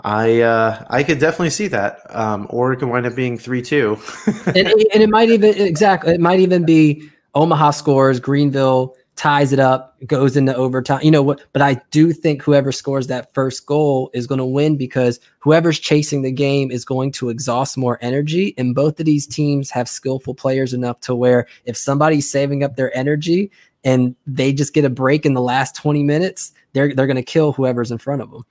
[0.01, 3.61] I uh, I could definitely see that, um, or it could wind up being three
[3.61, 3.97] two,
[4.47, 9.59] and, and it might even exactly it might even be Omaha scores, Greenville ties it
[9.59, 10.99] up, goes into overtime.
[11.01, 11.41] You know what?
[11.53, 15.79] But I do think whoever scores that first goal is going to win because whoever's
[15.79, 18.53] chasing the game is going to exhaust more energy.
[18.57, 22.75] And both of these teams have skillful players enough to where if somebody's saving up
[22.75, 23.51] their energy
[23.83, 27.23] and they just get a break in the last 20 minutes, they're they're going to
[27.23, 28.45] kill whoever's in front of them.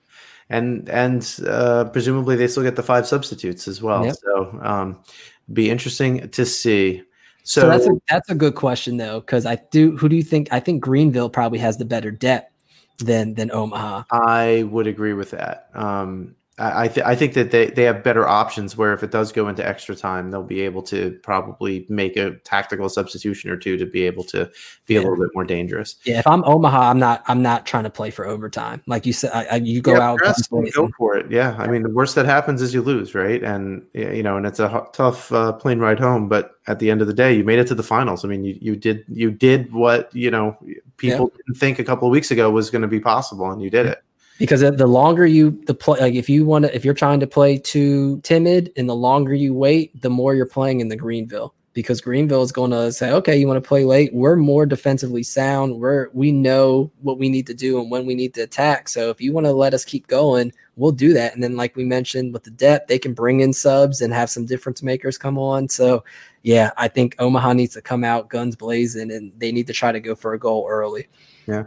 [0.49, 4.05] And and uh, presumably they still get the five substitutes as well.
[4.05, 4.15] Yep.
[4.15, 4.99] So um,
[5.53, 7.03] be interesting to see.
[7.47, 9.95] So, so that's a that's a good question though, because I do.
[9.97, 10.51] Who do you think?
[10.51, 12.51] I think Greenville probably has the better depth
[12.97, 14.03] than than Omaha.
[14.11, 15.69] I would agree with that.
[15.75, 19.33] Um, I th- I think that they, they have better options where if it does
[19.33, 23.75] go into extra time, they'll be able to probably make a tactical substitution or two
[23.75, 24.49] to be able to
[24.85, 25.01] be yeah.
[25.01, 25.97] a little bit more dangerous.
[26.05, 28.81] Yeah, if I'm Omaha, I'm not I'm not trying to play for overtime.
[28.87, 30.19] Like you said, I, I, you go yeah, out,
[30.71, 31.29] go for it.
[31.29, 33.43] Yeah, I mean the worst that happens is you lose, right?
[33.43, 36.29] And you know, and it's a tough uh, plane ride home.
[36.29, 38.23] But at the end of the day, you made it to the finals.
[38.23, 40.55] I mean, you you did you did what you know
[40.95, 41.37] people yeah.
[41.47, 43.87] didn't think a couple of weeks ago was going to be possible, and you did
[43.87, 44.01] it
[44.37, 47.27] because the longer you the play like if you want to if you're trying to
[47.27, 51.53] play too timid and the longer you wait the more you're playing in the greenville.
[51.73, 54.13] Because greenville is going to say okay you want to play late?
[54.13, 55.79] We're more defensively sound.
[55.79, 58.87] We're we know what we need to do and when we need to attack.
[58.87, 61.33] So if you want to let us keep going we'll do that.
[61.33, 64.29] And then like we mentioned with the depth they can bring in subs and have
[64.29, 65.69] some difference makers come on.
[65.69, 66.03] So
[66.43, 69.91] yeah i think omaha needs to come out guns blazing and they need to try
[69.91, 71.07] to go for a goal early.
[71.47, 71.65] Yeah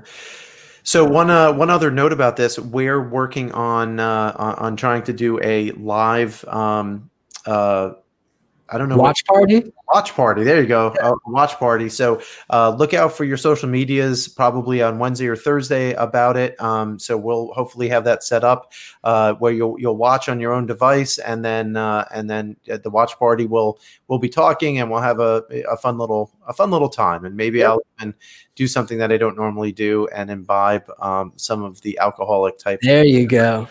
[0.82, 5.12] so one uh, one other note about this, we're working on uh, on trying to
[5.12, 7.10] do a live um,
[7.46, 7.92] uh,
[8.70, 8.96] I don't know.
[8.96, 9.72] Watch what, party.
[9.92, 10.44] Watch party.
[10.44, 10.92] There you go.
[10.96, 11.10] Yeah.
[11.10, 11.88] Uh, watch party.
[11.88, 12.20] So
[12.50, 16.60] uh, look out for your social medias probably on Wednesday or Thursday about it.
[16.60, 18.72] Um, so we'll hopefully have that set up
[19.04, 22.82] uh, where you'll you'll watch on your own device, and then uh, and then at
[22.82, 23.78] the watch party we'll
[24.08, 27.36] we'll be talking and we'll have a, a fun little a fun little time, and
[27.36, 27.70] maybe yeah.
[27.70, 28.14] I'll even
[28.54, 32.80] do something that I don't normally do and imbibe um, some of the alcoholic type.
[32.82, 33.68] There you go.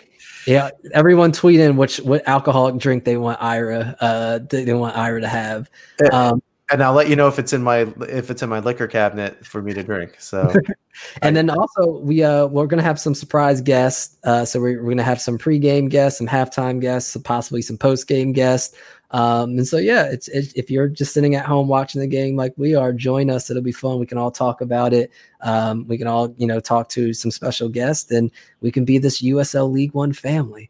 [0.48, 5.22] Yeah, everyone tweet in which what alcoholic drink they want Ira uh they want Ira
[5.22, 5.70] to have.
[6.12, 8.88] Um, and I'll let you know if it's in my if it's in my liquor
[8.88, 10.16] cabinet for me to drink.
[10.20, 10.54] So,
[11.22, 14.18] and then also we uh we're gonna have some surprise guests.
[14.24, 18.34] Uh, so we're, we're gonna have some pregame guests, some halftime guests, possibly some postgame
[18.34, 18.76] guests.
[19.12, 22.36] Um, and so yeah, it's, it's, if you're just sitting at home watching the game
[22.36, 23.50] like we are, join us.
[23.50, 24.00] It'll be fun.
[24.00, 25.12] We can all talk about it.
[25.42, 28.32] Um, we can all you know talk to some special guests, and
[28.62, 30.70] we can be this USL League One family.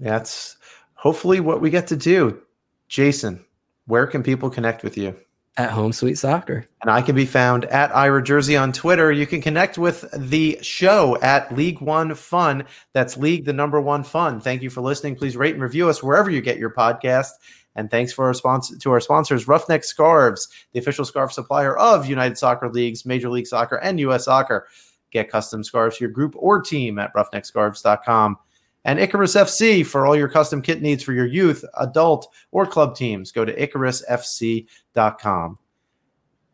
[0.00, 0.56] That's
[0.94, 2.40] hopefully what we get to do.
[2.88, 3.44] Jason,
[3.86, 5.14] where can people connect with you?
[5.56, 6.64] At Home Sweet Soccer.
[6.82, 9.10] And I can be found at Ira Jersey on Twitter.
[9.10, 12.64] You can connect with the show at League One Fun.
[12.92, 14.40] That's League the number one fun.
[14.40, 15.16] Thank you for listening.
[15.16, 17.30] Please rate and review us wherever you get your podcast.
[17.78, 22.06] And thanks for our sponsor to our sponsors, Roughneck Scarves, the official scarf supplier of
[22.06, 24.66] United Soccer Leagues, Major League Soccer, and US Soccer.
[25.12, 28.36] Get custom scarves for your group or team at roughneckscarves.com.
[28.84, 32.96] And Icarus FC for all your custom kit needs for your youth, adult, or club
[32.96, 33.30] teams.
[33.30, 35.58] Go to icarusfc.com.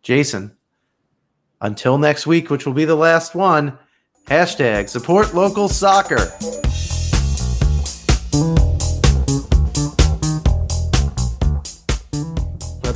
[0.03, 0.57] Jason,
[1.63, 3.79] until next week, which will be the last one,
[4.27, 6.31] hashtag support local soccer.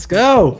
[0.08, 0.58] go.